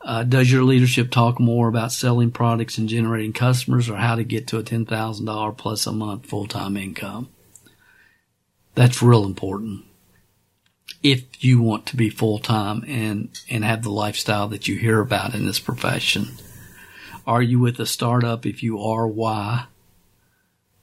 Uh, 0.00 0.24
does 0.24 0.50
your 0.50 0.64
leadership 0.64 1.10
talk 1.10 1.38
more 1.38 1.68
about 1.68 1.92
selling 1.92 2.30
products 2.30 2.78
and 2.78 2.88
generating 2.88 3.32
customers 3.32 3.88
or 3.88 3.96
how 3.96 4.16
to 4.16 4.24
get 4.24 4.46
to 4.48 4.58
a 4.58 4.62
$10,000 4.62 5.56
plus 5.56 5.86
a 5.86 5.92
month 5.92 6.26
full-time 6.26 6.76
income? 6.76 7.28
That's 8.74 9.02
real 9.02 9.24
important 9.24 9.84
if 11.02 11.42
you 11.42 11.60
want 11.60 11.86
to 11.86 11.96
be 11.96 12.08
full 12.08 12.38
time 12.38 12.84
and, 12.86 13.28
and 13.50 13.64
have 13.64 13.82
the 13.82 13.90
lifestyle 13.90 14.48
that 14.48 14.68
you 14.68 14.76
hear 14.76 15.00
about 15.00 15.34
in 15.34 15.46
this 15.46 15.58
profession. 15.58 16.28
Are 17.26 17.42
you 17.42 17.58
with 17.58 17.78
a 17.80 17.86
startup? 17.86 18.46
If 18.46 18.62
you 18.62 18.80
are, 18.80 19.06
why? 19.06 19.66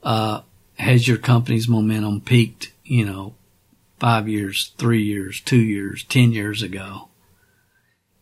Uh, 0.03 0.41
has 0.78 1.07
your 1.07 1.17
company's 1.17 1.67
momentum 1.67 2.22
peaked, 2.22 2.72
you 2.84 3.05
know, 3.05 3.36
five 3.99 4.28
years, 4.30 4.74
three 4.78 5.03
years, 5.03 5.41
two 5.41 5.59
years, 5.59 6.03
ten 6.03 6.32
years 6.32 6.61
ago? 6.61 7.09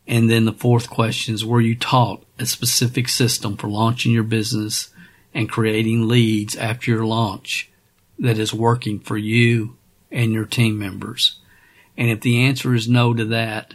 And 0.07 0.29
then 0.29 0.45
the 0.45 0.53
fourth 0.53 0.89
question 0.89 1.35
is, 1.35 1.45
were 1.45 1.61
you 1.61 1.75
taught 1.75 2.25
a 2.39 2.45
specific 2.45 3.09
system 3.09 3.57
for 3.57 3.67
launching 3.67 4.11
your 4.11 4.23
business 4.23 4.89
and 5.33 5.49
creating 5.49 6.07
leads 6.07 6.55
after 6.55 6.91
your 6.91 7.05
launch 7.05 7.69
that 8.17 8.39
is 8.39 8.53
working 8.53 8.99
for 8.99 9.17
you 9.17 9.75
and 10.09 10.31
your 10.31 10.45
team 10.45 10.79
members? 10.79 11.39
And 11.97 12.09
if 12.09 12.21
the 12.21 12.43
answer 12.45 12.73
is 12.73 12.87
no 12.87 13.13
to 13.13 13.25
that, 13.25 13.73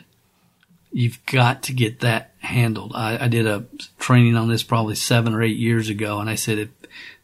you've 0.92 1.24
got 1.26 1.64
to 1.64 1.72
get 1.72 2.00
that 2.00 2.32
handled. 2.38 2.92
I, 2.94 3.24
I, 3.24 3.28
did 3.28 3.46
a 3.46 3.64
training 3.98 4.36
on 4.36 4.48
this 4.48 4.62
probably 4.62 4.94
seven 4.94 5.34
or 5.34 5.42
eight 5.42 5.56
years 5.56 5.88
ago, 5.88 6.20
and 6.20 6.28
I 6.28 6.34
said 6.34 6.58
if 6.58 6.68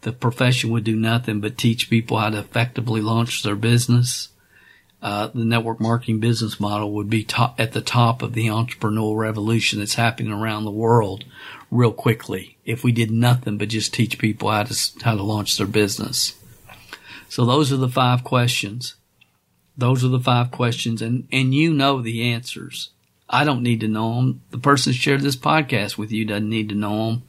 the 0.00 0.12
profession 0.12 0.70
would 0.70 0.84
do 0.84 0.96
nothing 0.96 1.40
but 1.40 1.58
teach 1.58 1.90
people 1.90 2.18
how 2.18 2.30
to 2.30 2.38
effectively 2.38 3.00
launch 3.00 3.42
their 3.42 3.56
business, 3.56 4.28
uh, 5.00 5.28
the 5.28 5.44
network 5.44 5.80
marketing 5.80 6.18
business 6.18 6.58
model 6.58 6.92
would 6.92 7.08
be 7.08 7.26
at 7.56 7.72
the 7.72 7.80
top 7.80 8.22
of 8.22 8.32
the 8.32 8.46
entrepreneurial 8.46 9.16
revolution 9.16 9.78
that's 9.78 9.94
happening 9.94 10.32
around 10.32 10.64
the 10.64 10.70
world 10.70 11.24
real 11.70 11.92
quickly 11.92 12.56
if 12.64 12.82
we 12.82 12.90
did 12.90 13.10
nothing 13.10 13.58
but 13.58 13.68
just 13.68 13.94
teach 13.94 14.18
people 14.18 14.50
how 14.50 14.64
to 14.64 15.04
how 15.04 15.14
to 15.14 15.22
launch 15.22 15.56
their 15.56 15.66
business. 15.66 16.34
So 17.28 17.44
those 17.44 17.72
are 17.72 17.76
the 17.76 17.88
five 17.88 18.24
questions. 18.24 18.94
Those 19.78 20.04
are 20.04 20.08
the 20.08 20.20
five 20.20 20.50
questions, 20.50 21.00
and 21.00 21.28
and 21.30 21.54
you 21.54 21.72
know 21.72 22.02
the 22.02 22.30
answers. 22.32 22.90
I 23.30 23.44
don't 23.44 23.62
need 23.62 23.80
to 23.80 23.88
know 23.88 24.16
them. 24.16 24.42
The 24.50 24.58
person 24.58 24.92
who 24.92 24.98
shared 24.98 25.20
this 25.20 25.36
podcast 25.36 25.96
with 25.96 26.10
you 26.10 26.24
doesn't 26.24 26.48
need 26.48 26.68
to 26.70 26.74
know 26.74 27.06
them. 27.06 27.22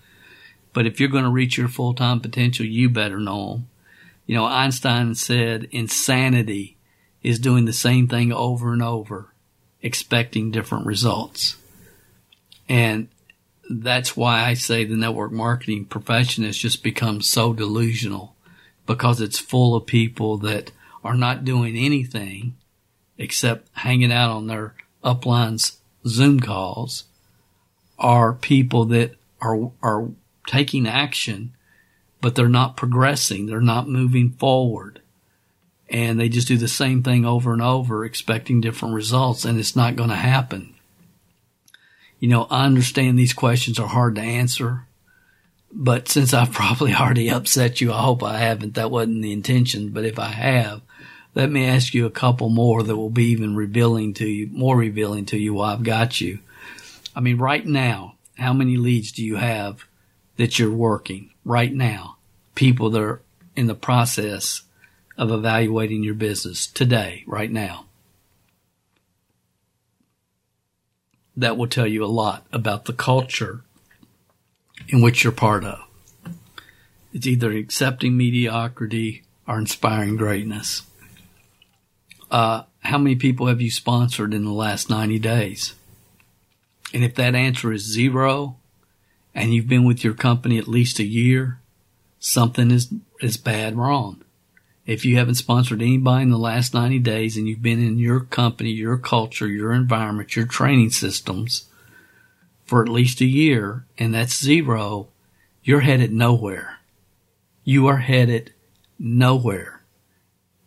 But 0.73 0.87
if 0.87 0.99
you're 0.99 1.09
going 1.09 1.25
to 1.25 1.29
reach 1.29 1.57
your 1.57 1.67
full 1.67 1.93
time 1.93 2.19
potential, 2.19 2.65
you 2.65 2.89
better 2.89 3.19
know 3.19 3.53
them. 3.53 3.69
You 4.25 4.35
know, 4.35 4.45
Einstein 4.45 5.15
said 5.15 5.67
insanity 5.71 6.77
is 7.21 7.39
doing 7.39 7.65
the 7.65 7.73
same 7.73 8.07
thing 8.07 8.31
over 8.31 8.73
and 8.73 8.81
over, 8.81 9.33
expecting 9.81 10.51
different 10.51 10.85
results. 10.85 11.57
And 12.67 13.09
that's 13.69 14.15
why 14.15 14.41
I 14.43 14.53
say 14.55 14.85
the 14.85 14.95
network 14.95 15.31
marketing 15.31 15.85
profession 15.85 16.43
has 16.43 16.57
just 16.57 16.83
become 16.83 17.21
so 17.21 17.53
delusional 17.53 18.35
because 18.85 19.21
it's 19.21 19.37
full 19.37 19.75
of 19.75 19.85
people 19.85 20.37
that 20.37 20.71
are 21.03 21.15
not 21.15 21.45
doing 21.45 21.77
anything 21.77 22.55
except 23.17 23.67
hanging 23.73 24.11
out 24.11 24.31
on 24.31 24.47
their 24.47 24.73
uplines 25.03 25.77
Zoom 26.07 26.39
calls 26.39 27.05
are 27.97 28.33
people 28.33 28.85
that 28.85 29.15
are, 29.41 29.71
are 29.83 30.09
taking 30.47 30.87
action, 30.87 31.53
but 32.21 32.35
they're 32.35 32.47
not 32.47 32.77
progressing. 32.77 33.45
They're 33.45 33.59
not 33.61 33.89
moving 33.89 34.31
forward 34.31 35.01
and 35.89 36.19
they 36.19 36.29
just 36.29 36.47
do 36.47 36.57
the 36.57 36.67
same 36.67 37.01
thing 37.01 37.25
over 37.25 37.51
and 37.51 37.61
over, 37.61 38.05
expecting 38.05 38.61
different 38.61 38.93
results, 38.93 39.43
and 39.43 39.59
it's 39.59 39.75
not 39.75 39.95
going 39.95 40.09
to 40.09 40.15
happen. 40.15 40.75
You 42.19 42.27
know, 42.27 42.47
I 42.51 42.65
understand 42.65 43.17
these 43.17 43.33
questions 43.33 43.79
are 43.79 43.87
hard 43.87 44.15
to 44.15 44.21
answer, 44.21 44.85
but 45.71 46.07
since 46.07 46.33
I've 46.33 46.51
probably 46.53 46.93
already 46.93 47.29
upset 47.29 47.81
you, 47.81 47.91
I 47.91 48.01
hope 48.01 48.23
I 48.23 48.37
haven't. 48.37 48.75
That 48.75 48.91
wasn't 48.91 49.23
the 49.23 49.33
intention, 49.33 49.89
but 49.89 50.05
if 50.05 50.19
I 50.19 50.27
have, 50.27 50.81
let 51.36 51.51
me 51.51 51.65
ask 51.65 51.93
you 51.93 52.05
a 52.05 52.11
couple 52.11 52.49
more 52.49 52.84
that 52.84 52.95
will 52.95 53.09
be 53.09 53.25
even 53.25 53.55
revealing 53.55 54.13
to 54.15 54.27
you, 54.27 54.47
more 54.51 54.75
revealing 54.75 55.25
to 55.27 55.38
you 55.38 55.53
why 55.53 55.73
I've 55.73 55.84
got 55.84 56.19
you. 56.19 56.39
I 57.15 57.19
mean, 57.19 57.38
right 57.38 57.65
now, 57.65 58.15
how 58.38 58.53
many 58.53 58.77
leads 58.77 59.11
do 59.11 59.23
you 59.23 59.36
have 59.36 59.86
that 60.38 60.57
you're 60.57 60.71
working 60.71 61.32
right 61.45 61.73
now? 61.73 62.17
People 62.55 62.89
that 62.91 63.01
are 63.01 63.21
in 63.55 63.67
the 63.67 63.75
process 63.75 64.63
of 65.17 65.32
evaluating 65.32 66.03
your 66.03 66.13
business 66.13 66.65
today, 66.65 67.23
right 67.27 67.51
now. 67.51 67.86
That 71.36 71.57
will 71.57 71.67
tell 71.67 71.88
you 71.88 72.03
a 72.03 72.07
lot 72.07 72.47
about 72.51 72.86
the 72.86 72.93
culture 72.93 73.61
in 74.88 75.01
which 75.01 75.23
you're 75.23 75.34
part 75.34 75.63
of. 75.63 75.80
It's 77.13 77.27
either 77.27 77.51
accepting 77.51 78.15
mediocrity 78.15 79.23
or 79.47 79.59
inspiring 79.59 80.15
greatness. 80.15 80.84
Uh, 82.32 82.63
how 82.80 82.97
many 82.97 83.15
people 83.15 83.47
have 83.47 83.61
you 83.61 83.71
sponsored 83.71 84.34
in 84.34 84.45
the 84.45 84.51
last 84.51 84.89
90 84.89 85.19
days? 85.19 85.73
And 86.93 87.03
if 87.03 87.15
that 87.15 87.36
answer 87.36 87.71
is 87.71 87.84
zero 87.84 88.57
and 89.36 89.53
you've 89.53 89.67
been 89.67 89.84
with 89.84 90.03
your 90.03 90.13
company 90.13 90.57
at 90.57 90.67
least 90.67 90.99
a 90.99 91.03
year, 91.03 91.59
something 92.19 92.71
is, 92.71 92.91
is 93.21 93.38
bad 93.38 93.75
wrong. 93.75 94.23
If 94.86 95.05
you 95.05 95.17
haven't 95.17 95.36
sponsored 95.36 95.82
anybody 95.82 96.23
in 96.23 96.30
the 96.32 96.38
last 96.38 96.73
90 96.73 96.99
days 96.99 97.38
and 97.38 97.47
you've 97.47 97.61
been 97.61 97.86
in 97.86 97.99
your 97.99 98.21
company, 98.21 98.71
your 98.71 98.97
culture, 98.97 99.47
your 99.47 99.71
environment, 99.71 100.36
your 100.36 100.47
training 100.47 100.89
systems 100.89 101.65
for 102.65 102.82
at 102.82 102.89
least 102.89 103.21
a 103.21 103.25
year, 103.25 103.86
and 103.97 104.13
that's 104.13 104.43
zero, 104.43 105.09
you're 105.63 105.82
headed 105.82 106.11
nowhere. 106.11 106.77
You 107.63 107.88
are 107.88 107.97
headed 107.97 108.53
nowhere. 108.97 109.82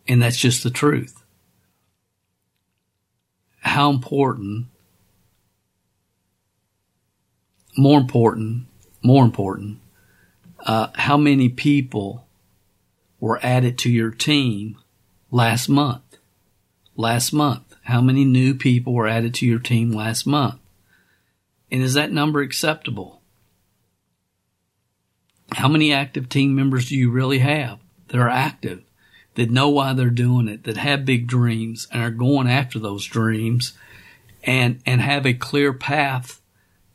And 0.07 0.21
that's 0.21 0.37
just 0.37 0.63
the 0.63 0.69
truth. 0.69 1.22
How 3.63 3.89
important, 3.89 4.67
more 7.77 7.99
important, 7.99 8.67
more 9.01 9.23
important, 9.23 9.79
uh, 10.59 10.87
how 10.95 11.17
many 11.17 11.47
people 11.49 12.27
were 13.19 13.39
added 13.41 13.77
to 13.79 13.89
your 13.89 14.11
team 14.11 14.77
last 15.31 15.69
month? 15.69 16.01
Last 16.95 17.31
month. 17.31 17.75
How 17.83 18.01
many 18.01 18.25
new 18.25 18.53
people 18.53 18.93
were 18.93 19.07
added 19.07 19.33
to 19.35 19.45
your 19.45 19.59
team 19.59 19.91
last 19.91 20.27
month? 20.27 20.59
And 21.71 21.81
is 21.81 21.93
that 21.93 22.11
number 22.11 22.41
acceptable? 22.41 23.21
How 25.53 25.69
many 25.69 25.93
active 25.93 26.27
team 26.27 26.53
members 26.53 26.89
do 26.89 26.97
you 26.97 27.09
really 27.09 27.39
have 27.39 27.79
that 28.09 28.19
are 28.19 28.29
active, 28.29 28.83
that 29.35 29.49
know 29.49 29.69
why 29.69 29.93
they're 29.93 30.09
doing 30.09 30.47
it, 30.47 30.63
that 30.63 30.77
have 30.77 31.05
big 31.05 31.27
dreams 31.27 31.87
and 31.91 32.03
are 32.03 32.11
going 32.11 32.47
after 32.47 32.79
those 32.79 33.05
dreams 33.05 33.73
and, 34.43 34.81
and 34.85 35.01
have 35.01 35.25
a 35.25 35.33
clear 35.33 35.73
path 35.73 36.41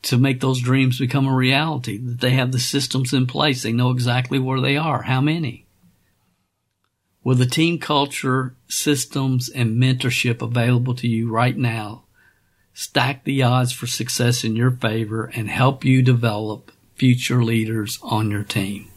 to 0.01 0.17
make 0.17 0.39
those 0.39 0.61
dreams 0.61 0.99
become 0.99 1.27
a 1.27 1.35
reality, 1.35 1.97
that 1.97 2.21
they 2.21 2.31
have 2.31 2.51
the 2.51 2.59
systems 2.59 3.11
in 3.11 3.27
place. 3.27 3.63
They 3.63 3.73
know 3.73 3.91
exactly 3.91 4.39
where 4.39 4.61
they 4.61 4.77
are. 4.77 5.03
How 5.03 5.19
many? 5.19 5.65
With 7.23 7.39
the 7.39 7.45
team 7.45 7.79
culture, 7.79 8.55
systems, 8.69 9.49
and 9.49 9.81
mentorship 9.81 10.41
available 10.41 10.95
to 10.95 11.07
you 11.07 11.29
right 11.29 11.57
now, 11.57 12.05
stack 12.73 13.25
the 13.25 13.43
odds 13.43 13.73
for 13.73 13.87
success 13.87 14.45
in 14.45 14.55
your 14.55 14.71
favor 14.71 15.25
and 15.35 15.49
help 15.49 15.83
you 15.83 16.01
develop 16.01 16.71
future 16.95 17.43
leaders 17.43 17.99
on 18.01 18.31
your 18.31 18.43
team. 18.43 18.89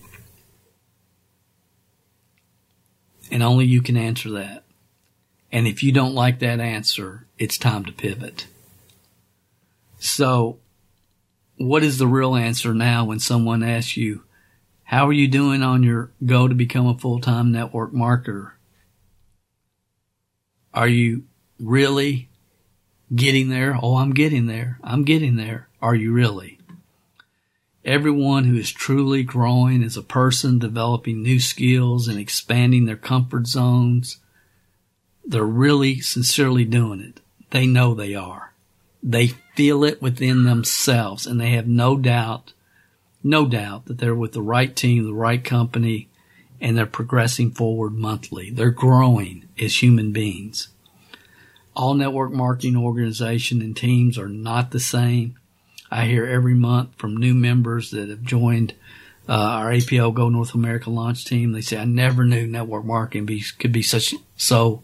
And 3.33 3.43
only 3.43 3.65
you 3.65 3.81
can 3.81 3.97
answer 3.97 4.31
that. 4.33 4.63
And 5.51 5.67
if 5.67 5.83
you 5.83 5.91
don't 5.91 6.15
like 6.15 6.39
that 6.41 6.61
answer, 6.61 7.27
it's 7.39 7.57
time 7.57 7.85
to 7.87 7.93
pivot. 7.93 8.47
So, 9.99 10.59
what 11.57 11.83
is 11.83 11.97
the 11.97 12.07
real 12.07 12.37
answer 12.37 12.75
now 12.75 13.07
when 13.07 13.21
someone 13.21 13.63
asks 13.63 13.97
you, 13.97 14.25
how 14.85 15.09
are 15.09 15.13
you 15.13 15.29
doing 15.29 15.63
on 15.63 15.83
your 15.83 16.11
go 16.27 16.47
to 16.47 16.55
become 16.55 16.87
a 16.87 16.99
full 16.99 17.21
time 17.21 17.53
network 17.53 17.93
marketer? 17.93 18.53
Are 20.75 20.89
you 20.89 21.25
really 21.59 22.29
getting 23.15 23.49
there? 23.49 23.79
Oh, 23.81 23.97
I'm 23.97 24.13
getting 24.13 24.47
there. 24.47 24.79
I'm 24.85 25.05
getting 25.05 25.37
there. 25.37 25.69
Are 25.81 25.95
you 25.95 26.13
really? 26.13 26.59
Everyone 27.85 28.45
who 28.45 28.57
is 28.57 28.71
truly 28.71 29.23
growing 29.23 29.83
as 29.83 29.97
a 29.97 30.03
person, 30.03 30.59
developing 30.59 31.23
new 31.23 31.41
skills 31.41 32.07
and 32.07 32.19
expanding 32.19 32.85
their 32.85 32.97
comfort 32.97 33.47
zones, 33.47 34.19
they're 35.25 35.45
really 35.45 36.01
sincerely 36.01 36.65
doing 36.65 37.01
it. 37.01 37.21
They 37.51 37.67
know 37.67 37.95
they 37.95 38.15
are. 38.15 38.53
They 39.03 39.29
feel 39.57 39.85
it 39.85 40.01
within 40.01 40.45
themselves 40.45 41.27
and 41.27 41.41
they 41.41 41.51
have 41.51 41.67
no 41.67 41.97
doubt 41.97 42.53
no 43.23 43.47
doubt 43.47 43.87
that 43.87 43.99
they're 43.99 44.15
with 44.15 44.33
the 44.33 44.43
right 44.43 44.75
team, 44.75 45.05
the 45.05 45.15
right 45.15 45.43
company, 45.43 46.09
and 46.61 46.77
they're 46.77 46.87
progressing 46.87 47.51
forward 47.51 47.95
monthly. 47.95 48.51
They're 48.51 48.71
growing 48.71 49.49
as 49.61 49.83
human 49.83 50.13
beings. 50.13 50.69
All 51.75 51.95
network 51.95 52.33
marketing 52.33 52.77
organizations 52.77 53.63
and 53.63 53.77
teams 53.77 54.19
are 54.19 54.29
not 54.29 54.71
the 54.71 54.81
same. 54.81 55.39
I 55.93 56.07
hear 56.07 56.25
every 56.25 56.55
month 56.55 56.97
from 56.97 57.19
new 57.19 57.35
members 57.35 57.91
that 57.91 58.09
have 58.09 58.23
joined 58.23 58.73
uh, 59.29 59.33
our 59.33 59.71
APLGO 59.71 60.33
North 60.33 60.55
America 60.55 60.89
launch 60.89 61.27
team. 61.27 61.53
They 61.53 61.61
say, 61.61 61.77
I 61.77 61.85
never 61.85 62.25
knew 62.25 62.47
network 62.47 62.87
marketing 62.87 63.27
be, 63.27 63.45
could 63.59 63.73
be 63.73 63.83
such, 63.83 64.15
so, 64.35 64.83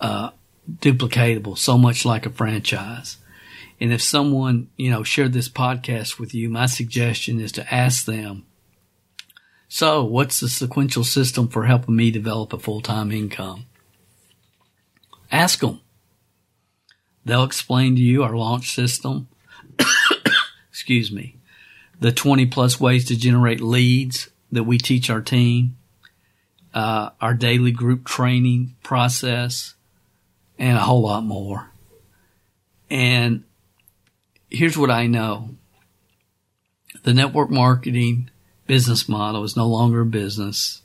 uh, 0.00 0.30
duplicatable, 0.68 1.56
so 1.56 1.78
much 1.78 2.04
like 2.04 2.26
a 2.26 2.30
franchise. 2.30 3.18
And 3.80 3.92
if 3.92 4.02
someone, 4.02 4.68
you 4.76 4.90
know, 4.90 5.04
shared 5.04 5.32
this 5.32 5.48
podcast 5.48 6.18
with 6.18 6.34
you, 6.34 6.50
my 6.50 6.66
suggestion 6.66 7.38
is 7.38 7.52
to 7.52 7.72
ask 7.72 8.04
them, 8.04 8.44
so 9.68 10.02
what's 10.04 10.40
the 10.40 10.48
sequential 10.48 11.04
system 11.04 11.46
for 11.46 11.66
helping 11.66 11.94
me 11.94 12.10
develop 12.10 12.52
a 12.52 12.58
full-time 12.58 13.12
income? 13.12 13.66
Ask 15.30 15.60
them. 15.60 15.80
They'll 17.24 17.44
explain 17.44 17.94
to 17.94 18.02
you 18.02 18.24
our 18.24 18.36
launch 18.36 18.74
system. 18.74 19.28
Excuse 20.82 21.12
me. 21.12 21.36
The 22.00 22.10
20 22.10 22.46
plus 22.46 22.80
ways 22.80 23.04
to 23.04 23.16
generate 23.16 23.60
leads 23.60 24.28
that 24.50 24.64
we 24.64 24.78
teach 24.78 25.10
our 25.10 25.20
team, 25.20 25.76
uh, 26.74 27.10
our 27.20 27.34
daily 27.34 27.70
group 27.70 28.04
training 28.04 28.74
process, 28.82 29.74
and 30.58 30.76
a 30.76 30.80
whole 30.80 31.02
lot 31.02 31.22
more. 31.22 31.70
And 32.90 33.44
here's 34.50 34.76
what 34.76 34.90
I 34.90 35.06
know. 35.06 35.50
The 37.04 37.14
network 37.14 37.48
marketing 37.48 38.28
business 38.66 39.08
model 39.08 39.44
is 39.44 39.56
no 39.56 39.68
longer 39.68 40.00
a 40.00 40.06
business. 40.06 40.82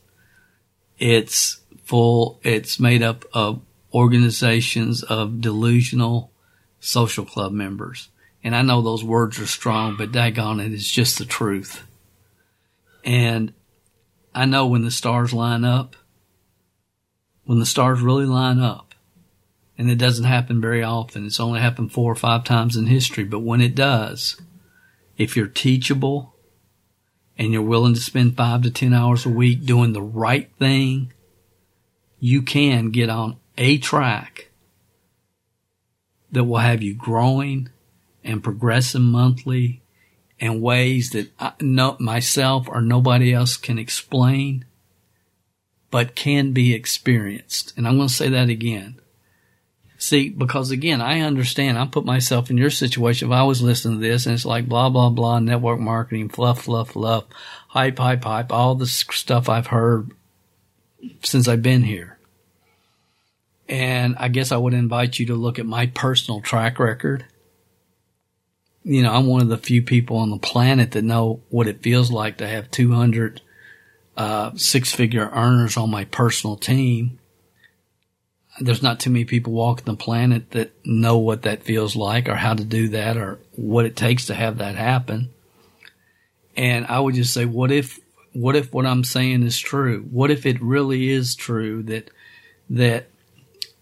It's 0.99 1.59
full, 1.85 2.39
it's 2.43 2.79
made 2.79 3.01
up 3.01 3.25
of 3.33 3.61
organizations 3.91 5.01
of 5.01 5.41
delusional 5.41 6.31
social 6.79 7.25
club 7.25 7.51
members. 7.51 8.09
And 8.47 8.55
I 8.55 8.61
know 8.61 8.81
those 8.81 9.03
words 9.03 9.41
are 9.41 9.45
strong, 9.45 9.97
but 9.97 10.13
daggone 10.13 10.65
it, 10.65 10.71
it's 10.71 10.89
just 10.89 11.17
the 11.17 11.25
truth. 11.25 11.83
And 13.03 13.53
I 14.33 14.45
know 14.45 14.67
when 14.67 14.85
the 14.85 14.89
stars 14.89 15.33
line 15.33 15.65
up, 15.65 15.97
when 17.43 17.59
the 17.59 17.65
stars 17.65 17.99
really 17.99 18.25
line 18.25 18.59
up, 18.59 18.95
and 19.77 19.91
it 19.91 19.97
doesn't 19.97 20.23
happen 20.23 20.61
very 20.61 20.81
often. 20.81 21.25
It's 21.25 21.41
only 21.41 21.59
happened 21.59 21.91
four 21.91 22.09
or 22.09 22.15
five 22.15 22.45
times 22.45 22.77
in 22.77 22.87
history, 22.87 23.25
but 23.25 23.41
when 23.41 23.59
it 23.59 23.75
does, 23.75 24.39
if 25.17 25.35
you're 25.35 25.47
teachable 25.47 26.33
and 27.37 27.51
you're 27.51 27.61
willing 27.61 27.95
to 27.95 27.99
spend 27.99 28.37
five 28.37 28.61
to 28.61 28.71
10 28.71 28.93
hours 28.93 29.25
a 29.25 29.29
week 29.29 29.65
doing 29.65 29.91
the 29.91 30.01
right 30.01 30.49
thing, 30.57 31.11
you 32.17 32.41
can 32.41 32.91
get 32.91 33.09
on 33.09 33.35
a 33.57 33.77
track 33.77 34.51
that 36.31 36.45
will 36.45 36.59
have 36.59 36.81
you 36.81 36.93
growing 36.95 37.71
and 38.27 38.43
progressing 38.43 39.03
monthly 39.03 39.81
in 40.37 40.61
ways 40.61 41.09
that 41.11 41.31
I, 41.39 41.53
no, 41.61 41.97
myself 41.99 42.67
or 42.69 42.81
nobody 42.81 43.33
else 43.33 43.57
can 43.57 43.79
explain, 43.79 44.65
but 45.89 46.15
can 46.15 46.51
be 46.51 46.73
experienced. 46.73 47.73
And 47.75 47.87
I'm 47.87 47.95
going 47.95 48.09
to 48.09 48.13
say 48.13 48.29
that 48.29 48.49
again. 48.49 48.99
See, 49.99 50.29
because 50.29 50.69
again, 50.69 51.01
I 51.01 51.21
understand. 51.21 51.79
I 51.79 51.87
put 51.87 52.05
myself 52.05 52.51
in 52.51 52.57
your 52.57 52.69
situation. 52.69 53.29
If 53.29 53.33
I 53.33 53.43
was 53.43 53.63
listening 53.63 53.99
to 53.99 54.07
this 54.07 54.27
and 54.27 54.35
it's 54.35 54.45
like 54.45 54.69
blah, 54.69 54.89
blah, 54.89 55.09
blah, 55.09 55.39
network 55.39 55.79
marketing, 55.79 56.29
fluff, 56.29 56.63
fluff, 56.63 56.91
fluff, 56.91 57.23
hype, 57.69 57.97
hype, 57.97 58.23
hype, 58.23 58.51
all 58.51 58.75
the 58.75 58.85
stuff 58.85 59.49
I've 59.49 59.67
heard 59.67 60.11
since 61.23 61.47
I've 61.47 61.63
been 61.63 61.81
here. 61.81 62.19
And 63.67 64.15
I 64.19 64.27
guess 64.27 64.51
I 64.51 64.57
would 64.57 64.75
invite 64.75 65.17
you 65.17 65.25
to 65.27 65.35
look 65.35 65.57
at 65.57 65.65
my 65.65 65.87
personal 65.87 66.41
track 66.41 66.77
record. 66.77 67.25
You 68.89 69.03
know, 69.03 69.13
I'm 69.13 69.27
one 69.27 69.41
of 69.41 69.49
the 69.49 69.57
few 69.57 69.81
people 69.81 70.17
on 70.17 70.29
the 70.29 70.37
planet 70.37 70.91
that 70.91 71.03
know 71.03 71.41
what 71.49 71.67
it 71.67 71.81
feels 71.81 72.09
like 72.09 72.37
to 72.37 72.47
have 72.47 72.71
200 72.71 73.41
uh, 74.15 74.51
six 74.55 74.93
figure 74.93 75.29
earners 75.33 75.77
on 75.77 75.91
my 75.91 76.05
personal 76.05 76.55
team 76.55 77.19
there's 78.59 78.83
not 78.83 78.99
too 78.99 79.09
many 79.09 79.25
people 79.25 79.53
walking 79.53 79.85
the 79.85 79.95
planet 79.95 80.51
that 80.51 80.71
know 80.85 81.17
what 81.17 81.43
that 81.43 81.63
feels 81.63 81.95
like 81.95 82.27
or 82.27 82.35
how 82.35 82.53
to 82.53 82.63
do 82.63 82.89
that 82.89 83.17
or 83.17 83.39
what 83.55 83.85
it 83.85 83.95
takes 83.95 84.25
to 84.25 84.33
have 84.33 84.57
that 84.57 84.75
happen. 84.75 85.29
And 86.55 86.85
I 86.87 86.99
would 86.99 87.15
just 87.15 87.33
say, 87.33 87.45
what 87.45 87.71
if, 87.71 87.99
what 88.33 88.55
if 88.55 88.73
what 88.73 88.85
I'm 88.85 89.03
saying 89.03 89.43
is 89.43 89.59
true? 89.59 90.07
What 90.09 90.31
if 90.31 90.45
it 90.45 90.61
really 90.61 91.09
is 91.09 91.35
true 91.35 91.83
that, 91.83 92.09
that, 92.71 93.09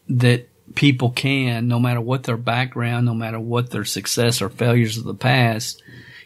that 0.10 0.50
people 0.74 1.12
can, 1.12 1.68
no 1.68 1.80
matter 1.80 2.02
what 2.02 2.24
their 2.24 2.38
background, 2.38 3.06
no 3.06 3.14
matter 3.14 3.40
what 3.40 3.70
their 3.70 3.86
success 3.86 4.42
or 4.42 4.50
failures 4.50 4.98
of 4.98 5.04
the 5.04 5.14
past, 5.14 5.82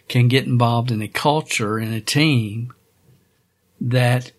can 0.07 0.27
get 0.27 0.45
involved 0.45 0.91
in 0.91 1.01
a 1.01 1.07
culture 1.07 1.77
in 1.77 1.91
a 1.91 2.01
team 2.01 2.73
that, 3.81 4.31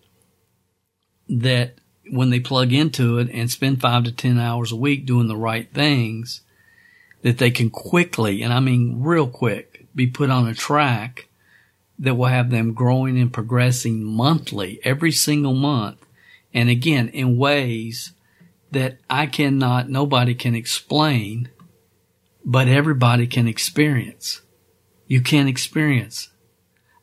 that 1.29 1.75
when 2.09 2.29
they 2.29 2.39
plug 2.39 2.73
into 2.73 3.19
it 3.19 3.29
and 3.31 3.49
spend 3.49 3.79
five 3.79 4.03
to 4.03 4.11
10 4.11 4.39
hours 4.39 4.71
a 4.71 4.75
week 4.75 5.05
doing 5.05 5.27
the 5.27 5.37
right 5.37 5.71
things, 5.73 6.41
that 7.21 7.37
they 7.37 7.51
can 7.51 7.69
quickly, 7.69 8.41
and 8.41 8.51
I 8.51 8.59
mean 8.59 9.01
real 9.01 9.27
quick, 9.27 9.85
be 9.93 10.07
put 10.07 10.29
on 10.29 10.47
a 10.47 10.53
track 10.53 11.27
that 11.99 12.15
will 12.15 12.25
have 12.25 12.49
them 12.49 12.73
growing 12.73 13.19
and 13.19 13.31
progressing 13.31 14.03
monthly, 14.03 14.79
every 14.83 15.11
single 15.11 15.53
month. 15.53 16.03
And 16.53 16.69
again, 16.69 17.09
in 17.09 17.37
ways 17.37 18.13
that 18.71 18.97
I 19.09 19.27
cannot, 19.27 19.89
nobody 19.89 20.33
can 20.33 20.55
explain, 20.55 21.49
but 22.43 22.67
everybody 22.67 23.27
can 23.27 23.47
experience. 23.47 24.41
You 25.07 25.21
can 25.21 25.47
experience. 25.47 26.29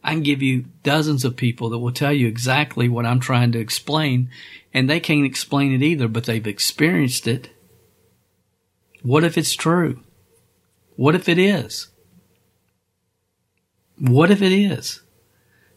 I 0.03 0.13
can 0.13 0.23
give 0.23 0.43
you 0.43 0.67
dozens 0.83 1.25
of 1.25 1.37
people 1.37 1.69
that 1.71 1.79
will 1.79 1.93
tell 1.93 2.13
you 2.13 2.27
exactly 2.27 2.89
what 2.89 3.05
I'm 3.05 3.21
trying 3.21 3.53
to 3.53 3.59
explain 3.59 4.31
and 4.73 4.89
they 4.89 5.01
can't 5.01 5.25
explain 5.25 5.73
it 5.73 5.83
either, 5.83 6.09
but 6.09 6.25
they've 6.25 6.47
experienced 6.47 7.27
it. 7.27 7.51
What 9.03 9.25
if 9.25 9.39
it's 9.39 9.55
true? 9.55 10.01
What 10.97 11.15
if 11.15 11.29
it 11.29 11.39
is? 11.39 11.89
What 13.99 14.31
if 14.31 14.43
it 14.43 14.53
is? 14.53 15.03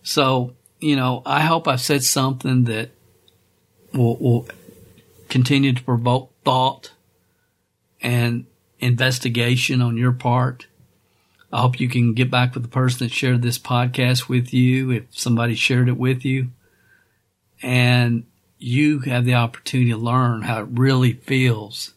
So, 0.04 0.56
you 0.80 0.96
know, 0.96 1.22
I 1.26 1.42
hope 1.42 1.68
I've 1.68 1.82
said 1.82 2.04
something 2.04 2.66
that 2.66 2.92
will, 3.94 4.18
will 4.18 4.48
continue 5.32 5.72
to 5.72 5.84
provoke 5.84 6.30
thought 6.44 6.92
and 8.02 8.46
investigation 8.80 9.82
on 9.82 9.96
your 9.96 10.12
part. 10.12 10.68
I 11.54 11.62
hope 11.62 11.80
you 11.80 11.88
can 11.88 12.14
get 12.14 12.30
back 12.30 12.54
with 12.54 12.64
the 12.64 12.70
person 12.70 13.08
that 13.08 13.14
shared 13.14 13.42
this 13.42 13.58
podcast 13.58 14.28
with 14.28 14.54
you, 14.54 14.92
if 14.92 15.04
somebody 15.12 15.56
shared 15.56 15.88
it 15.88 15.98
with 15.98 16.26
you, 16.26 16.50
and 17.62 18.26
you 18.60 19.00
have 19.00 19.24
the 19.24 19.36
opportunity 19.36 19.92
to 19.92 19.98
learn 19.98 20.42
how 20.42 20.64
it 20.64 20.68
really 20.70 21.14
feels 21.14 21.94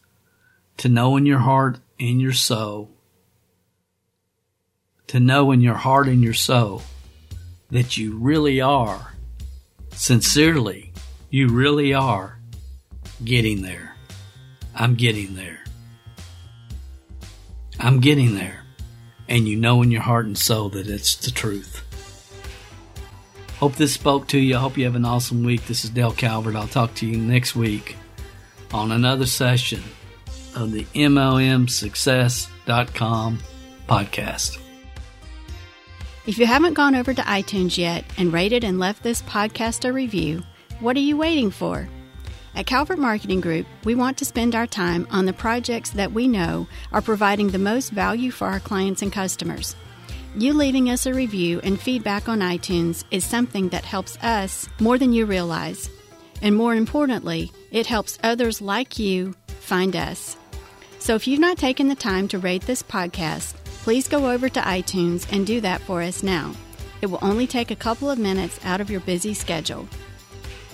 to 0.77 0.87
know 0.87 1.17
in 1.17 1.25
your 1.25 1.39
heart 1.39 1.79
and 1.99 2.21
your 2.21 2.33
soul, 2.33 2.89
to 5.07 5.19
know 5.19 5.51
in 5.51 5.59
your 5.59 5.75
heart 5.75 6.07
and 6.07 6.23
your 6.23 6.33
soul 6.33 6.83
that 7.69 7.97
you 7.97 8.15
really 8.15 8.61
are, 8.61 9.13
sincerely, 9.91 10.93
you 11.29 11.49
really 11.49 11.93
are 11.93 12.34
getting 13.23 13.61
there. 13.61 13.95
I'm 14.75 14.95
getting 14.95 15.35
there. 15.35 15.63
I'm 17.79 17.99
getting 17.99 18.35
there. 18.35 18.63
And 19.27 19.47
you 19.47 19.55
know 19.55 19.81
in 19.81 19.89
your 19.91 20.01
heart 20.01 20.25
and 20.25 20.37
soul 20.37 20.69
that 20.69 20.87
it's 20.87 21.15
the 21.15 21.31
truth. 21.31 21.81
Hope 23.59 23.75
this 23.75 23.93
spoke 23.93 24.27
to 24.27 24.37
you. 24.37 24.57
I 24.57 24.59
hope 24.59 24.77
you 24.77 24.85
have 24.85 24.95
an 24.95 25.05
awesome 25.05 25.43
week. 25.43 25.65
This 25.65 25.85
is 25.85 25.89
Dale 25.89 26.11
Calvert. 26.11 26.55
I'll 26.55 26.67
talk 26.67 26.93
to 26.95 27.05
you 27.05 27.17
next 27.17 27.55
week 27.55 27.95
on 28.73 28.91
another 28.91 29.25
session 29.25 29.81
of 30.55 30.71
the 30.71 30.83
MLMSuccess.com 30.83 33.39
podcast. 33.87 34.59
If 36.27 36.37
you 36.37 36.47
haven't 36.47 36.73
gone 36.73 36.95
over 36.95 37.13
to 37.13 37.21
iTunes 37.21 37.77
yet 37.77 38.03
and 38.17 38.33
rated 38.33 38.63
and 38.63 38.79
left 38.79 39.03
this 39.03 39.21
podcast 39.21 39.85
a 39.85 39.93
review, 39.93 40.41
what 40.79 40.97
are 40.97 41.01
you 41.01 41.17
waiting 41.17 41.51
for? 41.51 41.87
At 42.55 42.67
Calvert 42.67 42.99
Marketing 42.99 43.41
Group, 43.41 43.67
we 43.83 43.95
want 43.95 44.17
to 44.17 44.25
spend 44.25 44.55
our 44.55 44.65
time 44.65 45.05
on 45.11 45.25
the 45.25 45.33
projects 45.33 45.89
that 45.89 46.13
we 46.13 46.25
know 46.25 46.67
are 46.93 47.01
providing 47.01 47.49
the 47.49 47.59
most 47.59 47.89
value 47.89 48.31
for 48.31 48.47
our 48.47 48.61
clients 48.61 49.01
and 49.01 49.11
customers. 49.11 49.75
You 50.37 50.53
leaving 50.53 50.89
us 50.89 51.05
a 51.05 51.13
review 51.13 51.59
and 51.65 51.77
feedback 51.77 52.29
on 52.29 52.39
iTunes 52.39 53.03
is 53.11 53.25
something 53.25 53.67
that 53.69 53.83
helps 53.83 54.17
us 54.23 54.69
more 54.79 54.97
than 54.97 55.11
you 55.11 55.25
realize. 55.25 55.89
And 56.41 56.55
more 56.55 56.73
importantly, 56.73 57.51
it 57.71 57.87
helps 57.87 58.19
others 58.23 58.61
like 58.61 58.99
you 58.99 59.35
find 59.47 59.93
us. 59.93 60.37
So 60.99 61.15
if 61.15 61.27
you've 61.27 61.41
not 61.41 61.57
taken 61.57 61.89
the 61.89 61.95
time 61.95 62.29
to 62.29 62.39
rate 62.39 62.63
this 62.63 62.83
podcast, 62.83 63.55
please 63.83 64.07
go 64.07 64.31
over 64.31 64.47
to 64.47 64.61
iTunes 64.61 65.29
and 65.31 65.45
do 65.45 65.59
that 65.59 65.81
for 65.81 66.01
us 66.01 66.23
now. 66.23 66.53
It 67.01 67.07
will 67.07 67.19
only 67.21 67.47
take 67.47 67.71
a 67.71 67.75
couple 67.75 68.09
of 68.09 68.17
minutes 68.17 68.59
out 68.63 68.79
of 68.79 68.89
your 68.89 69.01
busy 69.01 69.33
schedule. 69.33 69.89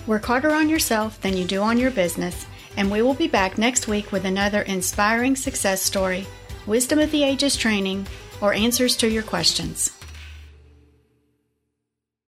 Work 0.06 0.24
harder 0.24 0.50
on 0.50 0.68
yourself 0.68 1.20
than 1.20 1.36
you 1.36 1.44
do 1.44 1.62
on 1.62 1.78
your 1.78 1.92
business, 1.92 2.46
and 2.76 2.90
we 2.90 3.02
will 3.02 3.14
be 3.14 3.28
back 3.28 3.56
next 3.56 3.86
week 3.86 4.10
with 4.10 4.24
another 4.24 4.62
inspiring 4.62 5.36
success 5.36 5.80
story, 5.80 6.26
wisdom 6.66 6.98
of 6.98 7.12
the 7.12 7.22
ages 7.22 7.56
training, 7.56 8.08
or 8.40 8.52
answers 8.52 8.96
to 8.96 9.08
your 9.08 9.22
questions. 9.22 9.92